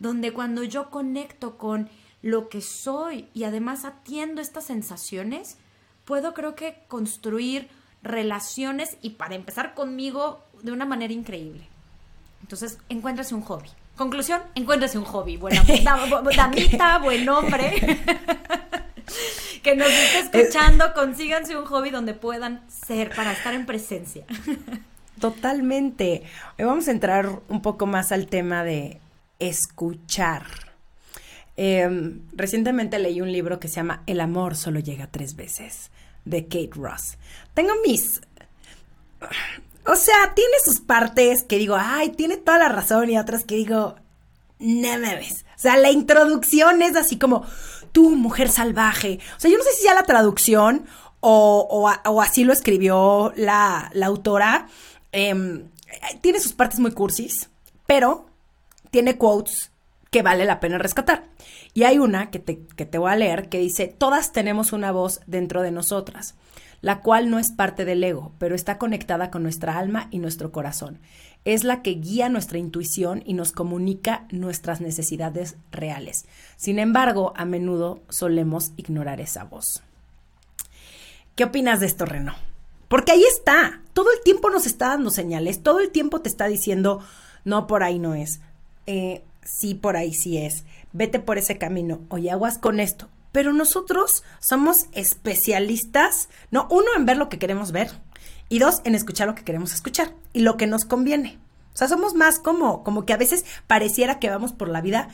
donde 0.00 0.32
cuando 0.32 0.64
yo 0.64 0.90
conecto 0.90 1.56
con 1.56 1.88
lo 2.20 2.48
que 2.48 2.60
soy 2.60 3.28
y 3.32 3.44
además 3.44 3.84
atiendo 3.84 4.42
estas 4.42 4.64
sensaciones, 4.64 5.56
puedo 6.04 6.34
creo 6.34 6.56
que 6.56 6.76
construir 6.88 7.68
relaciones 8.02 8.98
y 9.02 9.10
para 9.10 9.34
empezar 9.36 9.72
conmigo 9.74 10.42
de 10.62 10.72
una 10.72 10.84
manera 10.84 11.12
increíble. 11.12 11.66
Entonces, 12.42 12.76
encuéntrase 12.90 13.34
un 13.34 13.42
hobby. 13.42 13.68
Conclusión, 13.96 14.42
encuéntrase 14.56 14.98
un 14.98 15.04
hobby. 15.04 15.36
Buena 15.38 15.62
dam- 15.64 16.10
bu- 16.10 16.36
damita, 16.36 16.98
buen 16.98 17.26
hombre. 17.28 18.04
que 19.64 19.74
nos 19.74 19.88
esté 19.88 20.20
escuchando, 20.20 20.92
consíganse 20.94 21.56
un 21.56 21.64
hobby 21.64 21.90
donde 21.90 22.14
puedan 22.14 22.62
ser 22.68 23.10
para 23.16 23.32
estar 23.32 23.54
en 23.54 23.66
presencia. 23.66 24.24
Totalmente. 25.20 26.22
Hoy 26.58 26.66
vamos 26.66 26.86
a 26.86 26.92
entrar 26.92 27.40
un 27.48 27.62
poco 27.62 27.86
más 27.86 28.12
al 28.12 28.26
tema 28.26 28.62
de 28.62 29.00
escuchar. 29.38 30.44
Eh, 31.56 32.18
recientemente 32.32 32.98
leí 32.98 33.20
un 33.20 33.32
libro 33.32 33.58
que 33.58 33.68
se 33.68 33.76
llama 33.76 34.02
El 34.06 34.20
amor 34.20 34.54
solo 34.54 34.80
llega 34.80 35.06
tres 35.06 35.34
veces, 35.34 35.90
de 36.24 36.44
Kate 36.44 36.70
Ross. 36.74 37.16
Tengo 37.54 37.72
mis... 37.84 38.20
O 39.86 39.96
sea, 39.96 40.34
tiene 40.34 40.54
sus 40.62 40.80
partes 40.80 41.42
que 41.42 41.58
digo, 41.58 41.76
ay, 41.78 42.10
tiene 42.10 42.36
toda 42.36 42.58
la 42.58 42.68
razón 42.68 43.10
y 43.10 43.18
otras 43.18 43.44
que 43.44 43.54
digo, 43.54 43.96
no 44.58 44.88
mames. 44.98 45.44
O 45.56 45.58
sea, 45.58 45.76
la 45.76 45.90
introducción 45.90 46.82
es 46.82 46.96
así 46.96 47.18
como, 47.18 47.46
tú, 47.94 48.16
mujer 48.16 48.50
salvaje. 48.50 49.20
O 49.36 49.40
sea, 49.40 49.50
yo 49.50 49.56
no 49.56 49.64
sé 49.64 49.72
si 49.72 49.84
ya 49.84 49.94
la 49.94 50.02
traducción 50.02 50.84
o, 51.20 51.88
o 52.04 52.20
así 52.20 52.44
lo 52.44 52.52
escribió 52.52 53.32
la, 53.36 53.88
la 53.94 54.06
autora. 54.06 54.66
Em, 55.12 55.70
tiene 56.20 56.40
sus 56.40 56.52
partes 56.52 56.80
muy 56.80 56.90
cursis, 56.90 57.48
pero 57.86 58.26
tiene 58.90 59.16
quotes 59.16 59.70
que 60.10 60.22
vale 60.22 60.44
la 60.44 60.60
pena 60.60 60.76
rescatar. 60.78 61.24
Y 61.72 61.84
hay 61.84 61.98
una 61.98 62.30
que 62.30 62.40
te, 62.40 62.66
que 62.76 62.84
te 62.84 62.98
voy 62.98 63.12
a 63.12 63.16
leer 63.16 63.48
que 63.48 63.58
dice, 63.58 63.86
todas 63.86 64.32
tenemos 64.32 64.72
una 64.72 64.92
voz 64.92 65.20
dentro 65.26 65.62
de 65.62 65.70
nosotras, 65.70 66.34
la 66.80 67.00
cual 67.00 67.30
no 67.30 67.38
es 67.38 67.52
parte 67.52 67.84
del 67.84 68.02
ego, 68.04 68.32
pero 68.38 68.54
está 68.54 68.76
conectada 68.76 69.30
con 69.30 69.42
nuestra 69.42 69.78
alma 69.78 70.08
y 70.10 70.18
nuestro 70.18 70.52
corazón. 70.52 71.00
Es 71.44 71.64
la 71.64 71.82
que 71.82 71.90
guía 71.90 72.28
nuestra 72.28 72.58
intuición 72.58 73.22
y 73.26 73.34
nos 73.34 73.52
comunica 73.52 74.26
nuestras 74.30 74.80
necesidades 74.80 75.56
reales. 75.70 76.24
Sin 76.56 76.78
embargo, 76.78 77.32
a 77.36 77.44
menudo 77.44 78.00
solemos 78.08 78.72
ignorar 78.76 79.20
esa 79.20 79.44
voz. 79.44 79.82
¿Qué 81.34 81.44
opinas 81.44 81.80
de 81.80 81.86
esto, 81.86 82.06
Reno? 82.06 82.34
Porque 82.88 83.12
ahí 83.12 83.24
está. 83.24 83.82
Todo 83.92 84.12
el 84.12 84.20
tiempo 84.22 84.50
nos 84.50 84.66
está 84.66 84.88
dando 84.88 85.10
señales. 85.10 85.62
Todo 85.62 85.80
el 85.80 85.90
tiempo 85.90 86.20
te 86.20 86.28
está 86.28 86.46
diciendo, 86.46 87.00
no, 87.44 87.66
por 87.66 87.82
ahí 87.82 87.98
no 87.98 88.14
es. 88.14 88.40
Eh, 88.86 89.22
sí, 89.42 89.74
por 89.74 89.96
ahí 89.96 90.14
sí 90.14 90.38
es. 90.38 90.64
Vete 90.92 91.18
por 91.18 91.36
ese 91.36 91.58
camino. 91.58 92.00
Oye, 92.08 92.30
aguas 92.30 92.58
con 92.58 92.80
esto. 92.80 93.08
Pero 93.32 93.52
nosotros 93.52 94.22
somos 94.38 94.86
especialistas, 94.92 96.28
no, 96.52 96.68
uno 96.70 96.86
en 96.96 97.04
ver 97.04 97.16
lo 97.16 97.28
que 97.28 97.40
queremos 97.40 97.72
ver 97.72 97.90
y 98.48 98.58
dos 98.58 98.80
en 98.84 98.94
escuchar 98.94 99.26
lo 99.26 99.34
que 99.34 99.44
queremos 99.44 99.72
escuchar 99.72 100.12
y 100.32 100.40
lo 100.40 100.56
que 100.56 100.66
nos 100.66 100.84
conviene. 100.84 101.38
O 101.72 101.76
sea, 101.76 101.88
somos 101.88 102.14
más 102.14 102.38
como, 102.38 102.84
como 102.84 103.04
que 103.04 103.12
a 103.12 103.16
veces 103.16 103.44
pareciera 103.66 104.18
que 104.18 104.30
vamos 104.30 104.52
por 104.52 104.68
la 104.68 104.80
vida 104.80 105.08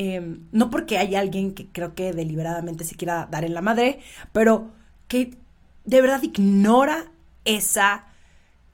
eh, 0.00 0.38
no 0.52 0.70
porque 0.70 0.96
hay 0.96 1.16
alguien 1.16 1.54
que 1.54 1.66
creo 1.66 1.94
que 1.96 2.12
deliberadamente 2.12 2.84
se 2.84 2.94
quiera 2.94 3.26
dar 3.28 3.44
en 3.44 3.52
la 3.52 3.62
madre, 3.62 3.98
pero 4.32 4.70
que 5.08 5.36
de 5.84 6.00
verdad 6.00 6.22
ignora 6.22 7.06
esa 7.44 8.04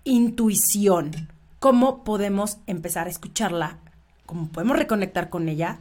intuición? 0.04 1.28
¿Cómo 1.60 2.04
podemos 2.04 2.58
empezar 2.66 3.06
a 3.06 3.10
escucharla? 3.10 3.78
¿Cómo 4.26 4.48
podemos 4.48 4.76
reconectar 4.76 5.30
con 5.30 5.48
ella? 5.48 5.78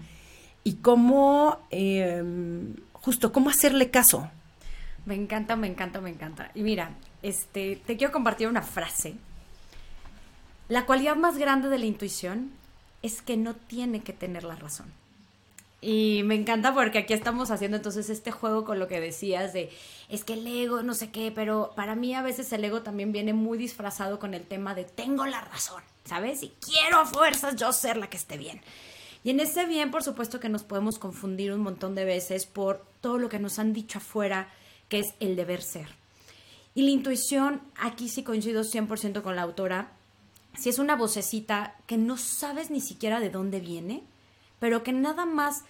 ¿Y 0.64 0.76
cómo, 0.76 1.60
em, 1.72 2.76
justo, 2.94 3.34
cómo 3.34 3.50
hacerle 3.50 3.90
caso? 3.90 4.30
Me 5.06 5.16
encanta, 5.16 5.58
me 5.58 5.68
encanta, 5.68 6.00
me 6.00 6.10
encanta. 6.10 6.52
Y 6.56 6.64
mira, 6.64 6.92
este, 7.24 7.82
te 7.88 7.98
quiero 7.98 8.14
compartir 8.14 8.48
una 8.48 8.62
frase. 8.62 9.16
La 10.70 10.86
cualidad 10.86 11.16
más 11.16 11.38
grande 11.38 11.70
de 11.70 11.80
la 11.80 11.86
intuición 11.86 12.52
es 13.02 13.22
que 13.22 13.38
no 13.38 13.56
tiene 13.56 14.04
que 14.04 14.14
tener 14.14 14.44
la 14.44 14.56
razón. 14.56 14.92
Y 15.82 16.22
me 16.24 16.36
encanta 16.36 16.74
porque 16.74 17.00
aquí 17.00 17.14
estamos 17.14 17.52
haciendo 17.52 17.76
entonces 17.76 18.10
este 18.10 18.32
juego 18.32 18.64
con 18.64 18.80
lo 18.80 18.88
que 18.88 19.02
decías 19.02 19.52
de, 19.52 19.70
es 20.08 20.24
que 20.24 20.34
el 20.34 20.48
ego, 20.48 20.82
no 20.82 20.94
sé 20.94 21.12
qué, 21.12 21.30
pero 21.30 21.74
para 21.76 21.96
mí 21.96 22.16
a 22.16 22.22
veces 22.22 22.54
el 22.54 22.64
ego 22.64 22.84
también 22.84 23.12
viene 23.12 23.34
muy 23.34 23.58
disfrazado 23.58 24.18
con 24.18 24.34
el 24.34 24.44
tema 24.44 24.76
de 24.76 24.86
tengo 24.86 25.26
la 25.26 25.42
razón, 25.42 25.84
¿sabes? 26.06 26.42
Y 26.44 26.54
quiero 26.62 27.00
a 27.00 27.06
fuerzas 27.06 27.58
yo 27.58 27.74
ser 27.74 27.98
la 27.98 28.10
que 28.10 28.16
esté 28.16 28.38
bien. 28.38 28.62
Y 29.26 29.32
en 29.32 29.42
ese 29.42 29.66
bien, 29.66 29.92
por 29.92 30.04
supuesto 30.04 30.40
que 30.40 30.48
nos 30.48 30.64
podemos 30.64 31.00
confundir 31.00 31.52
un 31.52 31.62
montón 31.62 31.96
de 31.96 32.06
veces 32.06 32.46
por 32.46 32.86
todo 33.02 33.18
lo 33.18 33.28
que 33.28 33.40
nos 33.40 33.60
han 33.60 33.74
dicho 33.74 33.98
afuera, 33.98 34.48
que 34.88 35.00
es 35.00 35.16
el 35.20 35.36
deber 35.36 35.62
ser. 35.62 36.03
Y 36.76 36.84
la 36.84 36.90
intuición, 36.90 37.62
aquí 37.78 38.10
sí 38.10 38.24
coincido 38.24 38.64
100% 38.64 39.22
con 39.22 39.36
la 39.36 39.44
autora, 39.44 39.92
si 40.58 40.70
es 40.70 40.80
una 40.80 40.96
vocecita 40.96 41.76
que 41.88 41.98
no 41.98 42.18
sabes 42.18 42.70
ni 42.70 42.82
siquiera 42.82 43.20
de 43.20 43.30
dónde 43.30 43.60
viene, 43.60 44.04
pero 44.60 44.84
que 44.84 44.94
nada 44.94 45.26
más 45.26 45.64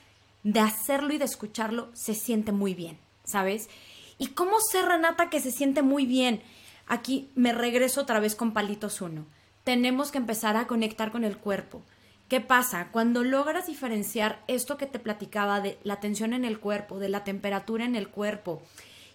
de 0.44 0.60
hacerlo 0.60 1.14
y 1.14 1.18
de 1.18 1.26
escucharlo 1.26 1.90
se 1.94 2.14
siente 2.14 2.52
muy 2.52 2.74
bien, 2.74 2.98
¿sabes? 3.24 3.70
¿Y 4.18 4.28
cómo 4.28 4.60
sé, 4.60 4.82
Renata, 4.82 5.30
que 5.30 5.40
se 5.40 5.52
siente 5.52 5.82
muy 5.82 6.06
bien? 6.06 6.42
Aquí 6.88 7.30
me 7.36 7.54
regreso 7.54 8.02
otra 8.02 8.20
vez 8.20 8.36
con 8.36 8.54
palitos 8.54 9.02
uno. 9.02 9.26
Tenemos 9.64 10.12
que 10.12 10.18
empezar 10.18 10.58
a 10.58 10.68
conectar 10.68 11.12
con 11.12 11.24
el 11.24 11.38
cuerpo. 11.38 11.82
¿Qué 12.28 12.42
pasa? 12.42 12.90
Cuando 12.92 13.24
logras 13.24 13.68
diferenciar 13.68 14.44
esto 14.48 14.78
que 14.78 14.86
te 14.86 15.00
platicaba 15.00 15.62
de 15.62 15.78
la 15.84 16.00
tensión 16.00 16.34
en 16.34 16.46
el 16.46 16.60
cuerpo, 16.60 17.00
de 17.00 17.10
la 17.10 17.24
temperatura 17.24 17.86
en 17.86 17.96
el 17.96 18.10
cuerpo, 18.10 18.62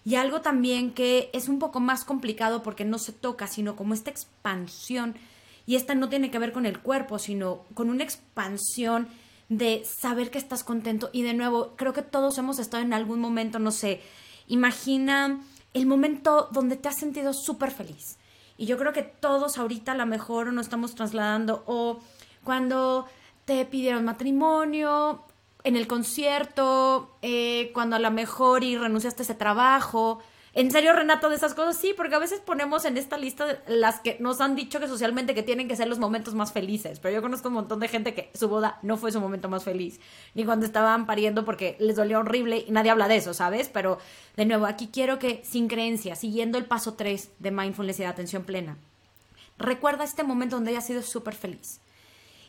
y 0.09 0.15
algo 0.15 0.41
también 0.41 0.91
que 0.91 1.29
es 1.33 1.49
un 1.49 1.59
poco 1.59 1.79
más 1.79 2.03
complicado 2.03 2.63
porque 2.63 2.83
no 2.83 2.97
se 2.97 3.11
toca, 3.11 3.45
sino 3.45 3.75
como 3.75 3.93
esta 3.93 4.09
expansión, 4.09 5.13
y 5.67 5.75
esta 5.75 5.93
no 5.93 6.09
tiene 6.09 6.31
que 6.31 6.39
ver 6.39 6.51
con 6.51 6.65
el 6.65 6.79
cuerpo, 6.79 7.19
sino 7.19 7.61
con 7.75 7.91
una 7.91 8.05
expansión 8.05 9.07
de 9.49 9.83
saber 9.85 10.31
que 10.31 10.39
estás 10.39 10.63
contento. 10.63 11.11
Y 11.13 11.21
de 11.21 11.35
nuevo, 11.35 11.75
creo 11.75 11.93
que 11.93 12.01
todos 12.01 12.39
hemos 12.39 12.57
estado 12.57 12.81
en 12.81 12.93
algún 12.93 13.19
momento, 13.19 13.59
no 13.59 13.69
sé, 13.69 14.01
imagina 14.47 15.41
el 15.75 15.85
momento 15.85 16.49
donde 16.51 16.75
te 16.75 16.89
has 16.89 16.97
sentido 16.97 17.31
súper 17.31 17.69
feliz. 17.69 18.17
Y 18.57 18.65
yo 18.65 18.79
creo 18.79 18.93
que 18.93 19.03
todos 19.03 19.59
ahorita 19.59 19.91
a 19.91 19.95
lo 19.95 20.07
mejor 20.07 20.51
nos 20.51 20.65
estamos 20.65 20.95
trasladando 20.95 21.63
o 21.67 21.99
cuando 22.43 23.05
te 23.45 23.63
pidieron 23.63 24.05
matrimonio, 24.05 25.23
en 25.63 25.75
el 25.75 25.87
concierto, 25.87 27.17
eh, 27.21 27.71
cuando 27.73 27.95
a 27.95 27.99
lo 27.99 28.11
mejor 28.11 28.63
y 28.63 28.77
renunciaste 28.77 29.21
a 29.21 29.25
ese 29.25 29.35
trabajo, 29.35 30.19
¿En 30.53 30.71
serio, 30.71 30.93
Renato, 30.93 31.29
de 31.29 31.35
esas 31.35 31.53
cosas? 31.53 31.77
Sí, 31.77 31.93
porque 31.95 32.15
a 32.15 32.19
veces 32.19 32.39
ponemos 32.39 32.83
en 32.85 32.97
esta 32.97 33.17
lista 33.17 33.61
las 33.67 33.99
que 33.99 34.17
nos 34.19 34.41
han 34.41 34.55
dicho 34.55 34.79
que 34.79 34.87
socialmente 34.87 35.35
que 35.35 35.43
tienen 35.43 35.67
que 35.67 35.75
ser 35.75 35.87
los 35.87 35.99
momentos 35.99 36.33
más 36.33 36.51
felices. 36.51 36.99
Pero 36.99 37.13
yo 37.13 37.21
conozco 37.21 37.49
un 37.49 37.53
montón 37.53 37.79
de 37.79 37.87
gente 37.87 38.15
que 38.15 38.31
su 38.33 38.49
boda 38.49 38.79
no 38.81 38.97
fue 38.97 39.11
su 39.11 39.21
momento 39.21 39.47
más 39.47 39.63
feliz. 39.63 39.99
Ni 40.33 40.45
cuando 40.45 40.65
estaban 40.65 41.05
pariendo 41.05 41.45
porque 41.45 41.77
les 41.79 41.95
dolió 41.95 42.19
horrible 42.19 42.65
y 42.67 42.71
nadie 42.71 42.89
habla 42.89 43.07
de 43.07 43.17
eso, 43.17 43.35
¿sabes? 43.35 43.69
Pero 43.69 43.99
de 44.37 44.45
nuevo, 44.45 44.65
aquí 44.65 44.89
quiero 44.91 45.19
que 45.19 45.41
sin 45.45 45.67
creencia, 45.67 46.15
siguiendo 46.15 46.57
el 46.57 46.65
paso 46.65 46.95
3 46.95 47.29
de 47.37 47.51
mindfulness 47.51 47.99
y 47.99 48.03
de 48.03 48.07
atención 48.07 48.43
plena, 48.43 48.77
recuerda 49.59 50.03
este 50.03 50.23
momento 50.23 50.55
donde 50.55 50.71
hayas 50.71 50.87
sido 50.87 51.03
súper 51.03 51.35
feliz. 51.35 51.79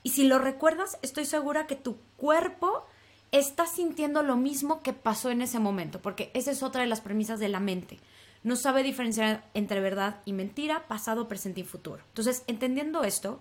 Y 0.02 0.10
si 0.10 0.24
lo 0.24 0.38
recuerdas, 0.38 0.98
estoy 1.02 1.26
segura 1.26 1.66
que 1.66 1.76
tu 1.76 1.98
cuerpo 2.16 2.86
estás 3.32 3.72
sintiendo 3.72 4.22
lo 4.22 4.36
mismo 4.36 4.82
que 4.82 4.92
pasó 4.92 5.30
en 5.30 5.42
ese 5.42 5.58
momento, 5.58 6.00
porque 6.00 6.30
esa 6.34 6.50
es 6.50 6.62
otra 6.62 6.82
de 6.82 6.88
las 6.88 7.00
premisas 7.00 7.38
de 7.38 7.48
la 7.48 7.60
mente. 7.60 7.98
No 8.42 8.56
sabe 8.56 8.82
diferenciar 8.82 9.48
entre 9.54 9.80
verdad 9.80 10.20
y 10.24 10.32
mentira, 10.32 10.86
pasado, 10.88 11.28
presente 11.28 11.60
y 11.60 11.64
futuro. 11.64 12.02
Entonces, 12.08 12.42
entendiendo 12.46 13.04
esto, 13.04 13.40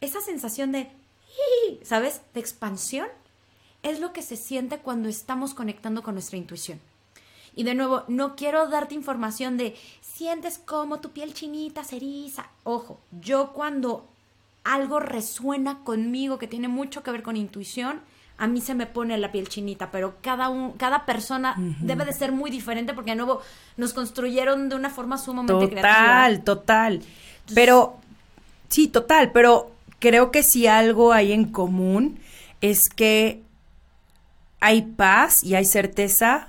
esa 0.00 0.20
sensación 0.20 0.72
de, 0.72 0.90
¿sabes?, 1.82 2.22
de 2.34 2.40
expansión, 2.40 3.08
es 3.82 4.00
lo 4.00 4.12
que 4.12 4.22
se 4.22 4.36
siente 4.36 4.78
cuando 4.78 5.08
estamos 5.08 5.54
conectando 5.54 6.02
con 6.02 6.14
nuestra 6.14 6.38
intuición. 6.38 6.80
Y 7.54 7.64
de 7.64 7.74
nuevo, 7.74 8.04
no 8.08 8.34
quiero 8.34 8.68
darte 8.68 8.94
información 8.94 9.56
de 9.56 9.76
sientes 10.00 10.58
como 10.58 11.00
tu 11.00 11.10
piel 11.10 11.34
chinita 11.34 11.84
se 11.84 11.96
eriza. 11.96 12.50
Ojo, 12.64 13.00
yo 13.20 13.52
cuando 13.52 14.08
algo 14.64 15.00
resuena 15.00 15.84
conmigo 15.84 16.38
que 16.38 16.46
tiene 16.46 16.68
mucho 16.68 17.02
que 17.02 17.10
ver 17.10 17.22
con 17.22 17.36
intuición, 17.36 18.00
a 18.42 18.48
mí 18.48 18.60
se 18.60 18.74
me 18.74 18.86
pone 18.86 19.16
la 19.18 19.30
piel 19.30 19.48
chinita, 19.48 19.92
pero 19.92 20.16
cada, 20.20 20.48
un, 20.48 20.72
cada 20.72 21.06
persona 21.06 21.54
debe 21.78 22.04
de 22.04 22.12
ser 22.12 22.32
muy 22.32 22.50
diferente 22.50 22.92
porque 22.92 23.12
de 23.12 23.16
nuevo 23.16 23.40
nos 23.76 23.92
construyeron 23.92 24.68
de 24.68 24.74
una 24.74 24.90
forma 24.90 25.16
sumamente 25.16 25.68
creativa. 25.68 25.94
Total, 25.94 26.42
total. 26.42 27.02
Pero, 27.54 28.00
sí, 28.68 28.88
total, 28.88 29.30
pero 29.30 29.70
creo 30.00 30.32
que 30.32 30.42
si 30.42 30.66
algo 30.66 31.12
hay 31.12 31.30
en 31.30 31.52
común 31.52 32.18
es 32.60 32.88
que 32.88 33.42
hay 34.58 34.82
paz 34.82 35.44
y 35.44 35.54
hay 35.54 35.64
certeza 35.64 36.48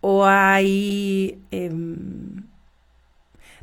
o 0.00 0.24
hay 0.24 1.38
em, 1.50 2.46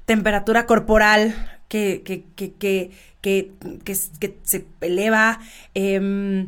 temperatura 0.05 0.67
corporal 0.67 1.59
que, 1.67 2.03
que, 2.05 2.24
que, 2.36 2.91
que, 3.19 3.51
que 3.84 3.95
se 4.43 4.67
eleva. 4.80 5.39
Eh, 5.74 6.45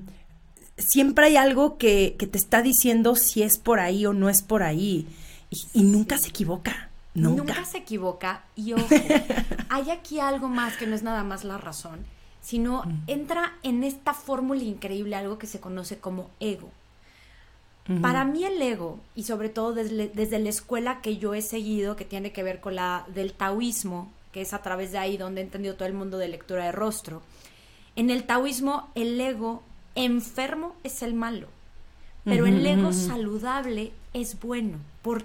siempre 0.77 1.27
hay 1.27 1.37
algo 1.37 1.77
que, 1.77 2.15
te 2.17 2.37
está 2.37 2.61
diciendo 2.61 3.15
si 3.15 3.43
es 3.43 3.57
por 3.57 3.79
ahí 3.79 4.05
o 4.05 4.13
no 4.13 4.29
es 4.29 4.41
por 4.41 4.63
ahí. 4.63 5.07
Y, 5.73 5.83
nunca 5.83 6.17
se 6.17 6.29
equivoca. 6.29 6.89
Nunca. 7.13 7.43
nunca. 7.43 7.65
se 7.65 7.77
equivoca. 7.77 8.43
Y 8.55 8.73
ojo, 8.73 8.87
hay 9.69 9.89
aquí 9.91 10.19
algo 10.19 10.49
más 10.49 10.75
que 10.77 10.87
no 10.87 10.95
es 10.95 11.03
nada 11.03 11.23
más 11.23 11.43
la 11.43 11.57
razón, 11.57 12.05
sino 12.41 12.83
mm. 12.83 13.03
entra 13.07 13.53
en 13.63 13.83
esta 13.83 14.13
fórmula 14.13 14.63
increíble 14.63 15.15
algo 15.15 15.37
que 15.37 15.47
se 15.47 15.59
conoce 15.59 15.97
como 15.97 16.29
ego. 16.39 16.69
Para 18.01 18.25
mí 18.25 18.43
el 18.43 18.59
ego, 18.59 18.99
y 19.13 19.25
sobre 19.25 19.47
todo 19.47 19.75
desde, 19.75 20.07
desde, 20.07 20.39
la 20.39 20.49
escuela 20.49 21.01
que 21.01 21.17
yo 21.17 21.35
he 21.35 21.43
seguido, 21.43 21.95
que 21.95 22.03
tiene 22.03 22.31
que 22.31 22.41
ver 22.41 22.59
con 22.59 22.73
la 22.73 23.05
del 23.13 23.33
taoísmo, 23.33 24.11
que 24.31 24.41
es 24.41 24.53
a 24.53 24.63
través 24.63 24.91
de 24.91 24.97
ahí 24.97 25.17
donde 25.17 25.41
he 25.41 25.43
entendido 25.43 25.75
todo 25.75 25.87
el 25.87 25.93
mundo 25.93 26.17
de 26.17 26.27
lectura 26.27 26.65
de 26.65 26.71
rostro, 26.71 27.21
en 27.95 28.09
el 28.09 28.23
taoísmo 28.23 28.89
el 28.95 29.21
ego 29.21 29.61
enfermo 29.95 30.75
es 30.83 31.01
el 31.01 31.13
malo, 31.13 31.47
pero 32.23 32.45
el 32.45 32.65
ego 32.65 32.93
saludable 32.93 33.91
es 34.13 34.39
bueno. 34.39 34.77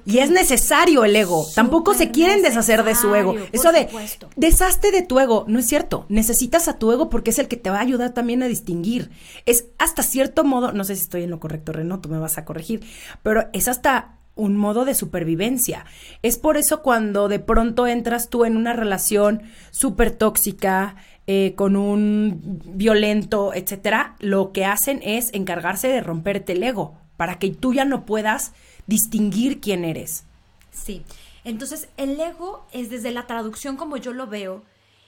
Y 0.04 0.18
es 0.18 0.30
necesario 0.30 1.04
el 1.04 1.16
ego. 1.16 1.46
Tampoco 1.54 1.94
se 1.94 2.10
quieren 2.10 2.42
deshacer 2.42 2.84
de 2.84 2.94
su 2.94 3.14
ego. 3.14 3.34
Eso 3.52 3.72
de 3.72 3.88
deshazte 4.36 4.90
de 4.90 5.02
tu 5.02 5.18
ego, 5.18 5.44
no 5.48 5.58
es 5.58 5.66
cierto. 5.66 6.04
Necesitas 6.08 6.68
a 6.68 6.78
tu 6.78 6.92
ego 6.92 7.08
porque 7.08 7.30
es 7.30 7.38
el 7.38 7.48
que 7.48 7.56
te 7.56 7.70
va 7.70 7.78
a 7.78 7.82
ayudar 7.82 8.12
también 8.12 8.42
a 8.42 8.48
distinguir. 8.48 9.10
Es 9.46 9.66
hasta 9.78 10.02
cierto 10.02 10.44
modo, 10.44 10.72
no 10.72 10.84
sé 10.84 10.96
si 10.96 11.02
estoy 11.02 11.22
en 11.22 11.30
lo 11.30 11.40
correcto, 11.40 11.72
Reno, 11.72 12.00
tú 12.00 12.08
me 12.08 12.18
vas 12.18 12.36
a 12.36 12.44
corregir, 12.44 12.82
pero 13.22 13.48
es 13.52 13.68
hasta 13.68 14.16
un 14.34 14.56
modo 14.56 14.84
de 14.84 14.94
supervivencia. 14.94 15.84
Es 16.22 16.38
por 16.38 16.56
eso 16.56 16.82
cuando 16.82 17.28
de 17.28 17.38
pronto 17.38 17.86
entras 17.86 18.28
tú 18.28 18.44
en 18.44 18.56
una 18.56 18.72
relación 18.72 19.42
súper 19.70 20.10
tóxica, 20.10 20.96
eh, 21.32 21.54
con 21.54 21.76
un 21.76 22.40
violento, 22.64 23.54
etcétera, 23.54 24.16
lo 24.18 24.50
que 24.50 24.64
hacen 24.64 25.00
es 25.04 25.32
encargarse 25.32 25.86
de 25.86 26.00
romperte 26.00 26.54
el 26.54 26.62
ego 26.64 26.96
para 27.16 27.38
que 27.38 27.50
tú 27.50 27.72
ya 27.72 27.84
no 27.84 28.04
puedas 28.04 28.52
distinguir 28.88 29.60
quién 29.60 29.84
eres. 29.84 30.24
Sí. 30.72 31.04
Entonces, 31.44 31.88
el 31.96 32.18
ego 32.18 32.66
es 32.72 32.90
desde 32.90 33.12
la 33.12 33.28
traducción 33.28 33.76
como 33.76 33.96
yo 33.96 34.12
lo 34.12 34.26
veo, 34.26 34.64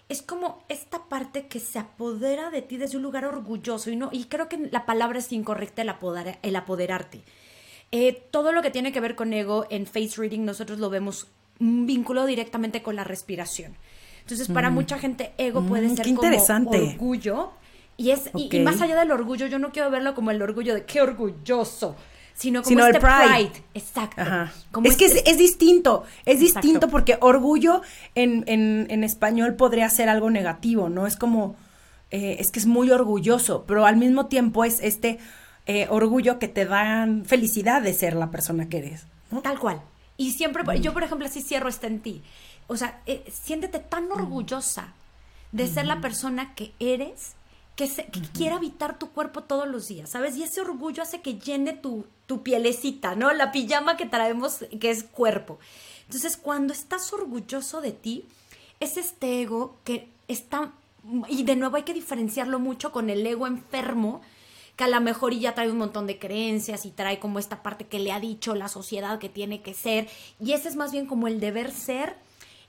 es 0.09 0.23
como 0.23 0.63
esta 0.69 1.09
parte 1.09 1.49
que 1.49 1.59
se 1.59 1.81
apodera 1.81 2.51
de 2.51 2.63
ti 2.63 2.77
desde 2.77 2.99
un 2.99 3.03
lugar 3.03 3.25
orgulloso 3.25 3.91
y 3.91 3.97
no 3.97 4.09
y 4.13 4.27
creo 4.27 4.49
que 4.49 4.69
la 4.71 4.87
palabra 4.87 5.19
es 5.19 5.33
incorrecta 5.33 5.83
el, 5.83 5.91
el 6.43 6.55
apoderarte. 6.55 7.23
Eh, 7.91 8.29
todo 8.31 8.53
lo 8.53 8.63
que 8.63 8.71
tiene 8.71 8.93
que 8.93 9.01
ver 9.01 9.17
con 9.17 9.33
ego 9.33 9.67
en 9.71 9.87
face 9.87 10.13
reading 10.19 10.45
nosotros 10.45 10.79
lo 10.79 10.89
vemos 10.89 11.27
vínculo 11.59 12.27
directamente 12.27 12.81
con 12.81 12.95
la 12.95 13.03
respiración. 13.03 13.77
Entonces, 14.23 14.49
para 14.49 14.71
mm. 14.71 14.75
mucha 14.75 14.99
gente, 14.99 15.33
ego 15.39 15.63
puede 15.63 15.89
mm, 15.89 15.97
ser 15.97 16.05
qué 16.05 16.11
interesante. 16.11 16.79
como 16.79 16.91
orgullo. 16.91 17.51
Y, 17.97 18.11
es, 18.11 18.31
y, 18.35 18.59
más 18.61 18.81
allá 18.81 18.99
del 18.99 19.11
orgullo, 19.11 19.47
yo 19.47 19.59
no 19.59 19.71
quiero 19.71 19.91
verlo 19.91 20.15
como 20.15 20.31
el 20.31 20.41
orgullo 20.41 20.75
de 20.75 20.85
qué 20.85 21.03
orgulloso, 21.03 21.95
sino 22.35 22.63
como 22.63 22.81
este 22.87 22.97
el 22.97 23.03
pride. 23.03 23.63
Exacto. 23.75 24.23
es 24.85 24.97
que 24.97 25.05
este 25.05 25.31
es, 25.31 25.39
distinto, 25.39 26.05
es 26.25 26.41
distinto 26.41 26.89
porque 26.89 27.19
orgullo 27.21 27.83
en, 28.15 28.45
en, 28.47 28.87
en, 28.89 29.05
español 29.05 29.55
podría 29.55 29.89
ser 29.91 30.09
algo 30.09 30.31
negativo, 30.31 30.89
¿no? 30.89 31.07
Es 31.07 31.17
como, 31.17 31.55
eh, 32.11 32.37
es 32.41 32.51
que 32.51 32.59
es 32.59 32.67
muy 32.67 32.91
orgulloso, 32.91 33.65
pero 33.67 33.85
al 33.85 33.97
mismo 33.97 34.27
tiempo 34.27 34.65
es 34.65 34.81
este 34.83 35.19
eh, 35.67 35.87
orgullo 35.91 36.39
que 36.39 36.49
te 36.49 36.65
dan 36.65 37.25
felicidad 37.25 37.83
de 37.83 37.93
ser 37.93 38.15
la 38.15 38.31
persona 38.31 38.69
que 38.69 38.79
eres. 38.79 39.07
Tal 39.43 39.59
cual. 39.59 39.81
Y 40.17 40.33
siempre, 40.33 40.63
yo 40.81 40.93
por 40.93 41.03
ejemplo, 41.03 41.27
así 41.27 41.41
cierro 41.41 41.69
este 41.69 41.87
en 41.87 42.01
ti. 42.01 42.23
O 42.67 42.77
sea, 42.77 43.03
eh, 43.07 43.25
siéntete 43.31 43.79
tan 43.79 44.11
orgullosa 44.11 44.95
de 45.53 45.69
ser 45.69 45.87
la 45.87 46.01
persona 46.01 46.55
que 46.55 46.73
eres, 46.81 47.35
que, 47.77 47.87
se, 47.87 48.07
que 48.07 48.21
quiera 48.21 48.57
habitar 48.57 48.99
tu 48.99 49.11
cuerpo 49.11 49.43
todos 49.43 49.69
los 49.69 49.89
días, 49.89 50.11
¿sabes? 50.11 50.37
Y 50.37 50.43
ese 50.43 50.61
orgullo 50.61 51.03
hace 51.03 51.21
que 51.21 51.39
llene 51.39 51.75
tu, 51.75 52.07
tu 52.27 52.43
pielecita, 52.43 53.15
¿no? 53.15 53.33
La 53.33 53.53
pijama 53.53 53.97
que 53.97 54.07
traemos, 54.07 54.65
que 54.81 54.91
es 54.91 55.05
cuerpo. 55.05 55.59
Entonces, 56.07 56.37
cuando 56.37 56.73
estás 56.73 57.13
orgulloso 57.13 57.81
de 57.81 57.93
ti, 57.93 58.25
es 58.81 58.97
este 58.97 59.43
ego 59.43 59.77
que 59.85 60.09
está, 60.29 60.73
y 61.29 61.45
de 61.45 61.57
nuevo 61.57 61.77
hay 61.77 61.83
que 61.83 61.95
diferenciarlo 61.95 62.59
mucho 62.59 62.93
con 62.93 63.11
el 63.11 63.27
ego 63.27 63.47
enfermo, 63.47 64.21
que 64.77 64.85
a 64.85 64.89
lo 64.89 65.01
mejor 65.01 65.35
ya 65.35 65.55
trae 65.55 65.71
un 65.71 65.79
montón 65.79 66.07
de 66.07 66.19
creencias 66.19 66.87
y 66.87 66.91
trae 66.91 67.19
como 67.19 67.39
esta 67.39 67.63
parte 67.63 67.87
que 67.87 67.99
le 67.99 68.13
ha 68.13 68.21
dicho 68.21 68.55
la 68.55 68.69
sociedad 68.69 69.19
que 69.19 69.29
tiene 69.29 69.61
que 69.63 69.75
ser, 69.75 70.09
y 70.41 70.53
ese 70.53 70.69
es 70.69 70.77
más 70.77 70.93
bien 70.93 71.07
como 71.07 71.29
el 71.29 71.41
deber 71.41 71.71
ser 71.73 72.17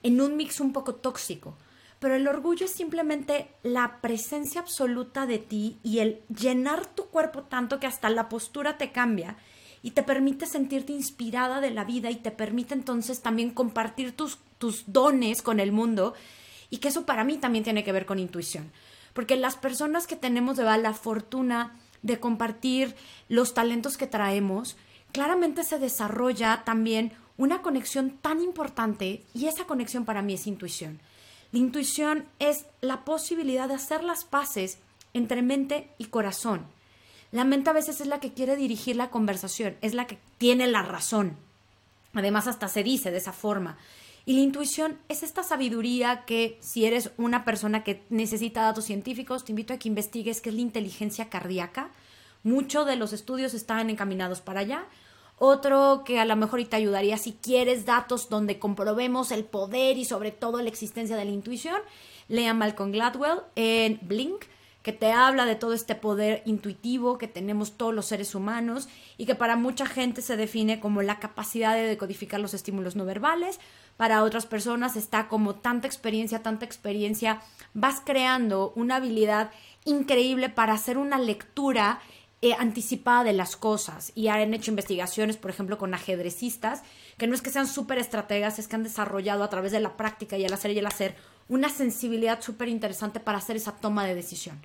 en 0.03 0.21
un 0.21 0.37
mix 0.37 0.59
un 0.59 0.73
poco 0.73 0.95
tóxico. 0.95 1.57
Pero 1.99 2.15
el 2.15 2.27
orgullo 2.27 2.65
es 2.65 2.71
simplemente 2.71 3.55
la 3.63 4.01
presencia 4.01 4.61
absoluta 4.61 5.25
de 5.25 5.39
ti 5.39 5.79
y 5.83 5.99
el 5.99 6.21
llenar 6.27 6.85
tu 6.85 7.05
cuerpo 7.05 7.43
tanto 7.43 7.79
que 7.79 7.87
hasta 7.87 8.09
la 8.09 8.29
postura 8.29 8.77
te 8.77 8.91
cambia 8.91 9.37
y 9.81 9.91
te 9.91 10.03
permite 10.03 10.45
sentirte 10.45 10.93
inspirada 10.93 11.61
de 11.61 11.71
la 11.71 11.85
vida 11.85 12.11
y 12.11 12.17
te 12.17 12.31
permite 12.31 12.73
entonces 12.73 13.21
también 13.21 13.51
compartir 13.51 14.11
tus, 14.11 14.37
tus 14.57 14.83
dones 14.87 15.41
con 15.41 15.59
el 15.59 15.71
mundo 15.71 16.13
y 16.69 16.77
que 16.77 16.89
eso 16.89 17.05
para 17.05 17.23
mí 17.23 17.37
también 17.37 17.63
tiene 17.63 17.83
que 17.83 17.91
ver 17.91 18.05
con 18.05 18.19
intuición. 18.19 18.71
Porque 19.13 19.37
las 19.37 19.55
personas 19.55 20.07
que 20.07 20.15
tenemos 20.15 20.57
de 20.57 20.63
la 20.63 20.93
fortuna 20.93 21.79
de 22.01 22.19
compartir 22.19 22.95
los 23.29 23.53
talentos 23.53 23.97
que 23.97 24.07
traemos, 24.07 24.75
claramente 25.11 25.63
se 25.63 25.79
desarrolla 25.79 26.63
también 26.65 27.13
una 27.37 27.61
conexión 27.61 28.17
tan 28.21 28.41
importante 28.41 29.23
y 29.33 29.47
esa 29.47 29.65
conexión 29.65 30.05
para 30.05 30.21
mí 30.21 30.33
es 30.33 30.47
intuición. 30.47 30.99
La 31.51 31.59
intuición 31.59 32.25
es 32.39 32.65
la 32.81 33.05
posibilidad 33.05 33.67
de 33.67 33.75
hacer 33.75 34.03
las 34.03 34.23
paces 34.23 34.79
entre 35.13 35.41
mente 35.41 35.89
y 35.97 36.05
corazón. 36.05 36.65
La 37.31 37.43
mente 37.43 37.69
a 37.69 37.73
veces 37.73 38.01
es 38.01 38.07
la 38.07 38.19
que 38.19 38.33
quiere 38.33 38.55
dirigir 38.55 38.95
la 38.95 39.09
conversación, 39.09 39.75
es 39.81 39.93
la 39.93 40.07
que 40.07 40.19
tiene 40.37 40.67
la 40.67 40.83
razón. 40.83 41.35
Además, 42.13 42.47
hasta 42.47 42.67
se 42.67 42.83
dice 42.83 43.11
de 43.11 43.17
esa 43.17 43.33
forma. 43.33 43.77
Y 44.25 44.33
la 44.33 44.41
intuición 44.41 44.97
es 45.09 45.23
esta 45.23 45.43
sabiduría 45.43 46.25
que 46.25 46.57
si 46.61 46.85
eres 46.85 47.11
una 47.17 47.43
persona 47.43 47.83
que 47.83 48.03
necesita 48.09 48.61
datos 48.61 48.85
científicos, 48.85 49.43
te 49.43 49.51
invito 49.51 49.73
a 49.73 49.77
que 49.77 49.89
investigues 49.89 50.41
qué 50.41 50.49
es 50.49 50.55
la 50.55 50.61
inteligencia 50.61 51.29
cardíaca. 51.29 51.89
Muchos 52.43 52.85
de 52.85 52.95
los 52.95 53.13
estudios 53.13 53.53
están 53.53 53.89
encaminados 53.89 54.39
para 54.39 54.61
allá. 54.61 54.85
Otro 55.45 56.03
que 56.05 56.21
a 56.21 56.25
lo 56.25 56.37
mejor 56.37 56.63
te 56.63 56.77
ayudaría 56.77 57.17
si 57.17 57.33
quieres 57.33 57.85
datos 57.85 58.29
donde 58.29 58.59
comprobemos 58.59 59.29
el 59.29 59.43
poder 59.43 59.97
y 59.97 60.05
sobre 60.05 60.31
todo 60.31 60.61
la 60.61 60.69
existencia 60.69 61.17
de 61.17 61.25
la 61.25 61.31
intuición, 61.31 61.75
lea 62.29 62.53
Malcolm 62.53 62.93
Gladwell 62.93 63.41
en 63.57 63.99
Blink, 64.03 64.45
que 64.83 64.93
te 64.93 65.11
habla 65.11 65.45
de 65.45 65.55
todo 65.55 65.73
este 65.73 65.95
poder 65.95 66.43
intuitivo 66.45 67.17
que 67.17 67.27
tenemos 67.27 67.73
todos 67.73 67.93
los 67.93 68.05
seres 68.05 68.35
humanos 68.35 68.87
y 69.17 69.25
que 69.25 69.35
para 69.35 69.57
mucha 69.57 69.85
gente 69.85 70.21
se 70.21 70.37
define 70.37 70.79
como 70.79 71.01
la 71.01 71.19
capacidad 71.19 71.75
de 71.75 71.87
decodificar 71.87 72.39
los 72.39 72.53
estímulos 72.53 72.95
no 72.95 73.03
verbales. 73.03 73.59
Para 73.97 74.23
otras 74.23 74.45
personas 74.45 74.95
está 74.95 75.27
como 75.27 75.55
tanta 75.55 75.87
experiencia, 75.87 76.41
tanta 76.41 76.63
experiencia, 76.63 77.41
vas 77.73 77.99
creando 77.99 78.71
una 78.77 78.95
habilidad 78.95 79.51
increíble 79.83 80.47
para 80.47 80.71
hacer 80.71 80.97
una 80.97 81.19
lectura 81.19 81.99
eh, 82.45 82.57
anticipada 82.59 83.23
de 83.23 83.31
las 83.31 83.55
cosas 83.55 84.11
y 84.15 84.27
han 84.27 84.53
hecho 84.53 84.69
investigaciones, 84.69 85.37
por 85.37 85.49
ejemplo, 85.49 85.77
con 85.77 85.93
ajedrecistas, 85.93 86.83
que 87.17 87.25
no 87.25 87.35
es 87.35 87.41
que 87.41 87.49
sean 87.49 87.67
súper 87.67 87.99
estrategas, 87.99 88.59
es 88.59 88.67
que 88.67 88.75
han 88.75 88.83
desarrollado 88.83 89.45
a 89.45 89.49
través 89.49 89.71
de 89.71 89.79
la 89.79 89.95
práctica 89.95 90.37
y 90.37 90.43
el 90.43 90.51
hacer 90.51 90.71
y 90.71 90.79
el 90.79 90.85
hacer 90.85 91.15
una 91.47 91.69
sensibilidad 91.69 92.41
súper 92.41 92.67
interesante 92.67 93.21
para 93.21 93.37
hacer 93.37 93.55
esa 93.55 93.77
toma 93.77 94.05
de 94.05 94.15
decisión. 94.15 94.59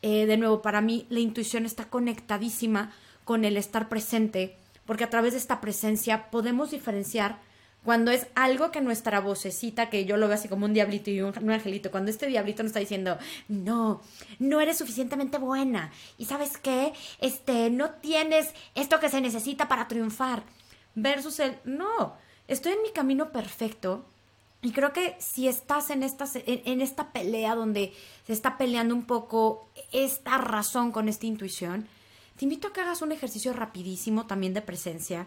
Eh, 0.00 0.24
de 0.24 0.38
nuevo, 0.38 0.62
para 0.62 0.80
mí 0.80 1.06
la 1.10 1.20
intuición 1.20 1.66
está 1.66 1.90
conectadísima 1.90 2.90
con 3.26 3.44
el 3.44 3.58
estar 3.58 3.90
presente, 3.90 4.56
porque 4.86 5.04
a 5.04 5.10
través 5.10 5.34
de 5.34 5.40
esta 5.40 5.60
presencia 5.60 6.30
podemos 6.30 6.70
diferenciar 6.70 7.36
cuando 7.84 8.10
es 8.10 8.26
algo 8.34 8.70
que 8.70 8.80
nuestra 8.80 9.20
vocecita, 9.20 9.88
que 9.88 10.04
yo 10.04 10.16
lo 10.16 10.28
veo 10.28 10.36
así 10.36 10.48
como 10.48 10.66
un 10.66 10.74
diablito 10.74 11.10
y 11.10 11.22
un, 11.22 11.50
angelito, 11.50 11.90
cuando 11.90 12.10
este 12.10 12.26
diablito 12.26 12.62
nos 12.62 12.70
está 12.70 12.80
diciendo, 12.80 13.18
no, 13.48 14.02
no 14.38 14.60
eres 14.60 14.78
suficientemente 14.78 15.38
buena, 15.38 15.90
y 16.18 16.26
sabes 16.26 16.58
qué, 16.58 16.92
este, 17.20 17.70
no 17.70 17.90
tienes 17.90 18.50
esto 18.74 19.00
que 19.00 19.08
se 19.08 19.20
necesita 19.20 19.68
para 19.68 19.88
triunfar, 19.88 20.42
versus 20.94 21.40
el, 21.40 21.56
no, 21.64 22.14
estoy 22.48 22.72
en 22.72 22.82
mi 22.82 22.90
camino 22.90 23.32
perfecto, 23.32 24.04
y 24.62 24.72
creo 24.72 24.92
que 24.92 25.16
si 25.18 25.48
estás 25.48 25.88
en 25.88 26.02
esta, 26.02 26.26
en 26.44 26.82
esta 26.82 27.12
pelea 27.12 27.54
donde 27.54 27.94
se 28.26 28.34
está 28.34 28.58
peleando 28.58 28.94
un 28.94 29.04
poco 29.06 29.70
esta 29.90 30.36
razón 30.36 30.92
con 30.92 31.08
esta 31.08 31.24
intuición, 31.24 31.88
te 32.36 32.44
invito 32.44 32.68
a 32.68 32.72
que 32.74 32.82
hagas 32.82 33.00
un 33.00 33.12
ejercicio 33.12 33.54
rapidísimo 33.54 34.26
también 34.26 34.52
de 34.52 34.60
presencia, 34.60 35.26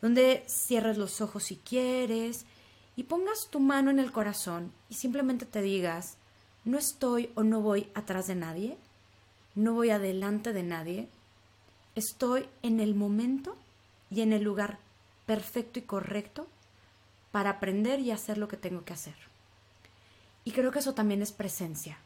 donde 0.00 0.44
cierres 0.46 0.98
los 0.98 1.20
ojos 1.20 1.44
si 1.44 1.56
quieres 1.56 2.46
y 2.96 3.04
pongas 3.04 3.48
tu 3.50 3.60
mano 3.60 3.90
en 3.90 3.98
el 3.98 4.12
corazón 4.12 4.72
y 4.88 4.94
simplemente 4.94 5.46
te 5.46 5.62
digas, 5.62 6.16
no 6.64 6.78
estoy 6.78 7.30
o 7.34 7.42
no 7.42 7.60
voy 7.60 7.90
atrás 7.94 8.26
de 8.26 8.34
nadie, 8.34 8.76
no 9.54 9.72
voy 9.74 9.90
adelante 9.90 10.52
de 10.52 10.62
nadie, 10.62 11.08
estoy 11.94 12.46
en 12.62 12.80
el 12.80 12.94
momento 12.94 13.56
y 14.10 14.20
en 14.20 14.32
el 14.32 14.42
lugar 14.42 14.78
perfecto 15.26 15.78
y 15.78 15.82
correcto 15.82 16.46
para 17.32 17.50
aprender 17.50 18.00
y 18.00 18.10
hacer 18.10 18.38
lo 18.38 18.48
que 18.48 18.56
tengo 18.56 18.84
que 18.84 18.92
hacer. 18.92 19.16
Y 20.44 20.52
creo 20.52 20.70
que 20.70 20.78
eso 20.78 20.94
también 20.94 21.22
es 21.22 21.32
presencia. 21.32 21.98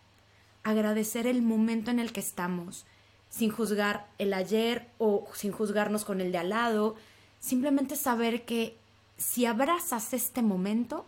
Agradecer 0.65 1.27
el 1.27 1.43
momento 1.43 1.91
en 1.91 2.01
el 2.01 2.13
que 2.13 2.21
estamos, 2.21 2.87
sin 3.31 3.51
juzgar 3.51 4.09
el 4.19 4.35
ayer 4.35 4.89
o 4.99 5.29
sin 5.33 5.53
juzgarnos 5.53 6.05
con 6.05 6.21
el 6.21 6.33
de 6.33 6.39
al 6.39 6.51
lado, 6.51 6.97
Simplemente 7.43 7.97
saber 7.97 8.45
que 8.45 8.77
si 9.19 9.47
abrazas 9.47 10.15
este 10.15 10.43
momento, 10.43 11.05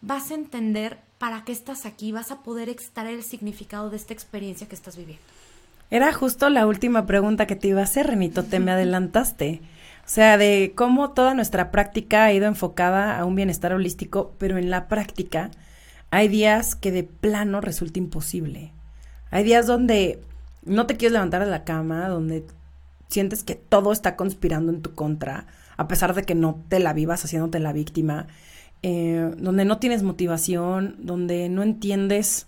vas 0.00 0.30
a 0.30 0.34
entender 0.34 0.98
para 1.18 1.42
qué 1.42 1.50
estás 1.50 1.86
aquí, 1.86 2.12
vas 2.12 2.30
a 2.30 2.44
poder 2.44 2.68
extraer 2.68 3.14
el 3.14 3.24
significado 3.24 3.90
de 3.90 3.96
esta 3.96 4.12
experiencia 4.12 4.68
que 4.68 4.76
estás 4.76 4.96
viviendo. 4.96 5.24
Era 5.90 6.12
justo 6.12 6.50
la 6.50 6.68
última 6.68 7.04
pregunta 7.04 7.48
que 7.48 7.56
te 7.56 7.66
iba 7.66 7.80
a 7.80 7.84
hacer, 7.84 8.06
Renito, 8.06 8.44
te 8.44 8.60
me 8.60 8.70
adelantaste. 8.70 9.60
O 10.04 10.08
sea, 10.08 10.38
de 10.38 10.72
cómo 10.76 11.10
toda 11.10 11.34
nuestra 11.34 11.72
práctica 11.72 12.24
ha 12.24 12.32
ido 12.32 12.46
enfocada 12.46 13.18
a 13.18 13.24
un 13.24 13.34
bienestar 13.34 13.72
holístico, 13.72 14.34
pero 14.38 14.58
en 14.58 14.70
la 14.70 14.86
práctica 14.86 15.50
hay 16.10 16.28
días 16.28 16.76
que 16.76 16.92
de 16.92 17.02
plano 17.02 17.60
resulta 17.60 17.98
imposible. 17.98 18.72
Hay 19.32 19.42
días 19.42 19.66
donde 19.66 20.22
no 20.64 20.86
te 20.86 20.96
quieres 20.96 21.14
levantar 21.14 21.44
de 21.44 21.50
la 21.50 21.64
cama, 21.64 22.08
donde 22.08 22.44
sientes 23.08 23.42
que 23.42 23.54
todo 23.54 23.92
está 23.92 24.16
conspirando 24.16 24.72
en 24.72 24.82
tu 24.82 24.94
contra, 24.94 25.46
a 25.76 25.88
pesar 25.88 26.14
de 26.14 26.22
que 26.22 26.34
no 26.34 26.64
te 26.68 26.78
la 26.80 26.92
vivas 26.92 27.24
haciéndote 27.24 27.60
la 27.60 27.72
víctima, 27.72 28.26
eh, 28.82 29.32
donde 29.38 29.64
no 29.64 29.78
tienes 29.78 30.02
motivación, 30.02 30.96
donde 30.98 31.48
no 31.48 31.62
entiendes 31.62 32.46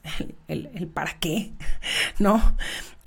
el, 0.48 0.88
para 0.92 1.18
qué, 1.18 1.52
¿no? 2.18 2.40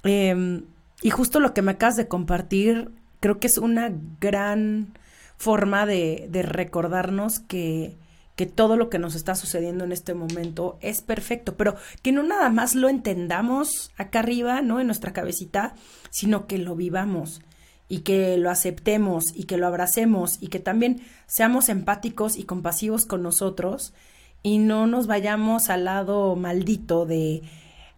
Em, 0.03 0.63
y 1.01 1.09
justo 1.09 1.39
lo 1.39 1.53
que 1.53 1.61
me 1.61 1.71
acabas 1.71 1.97
de 1.97 2.07
compartir, 2.07 2.91
creo 3.19 3.39
que 3.39 3.47
es 3.47 3.57
una 3.57 3.91
gran 4.19 4.93
forma 5.37 5.85
de, 5.85 6.27
de 6.29 6.43
recordarnos 6.43 7.39
que, 7.39 7.95
que 8.41 8.47
todo 8.47 8.75
lo 8.75 8.89
que 8.89 8.97
nos 8.97 9.13
está 9.13 9.35
sucediendo 9.35 9.83
en 9.83 9.91
este 9.91 10.15
momento 10.15 10.79
es 10.81 11.03
perfecto, 11.03 11.57
pero 11.57 11.75
que 12.01 12.11
no 12.11 12.23
nada 12.23 12.49
más 12.49 12.73
lo 12.73 12.89
entendamos 12.89 13.91
acá 13.97 14.17
arriba, 14.17 14.63
¿no? 14.63 14.79
En 14.79 14.87
nuestra 14.87 15.13
cabecita, 15.13 15.75
sino 16.09 16.47
que 16.47 16.57
lo 16.57 16.75
vivamos 16.75 17.41
y 17.87 17.99
que 17.99 18.37
lo 18.37 18.49
aceptemos 18.49 19.25
y 19.35 19.43
que 19.43 19.57
lo 19.57 19.67
abracemos 19.67 20.41
y 20.41 20.47
que 20.47 20.57
también 20.57 21.03
seamos 21.27 21.69
empáticos 21.69 22.35
y 22.35 22.45
compasivos 22.45 23.05
con 23.05 23.21
nosotros 23.21 23.93
y 24.41 24.57
no 24.57 24.87
nos 24.87 25.05
vayamos 25.05 25.69
al 25.69 25.85
lado 25.85 26.35
maldito 26.35 27.05
de, 27.05 27.43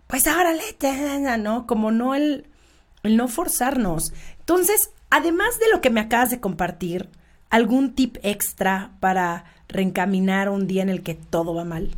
pues 0.07 0.27
ahora 0.27 0.51
le, 0.51 1.37
¿no? 1.37 1.65
Como 1.67 1.89
no 1.91 2.15
el, 2.15 2.47
el 3.03 3.15
no 3.15 3.29
forzarnos. 3.29 4.11
Entonces, 4.39 4.89
además 5.09 5.57
de 5.61 5.71
lo 5.71 5.79
que 5.79 5.89
me 5.89 6.01
acabas 6.01 6.31
de 6.31 6.41
compartir, 6.41 7.09
¿algún 7.53 7.93
tip 7.93 8.17
extra 8.23 8.89
para 8.99 9.45
reencaminar 9.67 10.49
un 10.49 10.65
día 10.65 10.81
en 10.81 10.89
el 10.89 11.03
que 11.03 11.13
todo 11.13 11.53
va 11.53 11.63
mal? 11.63 11.91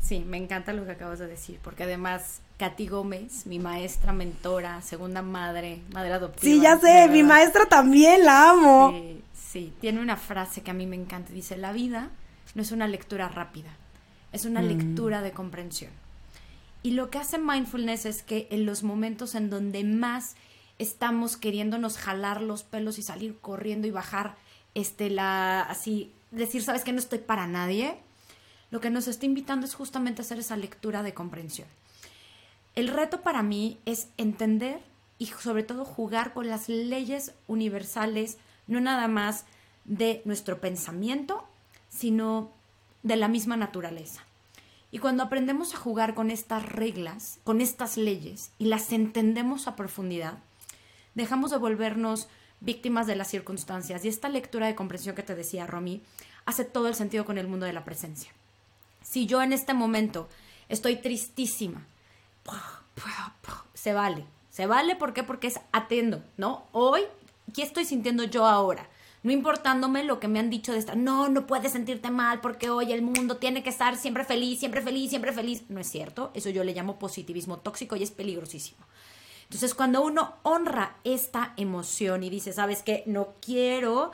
Sí, 0.00 0.24
me 0.26 0.36
encanta 0.36 0.72
lo 0.72 0.84
que 0.84 0.90
acabas 0.90 1.20
de 1.20 1.28
decir, 1.28 1.60
porque 1.62 1.84
además 1.84 2.40
Katy 2.58 2.88
Gómez, 2.88 3.46
mi 3.46 3.60
maestra, 3.60 4.12
mentora, 4.12 4.82
segunda 4.82 5.22
madre, 5.22 5.80
madre 5.92 6.12
adoptiva. 6.12 6.52
Sí, 6.52 6.60
ya 6.60 6.76
sé, 6.80 7.06
mi 7.08 7.22
maestra 7.22 7.66
también 7.66 8.24
la 8.24 8.50
amo. 8.50 8.90
Sí, 8.90 9.22
sí, 9.32 9.72
tiene 9.80 10.00
una 10.00 10.16
frase 10.16 10.62
que 10.62 10.72
a 10.72 10.74
mí 10.74 10.86
me 10.86 10.96
encanta, 10.96 11.32
dice, 11.32 11.56
la 11.56 11.70
vida 11.70 12.10
no 12.56 12.62
es 12.62 12.72
una 12.72 12.88
lectura 12.88 13.28
rápida, 13.28 13.70
es 14.32 14.44
una 14.44 14.60
mm. 14.60 14.66
lectura 14.66 15.22
de 15.22 15.30
comprensión. 15.30 15.92
Y 16.82 16.92
lo 16.92 17.10
que 17.10 17.18
hace 17.18 17.38
mindfulness 17.38 18.06
es 18.06 18.24
que 18.24 18.48
en 18.50 18.66
los 18.66 18.82
momentos 18.82 19.36
en 19.36 19.50
donde 19.50 19.84
más 19.84 20.34
estamos 20.80 21.36
queriéndonos 21.36 21.96
jalar 21.96 22.40
los 22.40 22.64
pelos 22.64 22.98
y 22.98 23.02
salir 23.02 23.38
corriendo 23.40 23.86
y 23.86 23.92
bajar 23.92 24.34
este 24.76 25.10
la 25.10 25.62
así 25.62 26.12
decir, 26.30 26.62
sabes 26.62 26.84
que 26.84 26.92
no 26.92 26.98
estoy 26.98 27.18
para 27.18 27.46
nadie, 27.46 27.96
lo 28.70 28.80
que 28.80 28.90
nos 28.90 29.08
está 29.08 29.26
invitando 29.26 29.66
es 29.66 29.74
justamente 29.74 30.22
hacer 30.22 30.38
esa 30.38 30.56
lectura 30.56 31.02
de 31.02 31.14
comprensión. 31.14 31.68
El 32.74 32.88
reto 32.88 33.22
para 33.22 33.42
mí 33.42 33.78
es 33.86 34.08
entender 34.18 34.80
y 35.18 35.26
sobre 35.26 35.62
todo 35.62 35.84
jugar 35.84 36.34
con 36.34 36.48
las 36.48 36.68
leyes 36.68 37.32
universales, 37.46 38.36
no 38.66 38.80
nada 38.80 39.08
más 39.08 39.46
de 39.86 40.20
nuestro 40.26 40.60
pensamiento, 40.60 41.48
sino 41.88 42.50
de 43.02 43.16
la 43.16 43.28
misma 43.28 43.56
naturaleza. 43.56 44.22
Y 44.90 44.98
cuando 44.98 45.22
aprendemos 45.22 45.74
a 45.74 45.78
jugar 45.78 46.14
con 46.14 46.30
estas 46.30 46.66
reglas, 46.66 47.38
con 47.44 47.60
estas 47.60 47.96
leyes, 47.96 48.50
y 48.58 48.66
las 48.66 48.92
entendemos 48.92 49.68
a 49.68 49.76
profundidad, 49.76 50.38
dejamos 51.14 51.50
de 51.50 51.56
volvernos 51.56 52.28
víctimas 52.60 53.06
de 53.06 53.16
las 53.16 53.28
circunstancias. 53.28 54.04
Y 54.04 54.08
esta 54.08 54.28
lectura 54.28 54.66
de 54.66 54.74
comprensión 54.74 55.14
que 55.14 55.22
te 55.22 55.34
decía 55.34 55.66
Romy 55.66 56.02
hace 56.44 56.64
todo 56.64 56.88
el 56.88 56.94
sentido 56.94 57.24
con 57.24 57.38
el 57.38 57.48
mundo 57.48 57.66
de 57.66 57.72
la 57.72 57.84
presencia. 57.84 58.30
Si 59.02 59.26
yo 59.26 59.42
en 59.42 59.52
este 59.52 59.74
momento 59.74 60.28
estoy 60.68 60.96
tristísima, 60.96 61.86
se 63.74 63.92
vale. 63.92 64.24
Se 64.50 64.66
vale, 64.66 64.96
¿por 64.96 65.12
qué? 65.12 65.22
Porque 65.22 65.48
es 65.48 65.60
atendo, 65.72 66.22
¿no? 66.36 66.66
Hoy, 66.72 67.02
¿qué 67.54 67.62
estoy 67.62 67.84
sintiendo 67.84 68.24
yo 68.24 68.46
ahora? 68.46 68.88
No 69.22 69.32
importándome 69.32 70.04
lo 70.04 70.18
que 70.18 70.28
me 70.28 70.38
han 70.38 70.50
dicho 70.50 70.72
de 70.72 70.78
esta, 70.78 70.94
no, 70.94 71.28
no 71.28 71.46
puedes 71.46 71.72
sentirte 71.72 72.10
mal 72.10 72.40
porque 72.40 72.70
hoy 72.70 72.92
el 72.92 73.02
mundo 73.02 73.36
tiene 73.36 73.62
que 73.62 73.70
estar 73.70 73.96
siempre 73.96 74.24
feliz, 74.24 74.60
siempre 74.60 74.80
feliz, 74.80 75.10
siempre 75.10 75.32
feliz. 75.32 75.64
No 75.68 75.80
es 75.80 75.88
cierto, 75.88 76.30
eso 76.34 76.48
yo 76.48 76.64
le 76.64 76.74
llamo 76.74 76.98
positivismo 76.98 77.58
tóxico 77.58 77.96
y 77.96 78.02
es 78.02 78.10
peligrosísimo. 78.10 78.86
Entonces, 79.46 79.74
cuando 79.74 80.02
uno 80.02 80.34
honra 80.42 80.96
esta 81.04 81.54
emoción 81.56 82.24
y 82.24 82.30
dice, 82.30 82.52
¿sabes 82.52 82.82
qué? 82.82 83.04
No 83.06 83.28
quiero 83.40 84.10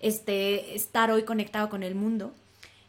este, 0.00 0.74
estar 0.74 1.10
hoy 1.10 1.22
conectado 1.22 1.68
con 1.68 1.82
el 1.82 1.94
mundo, 1.94 2.32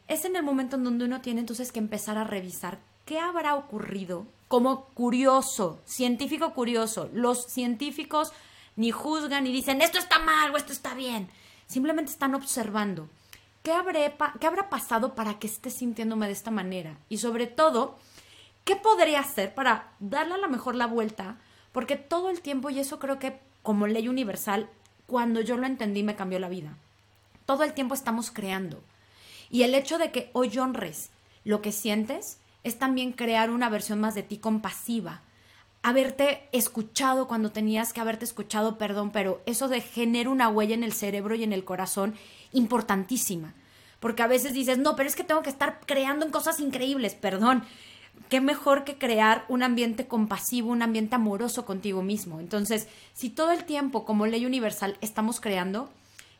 es 0.07 0.25
en 0.25 0.35
el 0.35 0.43
momento 0.43 0.75
en 0.75 0.83
donde 0.83 1.05
uno 1.05 1.21
tiene 1.21 1.41
entonces 1.41 1.71
que 1.71 1.79
empezar 1.79 2.17
a 2.17 2.23
revisar 2.23 2.79
qué 3.05 3.19
habrá 3.19 3.55
ocurrido 3.55 4.25
como 4.47 4.85
curioso, 4.89 5.81
científico 5.85 6.53
curioso. 6.53 7.09
Los 7.13 7.45
científicos 7.45 8.31
ni 8.75 8.91
juzgan 8.91 9.43
ni 9.43 9.51
dicen 9.51 9.81
esto 9.81 9.97
está 9.97 10.19
mal 10.19 10.51
o 10.51 10.57
esto 10.57 10.73
está 10.73 10.93
bien. 10.93 11.29
Simplemente 11.67 12.11
están 12.11 12.35
observando. 12.35 13.07
¿Qué, 13.61 13.71
¿Qué 14.39 14.47
habrá 14.47 14.69
pasado 14.69 15.15
para 15.15 15.39
que 15.39 15.47
esté 15.47 15.69
sintiéndome 15.69 16.27
de 16.27 16.33
esta 16.33 16.51
manera? 16.51 16.97
Y 17.07 17.19
sobre 17.19 17.47
todo, 17.47 17.97
¿qué 18.65 18.75
podría 18.75 19.21
hacer 19.21 19.53
para 19.55 19.93
darle 19.99 20.33
a 20.33 20.37
lo 20.37 20.49
mejor 20.49 20.75
la 20.75 20.87
vuelta? 20.87 21.37
Porque 21.73 21.97
todo 21.97 22.29
el 22.29 22.39
tiempo, 22.39 22.69
y 22.69 22.79
eso 22.79 22.99
creo 22.99 23.19
que 23.19 23.39
como 23.61 23.87
ley 23.87 24.07
universal, 24.07 24.69
cuando 25.07 25.41
yo 25.41 25.57
lo 25.57 25.65
entendí 25.65 26.03
me 26.03 26.15
cambió 26.15 26.39
la 26.39 26.47
vida. 26.47 26.77
Todo 27.45 27.63
el 27.63 27.73
tiempo 27.73 27.93
estamos 27.93 28.31
creando. 28.31 28.81
Y 29.49 29.63
el 29.63 29.75
hecho 29.75 29.97
de 29.97 30.11
que 30.11 30.29
hoy 30.33 30.57
honres 30.57 31.09
lo 31.43 31.61
que 31.61 31.71
sientes 31.71 32.37
es 32.63 32.79
también 32.79 33.11
crear 33.11 33.49
una 33.49 33.69
versión 33.69 33.99
más 33.99 34.15
de 34.15 34.23
ti 34.23 34.37
compasiva. 34.37 35.21
Haberte 35.81 36.47
escuchado 36.53 37.27
cuando 37.27 37.51
tenías 37.51 37.91
que 37.91 37.99
haberte 37.99 38.23
escuchado, 38.23 38.77
perdón, 38.77 39.11
pero 39.11 39.41
eso 39.45 39.67
de 39.67 39.81
genera 39.81 40.29
una 40.29 40.47
huella 40.47 40.73
en 40.73 40.83
el 40.83 40.93
cerebro 40.93 41.35
y 41.35 41.43
en 41.43 41.51
el 41.51 41.65
corazón 41.65 42.15
importantísima. 42.53 43.53
Porque 43.99 44.23
a 44.23 44.27
veces 44.27 44.53
dices, 44.53 44.77
no, 44.77 44.95
pero 44.95 45.09
es 45.09 45.15
que 45.15 45.23
tengo 45.23 45.41
que 45.41 45.49
estar 45.49 45.81
creando 45.85 46.25
en 46.25 46.31
cosas 46.31 46.59
increíbles, 46.59 47.15
perdón. 47.15 47.63
Qué 48.29 48.41
mejor 48.41 48.83
que 48.83 48.97
crear 48.97 49.45
un 49.47 49.63
ambiente 49.63 50.07
compasivo, 50.07 50.71
un 50.71 50.81
ambiente 50.81 51.15
amoroso 51.15 51.65
contigo 51.65 52.01
mismo. 52.01 52.39
Entonces, 52.39 52.87
si 53.13 53.29
todo 53.29 53.51
el 53.51 53.65
tiempo 53.65 54.05
como 54.05 54.25
ley 54.25 54.45
universal 54.45 54.97
estamos 55.01 55.39
creando, 55.39 55.89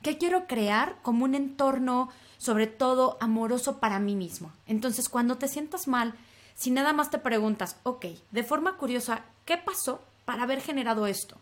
¿qué 0.02 0.18
quiero 0.18 0.48
crear 0.48 0.96
como 1.04 1.26
un 1.26 1.36
entorno 1.36 2.10
sobre 2.44 2.68
todo 2.68 3.18
amoroso 3.22 3.80
para 3.80 4.00
mí 4.00 4.16
mismo. 4.16 4.52
Entonces, 4.68 5.08
cuando 5.08 5.38
te 5.38 5.48
sientas 5.48 5.88
mal, 5.88 6.14
si 6.56 6.72
nada 6.72 6.92
más 6.92 7.10
te 7.10 7.18
preguntas, 7.18 7.78
ok, 7.84 8.08
de 8.32 8.44
forma 8.44 8.76
curiosa, 8.76 9.24
¿qué 9.46 9.58
pasó 9.58 10.02
para 10.26 10.44
haber 10.44 10.60
generado 10.60 11.08
esto? 11.08 11.38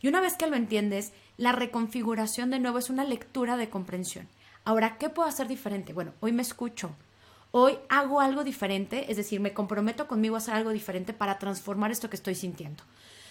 Y 0.00 0.06
una 0.06 0.20
vez 0.20 0.36
que 0.36 0.46
lo 0.46 0.54
entiendes, 0.54 1.12
la 1.38 1.50
reconfiguración 1.50 2.50
de 2.50 2.60
nuevo 2.60 2.78
es 2.78 2.88
una 2.88 3.02
lectura 3.02 3.56
de 3.56 3.68
comprensión. 3.68 4.28
Ahora, 4.64 4.96
¿qué 4.96 5.08
puedo 5.08 5.28
hacer 5.28 5.48
diferente? 5.48 5.92
Bueno, 5.92 6.12
hoy 6.20 6.30
me 6.30 6.42
escucho. 6.42 6.92
Hoy 7.50 7.78
hago 7.88 8.20
algo 8.20 8.44
diferente, 8.44 9.10
es 9.10 9.16
decir, 9.16 9.40
me 9.40 9.54
comprometo 9.54 10.06
conmigo 10.06 10.34
a 10.34 10.38
hacer 10.38 10.54
algo 10.54 10.70
diferente 10.70 11.12
para 11.12 11.38
transformar 11.38 11.90
esto 11.90 12.10
que 12.10 12.16
estoy 12.16 12.34
sintiendo. 12.34 12.84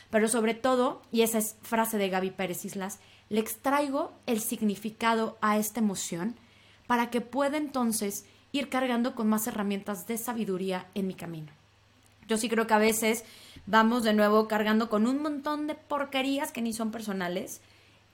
Pero 0.10 0.28
sobre 0.28 0.54
todo, 0.54 1.02
y 1.12 1.22
esa 1.22 1.38
es 1.38 1.56
frase 1.62 1.98
de 1.98 2.10
Gaby 2.10 2.32
Pérez 2.32 2.66
Islas, 2.66 3.00
le 3.30 3.40
extraigo 3.40 4.14
el 4.26 4.40
significado 4.40 5.38
a 5.42 5.58
esta 5.58 5.82
emoción 5.82 6.36
para 6.88 7.10
que 7.10 7.22
pueda 7.22 7.58
entonces 7.58 8.26
ir 8.52 8.70
cargando 8.70 9.14
con 9.14 9.28
más 9.28 9.46
herramientas 9.48 10.08
de 10.08 10.18
sabiduría 10.18 10.88
en 10.96 11.08
mi 11.08 11.14
camino. 11.14 11.52
Yo 12.28 12.38
sí 12.38 12.50
creo 12.50 12.68
que 12.68 12.74
a 12.74 12.80
veces 12.80 13.24
vamos 13.66 14.04
de 14.04 14.14
nuevo 14.14 14.48
cargando 14.48 14.90
con 14.90 15.08
un 15.08 15.22
montón 15.22 15.68
de 15.68 15.76
porquerías 15.76 16.52
que 16.52 16.62
ni 16.62 16.74
son 16.74 16.92
personales, 16.92 17.62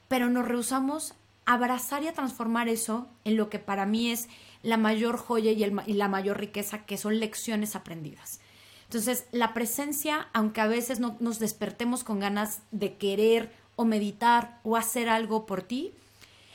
pero 0.07 0.29
nos 0.29 0.47
rehusamos 0.47 1.15
abrazar 1.45 2.03
y 2.03 2.07
a 2.07 2.13
transformar 2.13 2.69
eso 2.69 3.07
en 3.25 3.37
lo 3.37 3.49
que 3.49 3.59
para 3.59 3.85
mí 3.85 4.11
es 4.11 4.29
la 4.61 4.77
mayor 4.77 5.17
joya 5.17 5.51
y, 5.51 5.63
y 5.63 5.93
la 5.93 6.07
mayor 6.07 6.39
riqueza, 6.39 6.85
que 6.85 6.97
son 6.97 7.19
lecciones 7.19 7.75
aprendidas. 7.75 8.39
Entonces, 8.85 9.25
la 9.31 9.53
presencia, 9.53 10.27
aunque 10.33 10.61
a 10.61 10.67
veces 10.67 10.99
no 10.99 11.17
nos 11.19 11.39
despertemos 11.39 12.03
con 12.03 12.19
ganas 12.19 12.61
de 12.71 12.95
querer 12.95 13.51
o 13.75 13.85
meditar 13.85 14.59
o 14.63 14.77
hacer 14.77 15.09
algo 15.09 15.45
por 15.45 15.63
ti, 15.63 15.93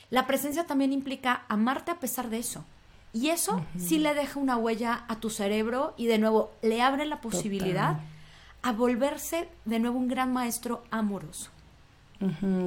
la 0.09 0.25
presencia 0.25 0.65
también 0.65 0.93
implica 0.93 1.43
amarte 1.49 1.91
a 1.91 1.99
pesar 1.99 2.29
de 2.29 2.39
eso. 2.39 2.63
Y 3.11 3.29
eso 3.29 3.63
sí 3.77 3.97
le 3.97 4.13
deja 4.13 4.39
una 4.39 4.57
huella 4.57 5.03
a 5.07 5.19
tu 5.19 5.29
cerebro 5.29 5.93
y 5.97 6.05
de 6.05 6.19
nuevo 6.19 6.51
le 6.61 6.81
abre 6.81 7.05
la 7.05 7.21
posibilidad 7.21 7.99
a 8.61 8.71
volverse 8.71 9.49
de 9.65 9.79
nuevo 9.79 9.97
un 9.97 10.07
gran 10.07 10.31
maestro 10.31 10.83
amoroso. 10.91 11.49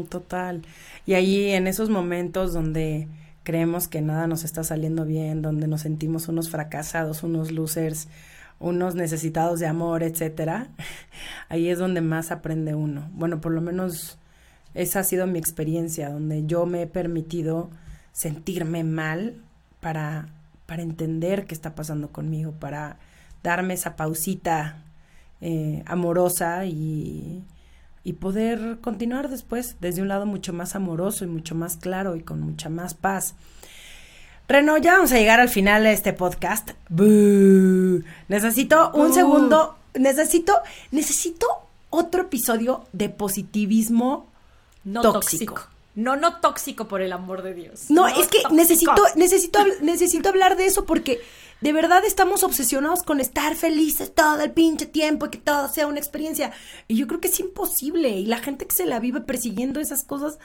Total. 0.08 0.62
Y 1.06 1.14
ahí 1.14 1.50
en 1.50 1.66
esos 1.66 1.90
momentos 1.90 2.52
donde 2.52 3.08
creemos 3.42 3.88
que 3.88 4.00
nada 4.00 4.26
nos 4.26 4.44
está 4.44 4.64
saliendo 4.64 5.04
bien, 5.04 5.42
donde 5.42 5.66
nos 5.66 5.82
sentimos 5.82 6.28
unos 6.28 6.50
fracasados, 6.50 7.22
unos 7.22 7.50
losers, 7.50 8.08
unos 8.60 8.94
necesitados 8.94 9.58
de 9.58 9.66
amor, 9.66 10.02
etcétera, 10.02 10.68
ahí 11.48 11.68
es 11.68 11.78
donde 11.78 12.00
más 12.00 12.30
aprende 12.30 12.74
uno. 12.74 13.10
Bueno, 13.12 13.40
por 13.40 13.52
lo 13.52 13.60
menos 13.60 14.18
esa 14.74 15.00
ha 15.00 15.04
sido 15.04 15.26
mi 15.26 15.38
experiencia, 15.38 16.10
donde 16.10 16.46
yo 16.46 16.64
me 16.66 16.82
he 16.82 16.86
permitido 16.86 17.70
sentirme 18.12 18.84
mal 18.84 19.34
para, 19.80 20.28
para 20.66 20.82
entender 20.82 21.46
qué 21.46 21.54
está 21.54 21.74
pasando 21.74 22.08
conmigo, 22.12 22.52
para 22.52 22.98
darme 23.42 23.74
esa 23.74 23.96
pausita 23.96 24.82
eh, 25.40 25.82
amorosa 25.86 26.64
y, 26.64 27.42
y 28.04 28.14
poder 28.14 28.78
continuar 28.80 29.28
después 29.28 29.76
desde 29.80 30.02
un 30.02 30.08
lado 30.08 30.26
mucho 30.26 30.52
más 30.52 30.74
amoroso 30.74 31.24
y 31.24 31.28
mucho 31.28 31.54
más 31.54 31.76
claro 31.76 32.16
y 32.16 32.22
con 32.22 32.40
mucha 32.40 32.68
más 32.68 32.94
paz. 32.94 33.34
Reno, 34.48 34.76
ya 34.76 34.94
vamos 34.94 35.12
a 35.12 35.18
llegar 35.18 35.40
al 35.40 35.48
final 35.48 35.84
de 35.84 35.92
este 35.92 36.12
podcast. 36.12 36.70
Necesito 38.28 38.90
un 38.92 39.14
segundo, 39.14 39.76
necesito, 39.94 40.54
necesito 40.90 41.46
otro 41.90 42.22
episodio 42.22 42.84
de 42.92 43.08
positivismo 43.08 44.26
no 44.84 45.00
tóxico. 45.02 45.71
No, 45.94 46.16
no 46.16 46.40
tóxico, 46.40 46.88
por 46.88 47.02
el 47.02 47.12
amor 47.12 47.42
de 47.42 47.54
Dios. 47.54 47.90
No, 47.90 48.08
es 48.08 48.28
que 48.28 48.38
necesito, 48.50 49.02
necesito, 49.14 49.60
necesito 49.82 50.28
hablar 50.30 50.56
de 50.56 50.66
eso 50.66 50.86
porque 50.86 51.20
de 51.60 51.72
verdad 51.72 52.04
estamos 52.04 52.42
obsesionados 52.42 53.02
con 53.02 53.20
estar 53.20 53.54
felices 53.54 54.12
todo 54.14 54.40
el 54.40 54.52
pinche 54.52 54.86
tiempo 54.86 55.26
y 55.26 55.30
que 55.30 55.38
todo 55.38 55.68
sea 55.68 55.86
una 55.86 55.98
experiencia. 55.98 56.52
Y 56.88 56.96
yo 56.96 57.06
creo 57.06 57.20
que 57.20 57.28
es 57.28 57.38
imposible. 57.40 58.08
Y 58.08 58.26
la 58.26 58.38
gente 58.38 58.66
que 58.66 58.74
se 58.74 58.86
la 58.86 59.00
vive 59.00 59.20
persiguiendo 59.20 59.80
esas 59.80 60.02
cosas, 60.02 60.38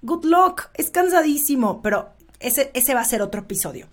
good 0.00 0.24
luck, 0.24 0.70
es 0.74 0.90
cansadísimo. 0.90 1.82
Pero 1.82 2.10
ese, 2.38 2.70
ese 2.72 2.94
va 2.94 3.00
a 3.00 3.04
ser 3.04 3.20
otro 3.20 3.42
episodio. 3.42 3.88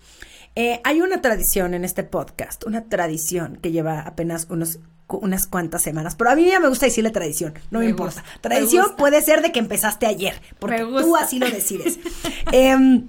Eh, 0.56 0.80
hay 0.82 1.00
una 1.00 1.20
tradición 1.20 1.74
en 1.74 1.84
este 1.84 2.04
podcast, 2.04 2.64
una 2.64 2.84
tradición 2.84 3.56
que 3.56 3.70
lleva 3.70 4.00
apenas 4.00 4.46
unos 4.50 4.80
unas 5.18 5.46
cuantas 5.46 5.82
semanas. 5.82 6.14
Pero 6.16 6.30
a 6.30 6.34
mí 6.34 6.46
ya 6.46 6.60
me 6.60 6.68
gusta 6.68 6.86
decirle 6.86 7.10
tradición, 7.10 7.54
no 7.70 7.80
me, 7.80 7.86
importa. 7.86 8.24
tradición 8.40 8.94
puede 8.96 9.22
ser 9.22 9.42
de 9.42 9.52
que 9.52 9.58
empezaste 9.58 10.06
ayer, 10.06 10.40
porque 10.58 10.78
tú 10.78 11.16
así 11.16 11.38
lo 11.38 11.50
decides. 11.50 11.98
Em, 12.52 13.06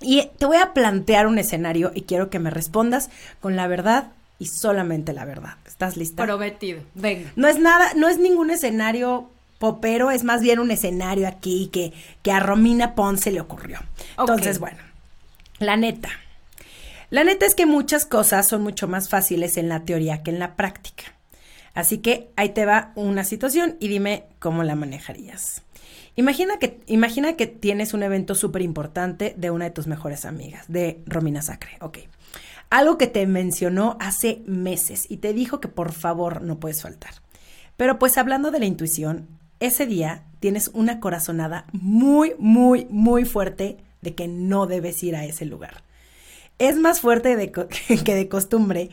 y 0.00 0.28
te 0.38 0.46
voy 0.46 0.56
a 0.56 0.72
plantear 0.72 1.26
un 1.26 1.38
escenario 1.38 1.92
y 1.94 2.02
quiero 2.02 2.30
que 2.30 2.38
me 2.38 2.50
respondas 2.50 3.10
con 3.40 3.56
la 3.56 3.66
verdad 3.66 4.12
y 4.38 4.46
solamente 4.46 5.12
la 5.12 5.24
verdad. 5.24 5.56
¿Estás 5.66 5.96
lista? 5.96 6.24
Prometido. 6.24 6.80
Venga. 6.94 7.30
No 7.36 7.48
es 7.48 7.58
nada, 7.58 7.92
no 7.94 8.08
es 8.08 8.18
ningún 8.18 8.50
escenario 8.50 9.28
popero, 9.58 10.10
es 10.10 10.24
más 10.24 10.40
bien 10.40 10.58
un 10.58 10.70
escenario 10.70 11.28
aquí 11.28 11.68
que, 11.70 11.92
que 12.22 12.32
a 12.32 12.40
Romina 12.40 12.94
Ponce 12.94 13.30
le 13.30 13.40
ocurrió. 13.40 13.78
Entonces, 14.18 14.58
bueno, 14.58 14.78
la 15.58 15.76
neta. 15.76 16.08
La 17.10 17.24
neta 17.24 17.44
es 17.44 17.54
que 17.54 17.66
muchas 17.66 18.06
cosas 18.06 18.48
son 18.48 18.62
mucho 18.62 18.88
más 18.88 19.08
fáciles 19.08 19.58
en 19.58 19.68
la 19.68 19.80
teoría 19.80 20.22
que 20.22 20.30
en 20.30 20.38
la 20.38 20.56
práctica. 20.56 21.12
Así 21.74 21.98
que 21.98 22.30
ahí 22.36 22.50
te 22.50 22.66
va 22.66 22.92
una 22.94 23.24
situación 23.24 23.76
y 23.80 23.88
dime 23.88 24.24
cómo 24.38 24.62
la 24.64 24.74
manejarías. 24.74 25.62
Imagina 26.16 26.58
que, 26.58 26.80
imagina 26.86 27.36
que 27.36 27.46
tienes 27.46 27.94
un 27.94 28.02
evento 28.02 28.34
súper 28.34 28.62
importante 28.62 29.34
de 29.36 29.50
una 29.50 29.66
de 29.66 29.70
tus 29.70 29.86
mejores 29.86 30.24
amigas, 30.24 30.66
de 30.68 31.02
Romina 31.06 31.42
Sacre. 31.42 31.78
Ok. 31.80 31.98
Algo 32.68 32.98
que 32.98 33.06
te 33.06 33.26
mencionó 33.26 33.96
hace 34.00 34.42
meses 34.46 35.06
y 35.08 35.18
te 35.18 35.32
dijo 35.32 35.60
que 35.60 35.68
por 35.68 35.92
favor 35.92 36.42
no 36.42 36.60
puedes 36.60 36.82
faltar. 36.82 37.14
Pero 37.76 37.98
pues 37.98 38.18
hablando 38.18 38.50
de 38.50 38.60
la 38.60 38.66
intuición, 38.66 39.28
ese 39.60 39.86
día 39.86 40.24
tienes 40.40 40.70
una 40.74 41.00
corazonada 41.00 41.66
muy, 41.72 42.34
muy, 42.38 42.86
muy 42.90 43.24
fuerte 43.24 43.78
de 44.02 44.14
que 44.14 44.28
no 44.28 44.66
debes 44.66 45.02
ir 45.02 45.16
a 45.16 45.24
ese 45.24 45.46
lugar. 45.46 45.82
Es 46.58 46.76
más 46.76 47.00
fuerte 47.00 47.36
de 47.36 47.50
que 48.04 48.14
de 48.14 48.28
costumbre 48.28 48.90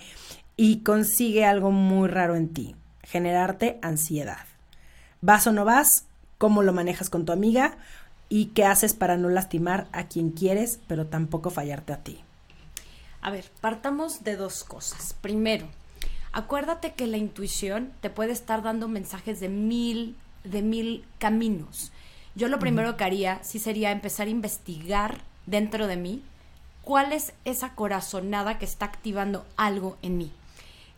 y 0.57 0.79
consigue 0.79 1.45
algo 1.45 1.71
muy 1.71 2.09
raro 2.09 2.35
en 2.35 2.49
ti, 2.49 2.75
generarte 3.03 3.77
ansiedad. 3.83 4.45
¿Vas 5.21 5.45
o 5.47 5.51
no 5.51 5.63
vas? 5.63 6.05
¿Cómo 6.39 6.63
lo 6.63 6.73
manejas 6.73 7.09
con 7.09 7.25
tu 7.25 7.31
amiga? 7.31 7.77
¿Y 8.27 8.47
qué 8.47 8.65
haces 8.65 8.93
para 8.93 9.17
no 9.17 9.29
lastimar 9.29 9.87
a 9.91 10.07
quien 10.07 10.31
quieres, 10.31 10.79
pero 10.87 11.05
tampoco 11.05 11.51
fallarte 11.51 11.93
a 11.93 12.03
ti? 12.03 12.19
A 13.21 13.29
ver, 13.29 13.45
partamos 13.61 14.23
de 14.23 14.35
dos 14.35 14.63
cosas. 14.63 15.13
Primero, 15.21 15.67
acuérdate 16.33 16.93
que 16.93 17.07
la 17.07 17.17
intuición 17.17 17.93
te 18.01 18.09
puede 18.09 18.31
estar 18.31 18.63
dando 18.63 18.87
mensajes 18.87 19.39
de 19.39 19.49
mil, 19.49 20.15
de 20.43 20.61
mil 20.61 21.05
caminos. 21.19 21.91
Yo 22.35 22.47
lo 22.47 22.59
primero 22.59 22.97
que 22.97 23.03
haría 23.03 23.43
sí 23.43 23.59
sería 23.59 23.91
empezar 23.91 24.27
a 24.27 24.31
investigar 24.31 25.21
dentro 25.45 25.87
de 25.87 25.97
mí 25.97 26.23
cuál 26.83 27.11
es 27.11 27.33
esa 27.45 27.73
corazonada 27.73 28.59
que 28.59 28.65
está 28.65 28.85
activando 28.85 29.45
algo 29.55 29.97
en 30.01 30.17
mí. 30.17 30.31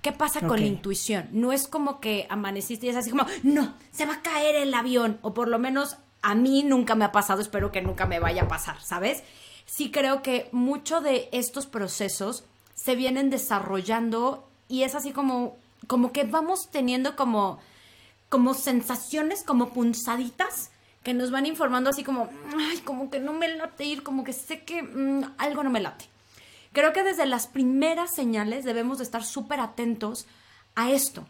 ¿Qué 0.01 0.11
pasa 0.13 0.39
con 0.41 0.59
la 0.59 0.65
intuición? 0.65 1.27
No 1.31 1.51
es 1.51 1.67
como 1.67 1.99
que 1.99 2.25
amaneciste 2.29 2.85
y 2.85 2.89
es 2.89 2.95
así 2.95 3.09
como, 3.09 3.25
no, 3.43 3.73
se 3.91 4.05
va 4.05 4.15
a 4.15 4.21
caer 4.21 4.55
el 4.55 4.73
avión, 4.73 5.19
o 5.21 5.33
por 5.33 5.49
lo 5.49 5.59
menos 5.59 5.97
a 6.21 6.35
mí 6.35 6.63
nunca 6.63 6.95
me 6.95 7.05
ha 7.05 7.11
pasado, 7.11 7.41
espero 7.41 7.71
que 7.71 7.81
nunca 7.81 8.05
me 8.05 8.19
vaya 8.19 8.43
a 8.43 8.47
pasar, 8.47 8.81
¿sabes? 8.81 9.23
Sí 9.65 9.91
creo 9.91 10.21
que 10.21 10.49
mucho 10.51 11.01
de 11.01 11.29
estos 11.31 11.65
procesos 11.65 12.43
se 12.75 12.95
vienen 12.95 13.29
desarrollando 13.29 14.47
y 14.69 14.83
es 14.83 14.95
así 14.95 15.11
como, 15.11 15.57
como 15.87 16.11
que 16.11 16.23
vamos 16.23 16.69
teniendo 16.71 17.15
como, 17.15 17.59
como 18.29 18.53
sensaciones, 18.53 19.43
como 19.43 19.69
punzaditas 19.69 20.71
que 21.03 21.13
nos 21.13 21.31
van 21.31 21.45
informando 21.45 21.89
así 21.89 22.03
como, 22.03 22.29
ay, 22.57 22.77
como 22.79 23.09
que 23.09 23.19
no 23.19 23.33
me 23.33 23.47
late 23.49 23.85
ir, 23.85 24.03
como 24.03 24.23
que 24.23 24.33
sé 24.33 24.63
que 24.63 24.81
mm, 24.81 25.33
algo 25.37 25.63
no 25.63 25.69
me 25.69 25.81
late. 25.81 26.05
Creo 26.71 26.93
que 26.93 27.03
desde 27.03 27.25
las 27.25 27.47
primeras 27.47 28.13
señales 28.13 28.63
debemos 28.63 28.99
de 28.99 29.03
estar 29.03 29.23
súper 29.23 29.59
atentos 29.59 30.27
a 30.75 30.91
esto, 30.91 31.25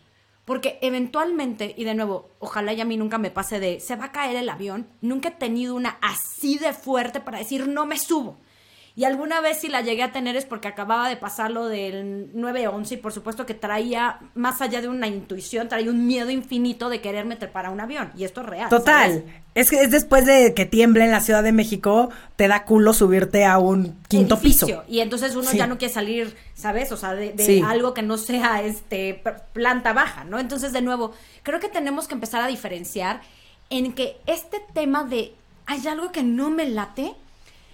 porque 0.45 0.79
eventualmente, 0.81 1.73
y 1.77 1.83
de 1.83 1.95
nuevo, 1.95 2.31
ojalá 2.39 2.73
y 2.73 2.81
a 2.81 2.85
mí 2.85 2.97
nunca 2.97 3.17
me 3.17 3.31
pase 3.31 3.59
de, 3.59 3.79
se 3.79 3.95
va 3.95 4.05
a 4.05 4.11
caer 4.11 4.35
el 4.35 4.49
avión, 4.49 4.87
nunca 5.01 5.29
he 5.29 5.31
tenido 5.31 5.75
una 5.75 5.97
así 6.01 6.57
de 6.57 6.73
fuerte 6.73 7.19
para 7.21 7.39
decir, 7.39 7.67
no 7.67 7.85
me 7.85 7.97
subo. 7.97 8.37
Y 8.99 9.05
alguna 9.05 9.39
vez 9.39 9.59
si 9.59 9.69
la 9.69 9.79
llegué 9.79 10.03
a 10.03 10.11
tener 10.11 10.35
es 10.35 10.43
porque 10.43 10.67
acababa 10.67 11.07
de 11.07 11.15
pasar 11.15 11.51
lo 11.51 11.69
del 11.69 12.33
9-11 12.33 12.91
y 12.91 12.97
por 12.97 13.13
supuesto 13.13 13.45
que 13.45 13.53
traía, 13.53 14.19
más 14.35 14.59
allá 14.59 14.81
de 14.81 14.89
una 14.89 15.07
intuición, 15.07 15.69
traía 15.69 15.89
un 15.89 16.05
miedo 16.05 16.29
infinito 16.31 16.89
de 16.89 16.99
quererme 16.99 17.37
trepar 17.37 17.67
a 17.67 17.69
un 17.69 17.79
avión. 17.79 18.11
Y 18.17 18.25
esto 18.25 18.41
es 18.41 18.47
real. 18.47 18.67
Total. 18.67 19.23
Es 19.55 19.69
que 19.69 19.83
es 19.83 19.89
después 19.89 20.25
de 20.25 20.53
que 20.53 20.65
tiemble 20.65 21.05
en 21.05 21.11
la 21.11 21.21
Ciudad 21.21 21.43
de 21.43 21.53
México, 21.53 22.09
te 22.35 22.49
da 22.49 22.65
culo 22.65 22.91
subirte 22.93 23.45
a 23.45 23.57
un 23.57 24.03
quinto 24.09 24.37
piso. 24.37 24.83
Y 24.89 24.99
entonces 24.99 25.33
uno 25.37 25.49
ya 25.53 25.65
no 25.65 25.77
quiere 25.77 25.93
salir, 25.93 26.35
¿sabes? 26.53 26.91
O 26.91 26.97
sea, 26.97 27.13
de, 27.13 27.63
algo 27.65 27.93
que 27.93 28.01
no 28.01 28.17
sea 28.17 28.61
este 28.63 29.23
planta 29.53 29.93
baja, 29.93 30.25
¿no? 30.25 30.39
Entonces, 30.39 30.73
de 30.73 30.81
nuevo, 30.81 31.13
creo 31.43 31.61
que 31.61 31.69
tenemos 31.69 32.09
que 32.09 32.15
empezar 32.15 32.41
a 32.41 32.47
diferenciar 32.47 33.21
en 33.69 33.93
que 33.93 34.17
este 34.25 34.57
tema 34.73 35.05
de 35.05 35.31
hay 35.67 35.87
algo 35.87 36.11
que 36.11 36.21
no 36.21 36.49
me 36.49 36.67
late 36.67 37.15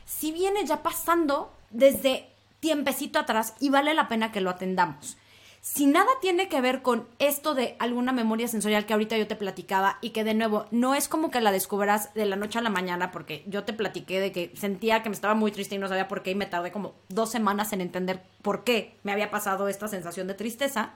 si 0.05 0.31
viene 0.31 0.65
ya 0.65 0.83
pasando 0.83 1.51
desde 1.71 2.29
tiempecito 2.59 3.19
atrás 3.19 3.53
y 3.59 3.69
vale 3.69 3.93
la 3.93 4.07
pena 4.07 4.31
que 4.31 4.41
lo 4.41 4.49
atendamos. 4.49 5.17
Si 5.61 5.87
nada 5.87 6.11
tiene 6.21 6.47
que 6.47 6.61
ver 6.61 6.83
con 6.83 7.07
esto 7.17 7.55
de 7.55 7.75
alguna 7.79 8.11
memoria 8.11 8.47
sensorial 8.47 8.85
que 8.85 8.93
ahorita 8.93 9.17
yo 9.17 9.25
te 9.25 9.35
platicaba 9.35 9.97
y 9.99 10.11
que 10.11 10.23
de 10.23 10.35
nuevo 10.35 10.67
no 10.69 10.93
es 10.93 11.07
como 11.07 11.31
que 11.31 11.41
la 11.41 11.51
descubras 11.51 12.13
de 12.13 12.27
la 12.27 12.35
noche 12.35 12.59
a 12.59 12.61
la 12.61 12.69
mañana 12.69 13.09
porque 13.09 13.43
yo 13.47 13.63
te 13.63 13.73
platiqué 13.73 14.19
de 14.19 14.31
que 14.31 14.51
sentía 14.55 15.01
que 15.01 15.09
me 15.09 15.15
estaba 15.15 15.33
muy 15.33 15.51
triste 15.51 15.73
y 15.73 15.79
no 15.79 15.87
sabía 15.87 16.07
por 16.07 16.21
qué 16.21 16.29
y 16.31 16.35
me 16.35 16.45
tardé 16.45 16.71
como 16.71 16.93
dos 17.09 17.31
semanas 17.31 17.73
en 17.73 17.81
entender 17.81 18.21
por 18.43 18.63
qué 18.63 18.95
me 19.01 19.11
había 19.11 19.31
pasado 19.31 19.67
esta 19.67 19.87
sensación 19.87 20.27
de 20.27 20.35
tristeza. 20.35 20.91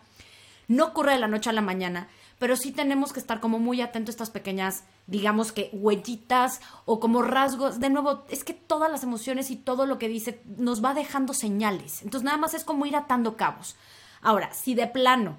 No 0.68 0.86
ocurre 0.86 1.14
de 1.14 1.20
la 1.20 1.28
noche 1.28 1.50
a 1.50 1.54
la 1.54 1.62
mañana, 1.62 2.08
pero 2.40 2.56
sí 2.56 2.72
tenemos 2.72 3.14
que 3.14 3.20
estar 3.20 3.42
como 3.42 3.60
muy 3.60 3.82
atentos 3.82 4.14
a 4.14 4.16
estas 4.16 4.30
pequeñas, 4.32 4.86
digamos 5.08 5.52
que 5.52 5.70
huellitas 5.74 6.62
o 6.86 7.00
como 7.00 7.22
rasgos. 7.22 7.80
De 7.80 7.90
nuevo, 7.90 8.24
es 8.30 8.44
que 8.46 8.54
todas 8.54 8.90
las 8.90 9.04
emociones 9.04 9.52
y 9.52 9.58
todo 9.58 9.86
lo 9.86 10.00
que 10.00 10.08
dice 10.08 10.42
nos 10.58 10.84
va 10.84 10.94
dejando 10.94 11.34
señales. 11.34 12.02
Entonces 12.02 12.24
nada 12.24 12.38
más 12.38 12.54
es 12.54 12.64
como 12.64 12.86
ir 12.86 12.96
atando 12.96 13.36
cabos. 13.36 13.76
Ahora, 14.22 14.54
si 14.54 14.74
de 14.74 14.88
plano 14.88 15.38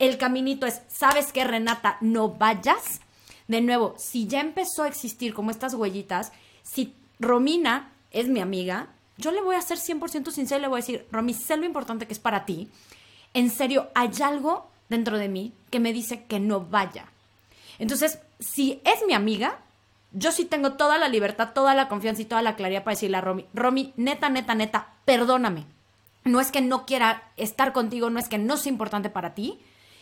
el 0.00 0.18
caminito 0.18 0.66
es, 0.66 0.82
¿sabes 0.88 1.32
qué, 1.32 1.44
Renata? 1.44 1.98
No 2.00 2.30
vayas. 2.30 3.00
De 3.46 3.60
nuevo, 3.60 3.94
si 3.96 4.26
ya 4.26 4.40
empezó 4.40 4.82
a 4.82 4.88
existir 4.88 5.34
como 5.34 5.50
estas 5.50 5.74
huellitas, 5.74 6.32
si 6.62 6.94
Romina 7.20 7.92
es 8.10 8.28
mi 8.28 8.40
amiga, 8.40 8.88
yo 9.18 9.30
le 9.30 9.42
voy 9.42 9.54
a 9.54 9.62
ser 9.62 9.78
100% 9.78 10.30
sincera 10.30 10.58
y 10.58 10.62
le 10.62 10.68
voy 10.68 10.78
a 10.78 10.82
decir, 10.82 11.06
Romy, 11.12 11.34
sé 11.34 11.56
lo 11.56 11.66
importante 11.66 12.06
que 12.06 12.12
es 12.12 12.18
para 12.18 12.44
ti. 12.44 12.70
En 13.34 13.50
serio, 13.50 13.88
hay 13.94 14.10
algo 14.22 14.70
dentro 14.90 15.16
de 15.16 15.28
mí 15.28 15.54
que 15.70 15.80
me 15.80 15.94
dice 15.94 16.24
que 16.24 16.38
no 16.38 16.60
vaya. 16.60 17.06
Entonces, 17.78 18.18
si 18.38 18.82
es 18.84 19.06
mi 19.06 19.14
amiga, 19.14 19.60
yo 20.12 20.32
sí 20.32 20.44
tengo 20.44 20.72
toda 20.72 20.98
la 20.98 21.08
libertad, 21.08 21.52
toda 21.54 21.74
la 21.74 21.88
confianza 21.88 22.20
y 22.22 22.26
toda 22.26 22.42
la 22.42 22.56
claridad 22.56 22.84
para 22.84 22.94
decirle 22.94 23.16
a 23.16 23.22
Romy, 23.22 23.46
Romy, 23.54 23.94
neta, 23.96 24.28
neta, 24.28 24.54
neta, 24.54 24.94
perdóname. 25.04 25.64
No 26.24 26.40
es 26.40 26.52
que 26.52 26.60
no 26.60 26.84
quiera 26.84 27.22
estar 27.36 27.72
contigo, 27.72 28.10
no 28.10 28.18
es 28.18 28.28
que 28.28 28.36
no 28.36 28.56
sea 28.56 28.70
importante 28.70 29.08
para 29.08 29.34
ti. 29.34 29.58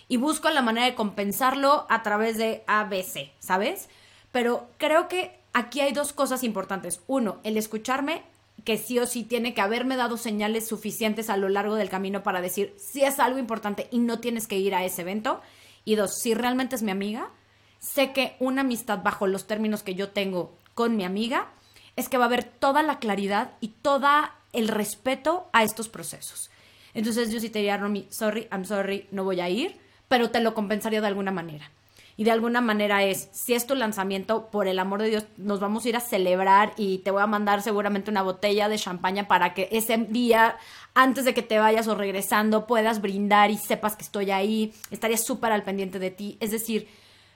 Y 0.08 0.16
busco 0.16 0.48
la 0.50 0.62
manera 0.62 0.86
de 0.86 0.94
compensarlo 0.94 1.86
a 1.90 2.02
través 2.02 2.38
de 2.38 2.64
ABC, 2.66 3.30
¿sabes? 3.38 3.88
Pero 4.32 4.68
creo 4.78 5.06
que 5.06 5.38
aquí 5.52 5.80
hay 5.80 5.92
dos 5.92 6.12
cosas 6.14 6.42
importantes. 6.42 7.02
Uno, 7.06 7.38
el 7.44 7.58
escucharme 7.58 8.22
que 8.68 8.76
sí 8.76 8.98
o 8.98 9.06
sí 9.06 9.24
tiene 9.24 9.54
que 9.54 9.62
haberme 9.62 9.96
dado 9.96 10.18
señales 10.18 10.68
suficientes 10.68 11.30
a 11.30 11.38
lo 11.38 11.48
largo 11.48 11.76
del 11.76 11.88
camino 11.88 12.22
para 12.22 12.42
decir 12.42 12.76
si 12.76 13.02
es 13.02 13.18
algo 13.18 13.38
importante 13.38 13.88
y 13.90 13.98
no 13.98 14.20
tienes 14.20 14.46
que 14.46 14.58
ir 14.58 14.74
a 14.74 14.84
ese 14.84 15.00
evento. 15.00 15.40
Y 15.86 15.94
dos, 15.94 16.18
si 16.20 16.34
realmente 16.34 16.76
es 16.76 16.82
mi 16.82 16.90
amiga, 16.90 17.30
sé 17.78 18.12
que 18.12 18.36
una 18.40 18.60
amistad 18.60 19.02
bajo 19.02 19.26
los 19.26 19.46
términos 19.46 19.82
que 19.82 19.94
yo 19.94 20.10
tengo 20.10 20.54
con 20.74 20.98
mi 20.98 21.06
amiga 21.06 21.48
es 21.96 22.10
que 22.10 22.18
va 22.18 22.24
a 22.24 22.26
haber 22.26 22.44
toda 22.44 22.82
la 22.82 22.98
claridad 22.98 23.52
y 23.62 23.68
todo 23.68 24.06
el 24.52 24.68
respeto 24.68 25.48
a 25.54 25.62
estos 25.62 25.88
procesos. 25.88 26.50
Entonces 26.92 27.32
yo 27.32 27.40
sí 27.40 27.48
te 27.48 27.60
diría, 27.60 27.78
Romy, 27.78 28.06
sorry, 28.10 28.48
I'm 28.52 28.66
sorry, 28.66 29.06
no 29.12 29.24
voy 29.24 29.40
a 29.40 29.48
ir, 29.48 29.78
pero 30.08 30.28
te 30.28 30.40
lo 30.40 30.52
compensaría 30.52 31.00
de 31.00 31.06
alguna 31.06 31.30
manera 31.30 31.70
y 32.18 32.24
de 32.24 32.32
alguna 32.32 32.60
manera 32.60 33.04
es, 33.04 33.28
si 33.30 33.54
es 33.54 33.64
tu 33.64 33.76
lanzamiento, 33.76 34.50
por 34.50 34.66
el 34.66 34.80
amor 34.80 35.00
de 35.00 35.08
Dios, 35.08 35.26
nos 35.36 35.60
vamos 35.60 35.84
a 35.84 35.88
ir 35.88 35.96
a 35.96 36.00
celebrar 36.00 36.72
y 36.76 36.98
te 36.98 37.12
voy 37.12 37.22
a 37.22 37.28
mandar 37.28 37.62
seguramente 37.62 38.10
una 38.10 38.22
botella 38.22 38.68
de 38.68 38.76
champaña 38.76 39.28
para 39.28 39.54
que 39.54 39.68
ese 39.70 39.96
día, 39.98 40.56
antes 40.94 41.24
de 41.24 41.32
que 41.32 41.42
te 41.42 41.60
vayas 41.60 41.86
o 41.86 41.94
regresando, 41.94 42.66
puedas 42.66 43.00
brindar 43.00 43.52
y 43.52 43.56
sepas 43.56 43.94
que 43.94 44.02
estoy 44.02 44.32
ahí, 44.32 44.74
estaría 44.90 45.16
súper 45.16 45.52
al 45.52 45.62
pendiente 45.62 46.00
de 46.00 46.10
ti. 46.10 46.36
Es 46.40 46.50
decir, 46.50 46.88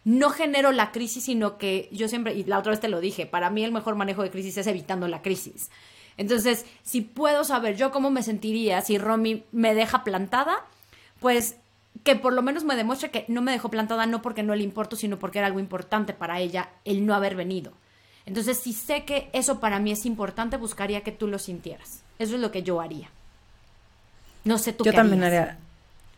no 0.03 0.31
genero 0.31 0.73
la 0.73 0.91
crisis, 0.91 1.27
sino 1.27 1.59
que 1.59 1.89
yo 1.93 2.09
siempre, 2.09 2.35
y 2.35 2.43
la 2.43 2.59
otra 2.59 2.71
vez 2.71 2.81
te 2.81 2.89
lo 2.89 3.01
dije, 3.01 3.25
para 3.25 3.51
mí 3.51 3.63
el 3.63 3.71
mejor 3.71 3.95
manejo 3.95 4.25
de 4.25 4.33
crisis 4.33 4.57
es 4.57 4.67
evitando 4.67 5.07
la 5.07 5.23
crisis. 5.23 5.71
Entonces, 6.17 6.67
si 6.83 7.03
puedo 7.03 7.45
saber 7.45 7.77
yo 7.77 7.93
cómo 7.93 8.11
me 8.11 8.25
sentiría 8.25 8.81
si 8.81 8.99
Romy 8.99 9.45
me 9.53 9.77
deja 9.77 10.03
plantada, 10.03 10.67
pues 11.21 11.55
que 12.05 12.17
por 12.17 12.33
lo 12.33 12.43
menos 12.43 12.65
me 12.65 12.77
demuestre 12.77 13.11
que 13.11 13.25
no 13.29 13.43
me 13.43 13.53
dejó 13.53 13.71
plantada 13.71 14.07
no 14.07 14.23
porque 14.23 14.43
no 14.43 14.55
le 14.55 14.65
importo, 14.65 14.97
sino 14.97 15.19
porque 15.19 15.39
era 15.39 15.47
algo 15.47 15.61
importante 15.61 16.13
para 16.13 16.41
ella 16.41 16.71
el 16.85 17.07
no 17.07 17.15
haber 17.15 17.37
venido. 17.37 17.73
Entonces, 18.27 18.59
si 18.59 18.73
sé 18.73 19.05
que 19.05 19.29
eso 19.33 19.61
para 19.61 19.79
mí 19.81 19.93
es 19.93 20.07
importante, 20.07 20.57
buscaría 20.57 21.03
que 21.03 21.13
tú 21.13 21.27
lo 21.27 21.39
sintieras. 21.39 22.03
Eso 22.19 22.35
es 22.35 22.41
lo 22.41 22.51
que 22.51 22.63
yo 22.63 22.81
haría. 22.81 23.11
No 24.45 24.59
sé 24.59 24.73
tú 24.73 24.85
yo 24.85 24.93
también 24.93 25.23
haría. 25.25 25.59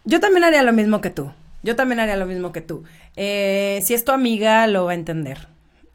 Yo 0.05 0.21
también 0.21 0.45
haría 0.45 0.63
lo 0.63 0.73
mismo 0.73 1.01
que 1.01 1.11
tú. 1.11 1.31
Yo 1.63 1.77
también 1.77 2.01
haría 2.01 2.17
lo 2.17 2.27
mismo 2.27 2.53
que 2.53 2.61
tú. 2.61 2.85
Eh, 3.17 3.81
si 3.85 3.95
es 3.95 4.05
tu 4.05 4.13
amiga, 4.13 4.67
lo 4.67 4.85
va 4.85 4.93
a 4.93 4.95
entender. 4.95 5.49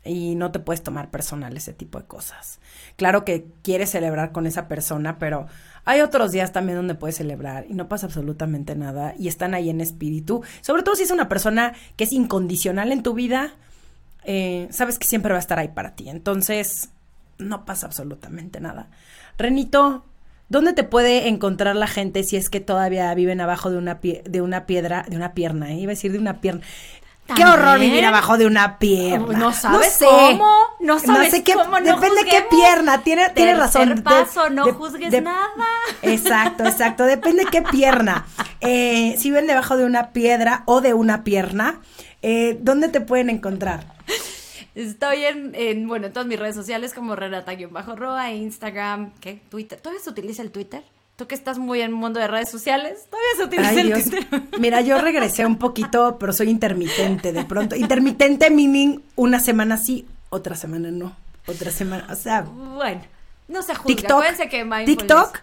Y 0.06 0.36
no 0.36 0.52
te 0.52 0.60
puedes 0.60 0.82
tomar 0.82 1.12
personal 1.12 1.56
ese 1.58 1.74
tipo 1.74 2.00
de 2.00 2.06
cosas. 2.06 2.60
Claro 2.96 3.26
que 3.26 3.48
quieres 3.64 3.90
celebrar 3.92 4.32
con 4.32 4.48
esa 4.48 4.68
persona, 4.70 5.20
pero 5.20 5.48
hay 5.86 6.02
otros 6.02 6.32
días 6.32 6.54
también 6.54 6.78
donde 6.78 6.96
puedes 6.96 7.18
celebrar 7.18 7.66
y 7.70 7.74
no 7.74 7.90
pasa 7.90 8.06
absolutamente 8.06 8.76
nada 8.76 9.14
y 9.20 9.28
están 9.28 9.54
ahí 9.54 9.70
en 9.70 9.82
espíritu. 9.82 10.42
Sobre 10.62 10.84
todo 10.84 10.96
si 10.96 11.04
es 11.04 11.12
una 11.12 11.28
persona 11.28 11.74
que 11.98 12.06
es 12.06 12.14
incondicional 12.14 12.92
en 12.94 13.04
tu 13.04 13.14
vida, 13.14 13.52
eh, 14.24 14.68
sabes 14.72 15.00
que 15.00 15.08
siempre 15.08 15.32
va 15.32 15.38
a 15.38 15.42
estar 15.42 15.60
ahí 15.60 15.70
para 15.70 15.96
ti. 15.96 16.10
Entonces, 16.10 16.90
no 17.38 17.66
pasa 17.66 17.86
absolutamente 17.88 18.60
nada. 18.60 18.90
Renito, 19.38 20.06
¿Dónde 20.52 20.74
te 20.74 20.84
puede 20.84 21.28
encontrar 21.28 21.76
la 21.76 21.86
gente 21.86 22.24
si 22.24 22.36
es 22.36 22.50
que 22.50 22.60
todavía 22.60 23.14
viven 23.14 23.40
abajo 23.40 23.70
de 23.70 23.78
una, 23.78 24.02
pie- 24.02 24.24
de 24.24 24.42
una 24.42 24.66
piedra, 24.66 25.06
de 25.08 25.16
una 25.16 25.36
pierna? 25.36 25.72
eh? 25.72 25.76
Iba 25.76 25.92
a 25.92 25.94
decir 25.94 26.12
de 26.12 26.18
una 26.18 26.42
pierna. 26.42 26.62
Qué 27.36 27.46
horror 27.46 27.80
vivir 27.80 28.06
abajo 28.06 28.38
de 28.38 28.46
una 28.46 28.78
pierna. 28.80 29.38
No 29.38 29.52
sabes 29.54 29.94
sé. 29.94 30.06
cómo, 30.06 30.52
no 30.80 31.00
sabes 31.00 31.32
sé 31.32 31.44
qué, 31.44 31.54
cómo, 31.54 31.80
no 31.80 31.86
depende 31.86 32.24
qué 32.26 32.42
juzguemos. 32.42 32.50
pierna. 32.50 33.02
Tiene, 33.04 33.30
tiene 33.30 33.56
razón. 33.56 33.96
De- 33.96 34.02
paso, 34.02 34.50
no 34.50 34.66
de- 34.66 34.72
juzgues 34.74 35.12
de- 35.12 35.22
nada. 35.22 35.48
Exacto, 36.02 36.64
exacto. 36.66 37.06
Depende 37.06 37.46
qué 37.52 37.62
pierna. 37.62 38.26
Eh, 38.62 39.16
si 39.18 39.30
viven 39.30 39.48
debajo 39.48 39.78
de 39.78 39.86
una 39.86 40.12
piedra 40.12 40.64
o 40.66 40.82
de 40.82 40.94
una 40.94 41.24
pierna, 41.24 41.82
eh, 42.22 42.58
¿dónde 42.62 42.90
te 42.90 43.02
pueden 43.02 43.30
encontrar? 43.30 43.86
Estoy 44.76 45.26
en, 45.26 45.54
en, 45.56 45.88
bueno, 45.88 46.08
en 46.08 46.14
todas 46.14 46.28
mis 46.28 46.40
redes 46.40 46.56
sociales 46.56 46.94
como 46.94 47.16
Renata-Roa, 47.16 48.32
Instagram, 48.32 49.12
¿qué? 49.20 49.42
Twitter. 49.50 49.80
¿Todavía 49.82 50.02
se 50.04 50.10
utiliza 50.10 50.42
el 50.42 50.52
Twitter? 50.52 50.84
Tú 51.20 51.28
que 51.28 51.36
estás 51.36 51.60
muy 51.60 51.82
en 51.82 51.88
el 51.90 51.96
mundo 51.96 52.18
de 52.20 52.28
redes 52.30 52.50
sociales, 52.50 53.08
todavía 53.10 53.30
se 53.36 53.44
utiliza 53.44 53.70
Ay, 53.72 53.80
el 53.80 53.88
Dios. 53.88 54.04
Twitter. 54.06 54.42
Mira, 54.58 54.80
yo 54.80 54.98
regresé 55.02 55.46
un 55.46 55.58
poquito, 55.58 56.18
pero 56.18 56.32
soy 56.32 56.50
intermitente 56.50 57.34
de 57.34 57.44
pronto. 57.44 57.76
Intermitente 57.76 58.50
meaning 58.50 59.02
una 59.18 59.42
semana 59.42 59.76
sí, 59.76 60.08
otra 60.30 60.56
semana 60.56 60.92
no. 60.92 61.14
Otra 61.46 61.72
semana, 61.72 62.08
o 62.10 62.16
sea, 62.16 62.44
Bueno, 62.44 63.02
no 63.50 63.62
se 63.64 63.76
juzga. 63.76 63.88
TikTok. 63.98 64.12
Acuérdense 64.24 64.48
que 64.48 64.86
TikTok. 64.86 65.40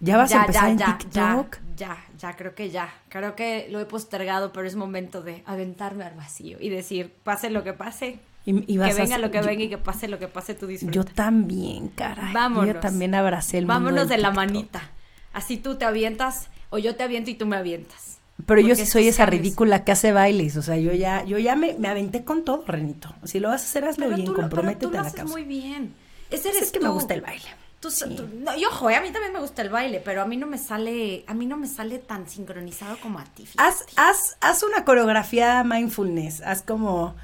¿Ya 0.00 0.16
vas 0.16 0.32
a 0.32 0.40
empezar 0.40 0.62
ya, 0.64 0.70
en 0.70 0.78
ya, 0.78 0.86
TikTok? 0.98 1.56
Ya, 1.76 1.76
ya, 1.76 1.98
ya, 2.18 2.36
creo 2.36 2.54
que 2.54 2.70
ya. 2.70 2.88
Creo 3.10 3.36
que 3.36 3.66
lo 3.70 3.80
he 3.80 3.84
postergado, 3.84 4.50
pero 4.52 4.66
es 4.66 4.76
momento 4.76 5.20
de 5.20 5.42
aventarme 5.44 6.04
al 6.04 6.14
vacío 6.14 6.56
y 6.58 6.70
decir, 6.70 7.12
pase 7.22 7.50
lo 7.50 7.64
que 7.64 7.74
pase, 7.74 8.18
Y, 8.46 8.60
y 8.72 8.78
que 8.78 8.94
venga 8.94 9.18
lo 9.18 9.30
que 9.30 9.40
yo- 9.40 9.46
venga 9.46 9.64
y 9.64 9.68
que 9.68 9.76
pase 9.76 10.08
lo 10.08 10.18
que 10.18 10.28
pase, 10.28 10.54
tú 10.54 10.66
disfruta. 10.68 10.94
Yo 10.94 11.04
también, 11.04 11.88
caray. 11.88 12.32
Vámonos. 12.32 12.72
Yo 12.74 12.80
también 12.80 13.14
abracé 13.14 13.58
el 13.58 13.64
mundo 13.66 13.74
Vámonos 13.74 14.08
del 14.08 14.16
de 14.16 14.22
la 14.22 14.28
TikTok. 14.30 14.36
manita. 14.46 14.90
Así 15.38 15.56
tú 15.56 15.76
te 15.76 15.84
avientas 15.84 16.48
o 16.70 16.78
yo 16.78 16.96
te 16.96 17.04
aviento 17.04 17.30
y 17.30 17.34
tú 17.34 17.46
me 17.46 17.56
avientas. 17.56 18.18
Pero 18.46 18.60
yo 18.60 18.74
sí 18.74 18.86
soy 18.86 19.08
esa 19.08 19.24
cambios- 19.24 19.42
ridícula 19.42 19.84
que 19.84 19.92
hace 19.92 20.12
bailes, 20.12 20.56
o 20.56 20.62
sea, 20.62 20.76
yo 20.76 20.92
ya, 20.92 21.24
yo 21.24 21.38
ya 21.38 21.54
me, 21.56 21.74
me 21.74 21.88
aventé 21.88 22.24
con 22.24 22.44
todo, 22.44 22.64
Renito. 22.66 23.14
Si 23.24 23.40
lo 23.40 23.48
vas 23.48 23.62
a 23.62 23.64
hacer, 23.66 23.84
hazlo 23.84 24.04
Pero 24.06 24.16
bien, 24.16 24.26
tú, 24.26 24.32
lo- 24.32 24.36
pero 24.36 24.48
comprométete 24.48 24.86
tú 24.86 24.92
lo 24.92 24.98
a 24.98 25.02
la 25.02 25.06
haces 25.08 25.20
causa. 25.20 25.32
muy 25.32 25.44
bien. 25.44 25.94
Ese 26.30 26.42
Pues 26.42 26.46
eres 26.56 26.62
es 26.68 26.72
que 26.72 26.78
tú. 26.80 26.86
me 26.86 26.90
gusta 26.92 27.14
el 27.14 27.20
baile. 27.20 27.46
Tú- 27.80 27.90
Sí. 27.92 28.04
tú- 28.16 28.28
no, 28.44 28.56
y 28.56 28.64
ojo, 28.64 28.90
eh, 28.90 28.96
a 28.96 29.00
mí 29.00 29.10
también 29.10 29.32
me 29.32 29.38
gusta 29.40 29.62
el 29.62 29.68
baile, 29.70 30.00
pero 30.04 30.22
a 30.22 30.24
mí 30.26 30.36
no 30.36 30.46
me 30.48 30.58
sale, 30.58 31.24
a 31.28 31.34
mí 31.34 31.46
no 31.46 31.56
me 31.56 31.68
sale 31.68 31.98
tan 31.98 32.28
sincronizado 32.28 32.96
como 33.00 33.20
a 33.20 33.24
ti. 33.24 33.46
Haz, 33.56 33.84
haz, 33.96 34.36
haz 34.40 34.62
una 34.64 34.84
coreografía 34.84 35.62
mindfulness, 35.64 36.40
haz 36.42 36.62
como, 36.62 37.14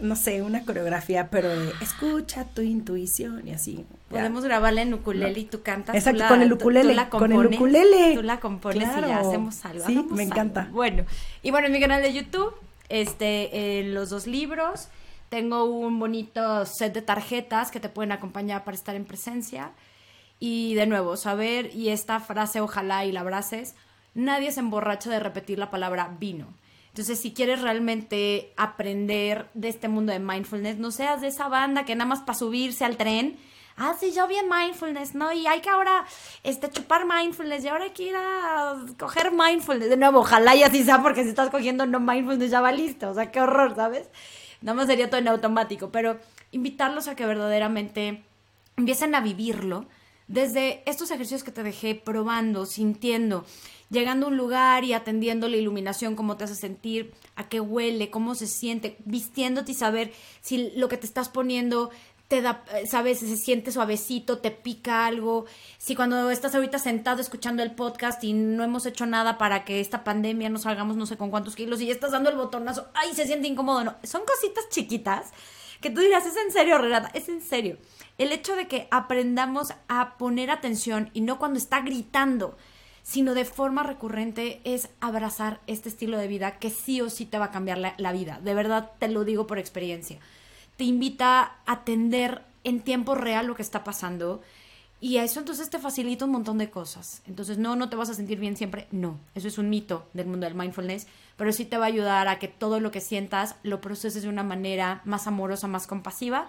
no 0.00 0.16
sé, 0.16 0.42
una 0.42 0.64
coreografía, 0.64 1.28
pero 1.30 1.48
de 1.48 1.72
escucha 1.80 2.44
tu 2.44 2.62
intuición 2.62 3.46
y 3.48 3.52
así. 3.52 3.76
ya. 3.76 3.84
Podemos 4.16 4.44
grabarla 4.44 4.82
en 4.82 4.94
ukulele 4.94 5.38
y 5.40 5.44
tú 5.44 5.62
cantas. 5.62 5.92
tú 5.92 5.98
Exacto, 5.98 6.18
la- 6.22 6.28
con 6.28 6.42
el 6.42 6.48
tú- 6.50 6.56
tú 6.56 6.64
ukulele, 6.64 6.94
la 6.94 7.08
con 7.08 7.24
el 7.30 7.36
compones, 7.36 7.58
ukulele. 7.58 8.14
Tú 8.14 8.22
la 8.22 8.40
compones 8.40 8.76
y 8.76 8.80
ya 8.80 8.98
Claro. 8.98 9.28
hacemos 9.28 9.64
algo. 9.64 9.86
Sí, 9.86 9.94
me 9.94 10.00
algo. 10.00 10.20
encanta. 10.20 10.68
Bueno, 10.72 11.04
y 11.42 11.50
bueno, 11.50 11.66
en 11.68 11.72
mi 11.72 11.80
canal 11.80 12.02
de 12.02 12.12
YouTube, 12.12 12.54
este, 12.88 13.80
en 13.80 13.94
los 13.94 14.10
dos 14.10 14.26
libros, 14.26 14.88
tengo 15.28 15.64
un 15.64 15.98
bonito 16.00 16.66
set 16.66 16.92
de 16.92 17.02
tarjetas 17.02 17.70
que 17.70 17.78
te 17.80 17.88
pueden 17.88 18.10
acompañar 18.12 18.64
para 18.64 18.74
estar 18.76 18.96
en 18.96 19.04
presencia. 19.04 19.70
Y 20.40 20.74
de 20.74 20.86
nuevo, 20.86 21.16
saber, 21.16 21.70
y 21.74 21.90
esta 21.90 22.18
frase 22.18 22.60
ojalá 22.60 23.04
y 23.04 23.12
la 23.12 23.20
abraces, 23.20 23.74
nadie 24.14 24.50
se 24.50 24.60
emborracha 24.60 25.08
de 25.10 25.20
repetir 25.20 25.58
la 25.58 25.70
palabra 25.70 26.10
vino. 26.18 26.46
Entonces, 26.90 27.20
si 27.20 27.32
quieres 27.32 27.62
realmente 27.62 28.52
aprender 28.56 29.48
de 29.54 29.68
este 29.68 29.88
mundo 29.88 30.12
de 30.12 30.18
mindfulness, 30.18 30.78
no 30.78 30.90
seas 30.90 31.20
de 31.20 31.28
esa 31.28 31.48
banda 31.48 31.84
que 31.84 31.94
nada 31.94 32.08
más 32.08 32.20
para 32.20 32.38
subirse 32.38 32.84
al 32.84 32.96
tren, 32.96 33.38
ah, 33.76 33.94
sí, 33.98 34.12
yo 34.12 34.26
bien 34.26 34.46
mindfulness, 34.48 35.14
¿no? 35.14 35.32
Y 35.32 35.46
hay 35.46 35.60
que 35.60 35.70
ahora 35.70 36.04
este, 36.42 36.68
chupar 36.68 37.06
mindfulness 37.06 37.64
y 37.64 37.68
ahora 37.68 37.84
hay 37.84 37.90
que 37.90 38.02
ir 38.04 38.16
a 38.16 38.74
coger 38.98 39.30
mindfulness. 39.32 39.88
De 39.88 39.96
nuevo, 39.96 40.20
ojalá 40.20 40.54
y 40.56 40.62
así 40.62 40.84
sea, 40.84 41.00
porque 41.02 41.22
si 41.22 41.30
estás 41.30 41.50
cogiendo 41.50 41.86
no 41.86 42.00
mindfulness 42.00 42.50
ya 42.50 42.60
va 42.60 42.72
listo. 42.72 43.10
O 43.10 43.14
sea, 43.14 43.30
qué 43.30 43.40
horror, 43.40 43.74
¿sabes? 43.76 44.08
Nada 44.60 44.74
más 44.74 44.86
sería 44.86 45.08
todo 45.08 45.20
en 45.20 45.28
automático, 45.28 45.90
pero 45.90 46.18
invitarlos 46.50 47.08
a 47.08 47.14
que 47.14 47.24
verdaderamente 47.24 48.24
empiecen 48.76 49.14
a 49.14 49.20
vivirlo 49.20 49.86
desde 50.28 50.82
estos 50.86 51.10
ejercicios 51.10 51.42
que 51.42 51.50
te 51.50 51.62
dejé 51.62 51.94
probando, 51.94 52.66
sintiendo, 52.66 53.44
llegando 53.90 54.26
a 54.26 54.28
un 54.30 54.36
lugar 54.36 54.84
y 54.84 54.92
atendiendo 54.92 55.48
la 55.48 55.56
iluminación, 55.56 56.16
cómo 56.16 56.36
te 56.36 56.44
hace 56.44 56.54
sentir, 56.54 57.12
a 57.36 57.48
qué 57.48 57.60
huele, 57.60 58.10
cómo 58.10 58.34
se 58.34 58.46
siente, 58.46 58.96
vistiéndote 59.04 59.72
y 59.72 59.74
saber 59.74 60.12
si 60.40 60.70
lo 60.76 60.88
que 60.88 60.96
te 60.96 61.06
estás 61.06 61.28
poniendo 61.28 61.90
te 62.28 62.42
da, 62.42 62.62
eh, 62.76 62.86
sabes, 62.86 63.18
se 63.18 63.36
siente 63.36 63.72
suavecito, 63.72 64.38
te 64.38 64.52
pica 64.52 65.04
algo, 65.04 65.46
si 65.78 65.96
cuando 65.96 66.30
estás 66.30 66.54
ahorita 66.54 66.78
sentado 66.78 67.20
escuchando 67.20 67.64
el 67.64 67.72
podcast 67.72 68.22
y 68.22 68.32
no 68.32 68.62
hemos 68.62 68.86
hecho 68.86 69.04
nada 69.04 69.36
para 69.36 69.64
que 69.64 69.80
esta 69.80 70.04
pandemia 70.04 70.48
nos 70.48 70.64
hagamos 70.64 70.96
no 70.96 71.06
sé 71.06 71.16
con 71.16 71.30
cuántos 71.30 71.56
kilos 71.56 71.80
y 71.80 71.86
ya 71.86 71.92
estás 71.92 72.12
dando 72.12 72.30
el 72.30 72.36
botonazo, 72.36 72.86
ay, 72.94 73.12
se 73.14 73.26
siente 73.26 73.48
incómodo, 73.48 73.82
no, 73.82 73.96
son 74.04 74.22
cositas 74.24 74.68
chiquitas 74.68 75.32
que 75.80 75.90
tú 75.90 76.00
dirás, 76.02 76.24
es 76.24 76.36
en 76.36 76.52
serio, 76.52 76.78
Renata, 76.78 77.10
es 77.14 77.28
en 77.28 77.42
serio. 77.42 77.78
El 78.18 78.32
hecho 78.32 78.54
de 78.54 78.68
que 78.68 78.86
aprendamos 78.90 79.72
a 79.88 80.16
poner 80.18 80.50
atención 80.50 81.10
y 81.14 81.22
no 81.22 81.38
cuando 81.38 81.58
está 81.58 81.80
gritando, 81.80 82.56
sino 83.10 83.34
de 83.34 83.44
forma 83.44 83.82
recurrente 83.82 84.60
es 84.62 84.88
abrazar 85.00 85.58
este 85.66 85.88
estilo 85.88 86.16
de 86.16 86.28
vida 86.28 86.60
que 86.60 86.70
sí 86.70 87.00
o 87.00 87.10
sí 87.10 87.26
te 87.26 87.40
va 87.40 87.46
a 87.46 87.50
cambiar 87.50 87.76
la, 87.76 88.12
vida. 88.12 88.38
De 88.40 88.54
verdad 88.54 88.92
te 89.00 89.08
lo 89.08 89.24
digo 89.24 89.48
por 89.48 89.58
experiencia. 89.58 90.20
Te 90.76 90.84
invita 90.84 91.40
a 91.42 91.72
atender 91.72 92.42
en 92.62 92.78
tiempo 92.82 93.16
real 93.16 93.48
lo 93.48 93.56
que 93.56 93.62
está 93.62 93.82
pasando 93.82 94.42
y 95.00 95.16
a 95.16 95.24
eso 95.24 95.40
entonces 95.40 95.70
te 95.70 95.80
facilita 95.80 96.24
un 96.24 96.30
montón 96.30 96.56
de 96.56 96.70
cosas. 96.70 97.22
Entonces 97.26 97.58
no, 97.58 97.74
no 97.74 97.88
te 97.88 97.96
vas 97.96 98.10
a 98.10 98.14
sentir 98.14 98.38
bien 98.38 98.56
siempre, 98.56 98.86
no. 98.92 99.18
Eso 99.34 99.48
es 99.48 99.58
un 99.58 99.70
mito 99.70 100.06
del 100.12 100.28
mundo 100.28 100.46
del 100.46 100.54
mindfulness, 100.54 101.08
pero 101.36 101.50
sí 101.50 101.64
te 101.64 101.78
va 101.78 101.86
a 101.86 101.88
ayudar 101.88 102.28
a 102.28 102.38
que 102.38 102.46
todo 102.46 102.78
lo 102.78 102.92
que 102.92 103.00
sientas 103.00 103.56
lo 103.64 103.80
proceses 103.80 104.22
de 104.22 104.28
una 104.28 104.44
manera 104.44 105.02
más 105.04 105.26
amorosa, 105.26 105.66
más 105.66 105.88
compasiva 105.88 106.46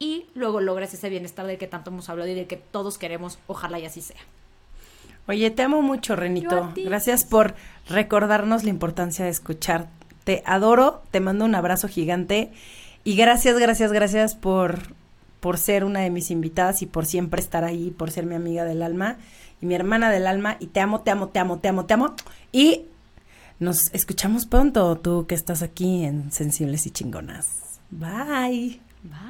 y 0.00 0.26
luego 0.34 0.60
logres 0.60 0.92
ese 0.92 1.08
bienestar 1.08 1.46
del 1.46 1.58
que 1.58 1.68
tanto 1.68 1.90
hemos 1.90 2.08
hablado 2.08 2.32
y 2.32 2.34
del 2.34 2.48
que 2.48 2.56
todos 2.56 2.98
queremos, 2.98 3.38
ojalá 3.46 3.78
y 3.78 3.84
así 3.84 4.00
sea. 4.00 4.18
Oye, 5.26 5.50
te 5.50 5.62
amo 5.62 5.82
mucho, 5.82 6.16
Renito. 6.16 6.72
Gracias 6.76 7.24
por 7.24 7.54
recordarnos 7.88 8.64
la 8.64 8.70
importancia 8.70 9.24
de 9.24 9.30
escuchar. 9.30 9.88
Te 10.24 10.42
adoro, 10.44 11.02
te 11.10 11.20
mando 11.20 11.44
un 11.44 11.54
abrazo 11.54 11.88
gigante 11.88 12.50
y 13.04 13.16
gracias, 13.16 13.58
gracias, 13.58 13.92
gracias 13.92 14.34
por, 14.34 14.78
por 15.40 15.58
ser 15.58 15.84
una 15.84 16.00
de 16.00 16.10
mis 16.10 16.30
invitadas 16.30 16.82
y 16.82 16.86
por 16.86 17.06
siempre 17.06 17.40
estar 17.40 17.64
ahí, 17.64 17.90
por 17.90 18.10
ser 18.10 18.26
mi 18.26 18.34
amiga 18.34 18.64
del 18.64 18.82
alma 18.82 19.16
y 19.60 19.66
mi 19.66 19.74
hermana 19.74 20.10
del 20.10 20.26
alma 20.26 20.56
y 20.60 20.66
te 20.66 20.80
amo, 20.80 21.00
te 21.00 21.10
amo, 21.10 21.28
te 21.28 21.38
amo, 21.38 21.58
te 21.58 21.68
amo, 21.68 21.86
te 21.86 21.94
amo. 21.94 22.14
Y 22.52 22.82
nos 23.58 23.92
escuchamos 23.94 24.46
pronto, 24.46 24.96
tú 24.96 25.26
que 25.26 25.34
estás 25.34 25.62
aquí 25.62 26.04
en 26.04 26.32
Sensibles 26.32 26.86
y 26.86 26.90
Chingonas. 26.90 27.80
Bye. 27.90 28.80
Bye. 29.02 29.29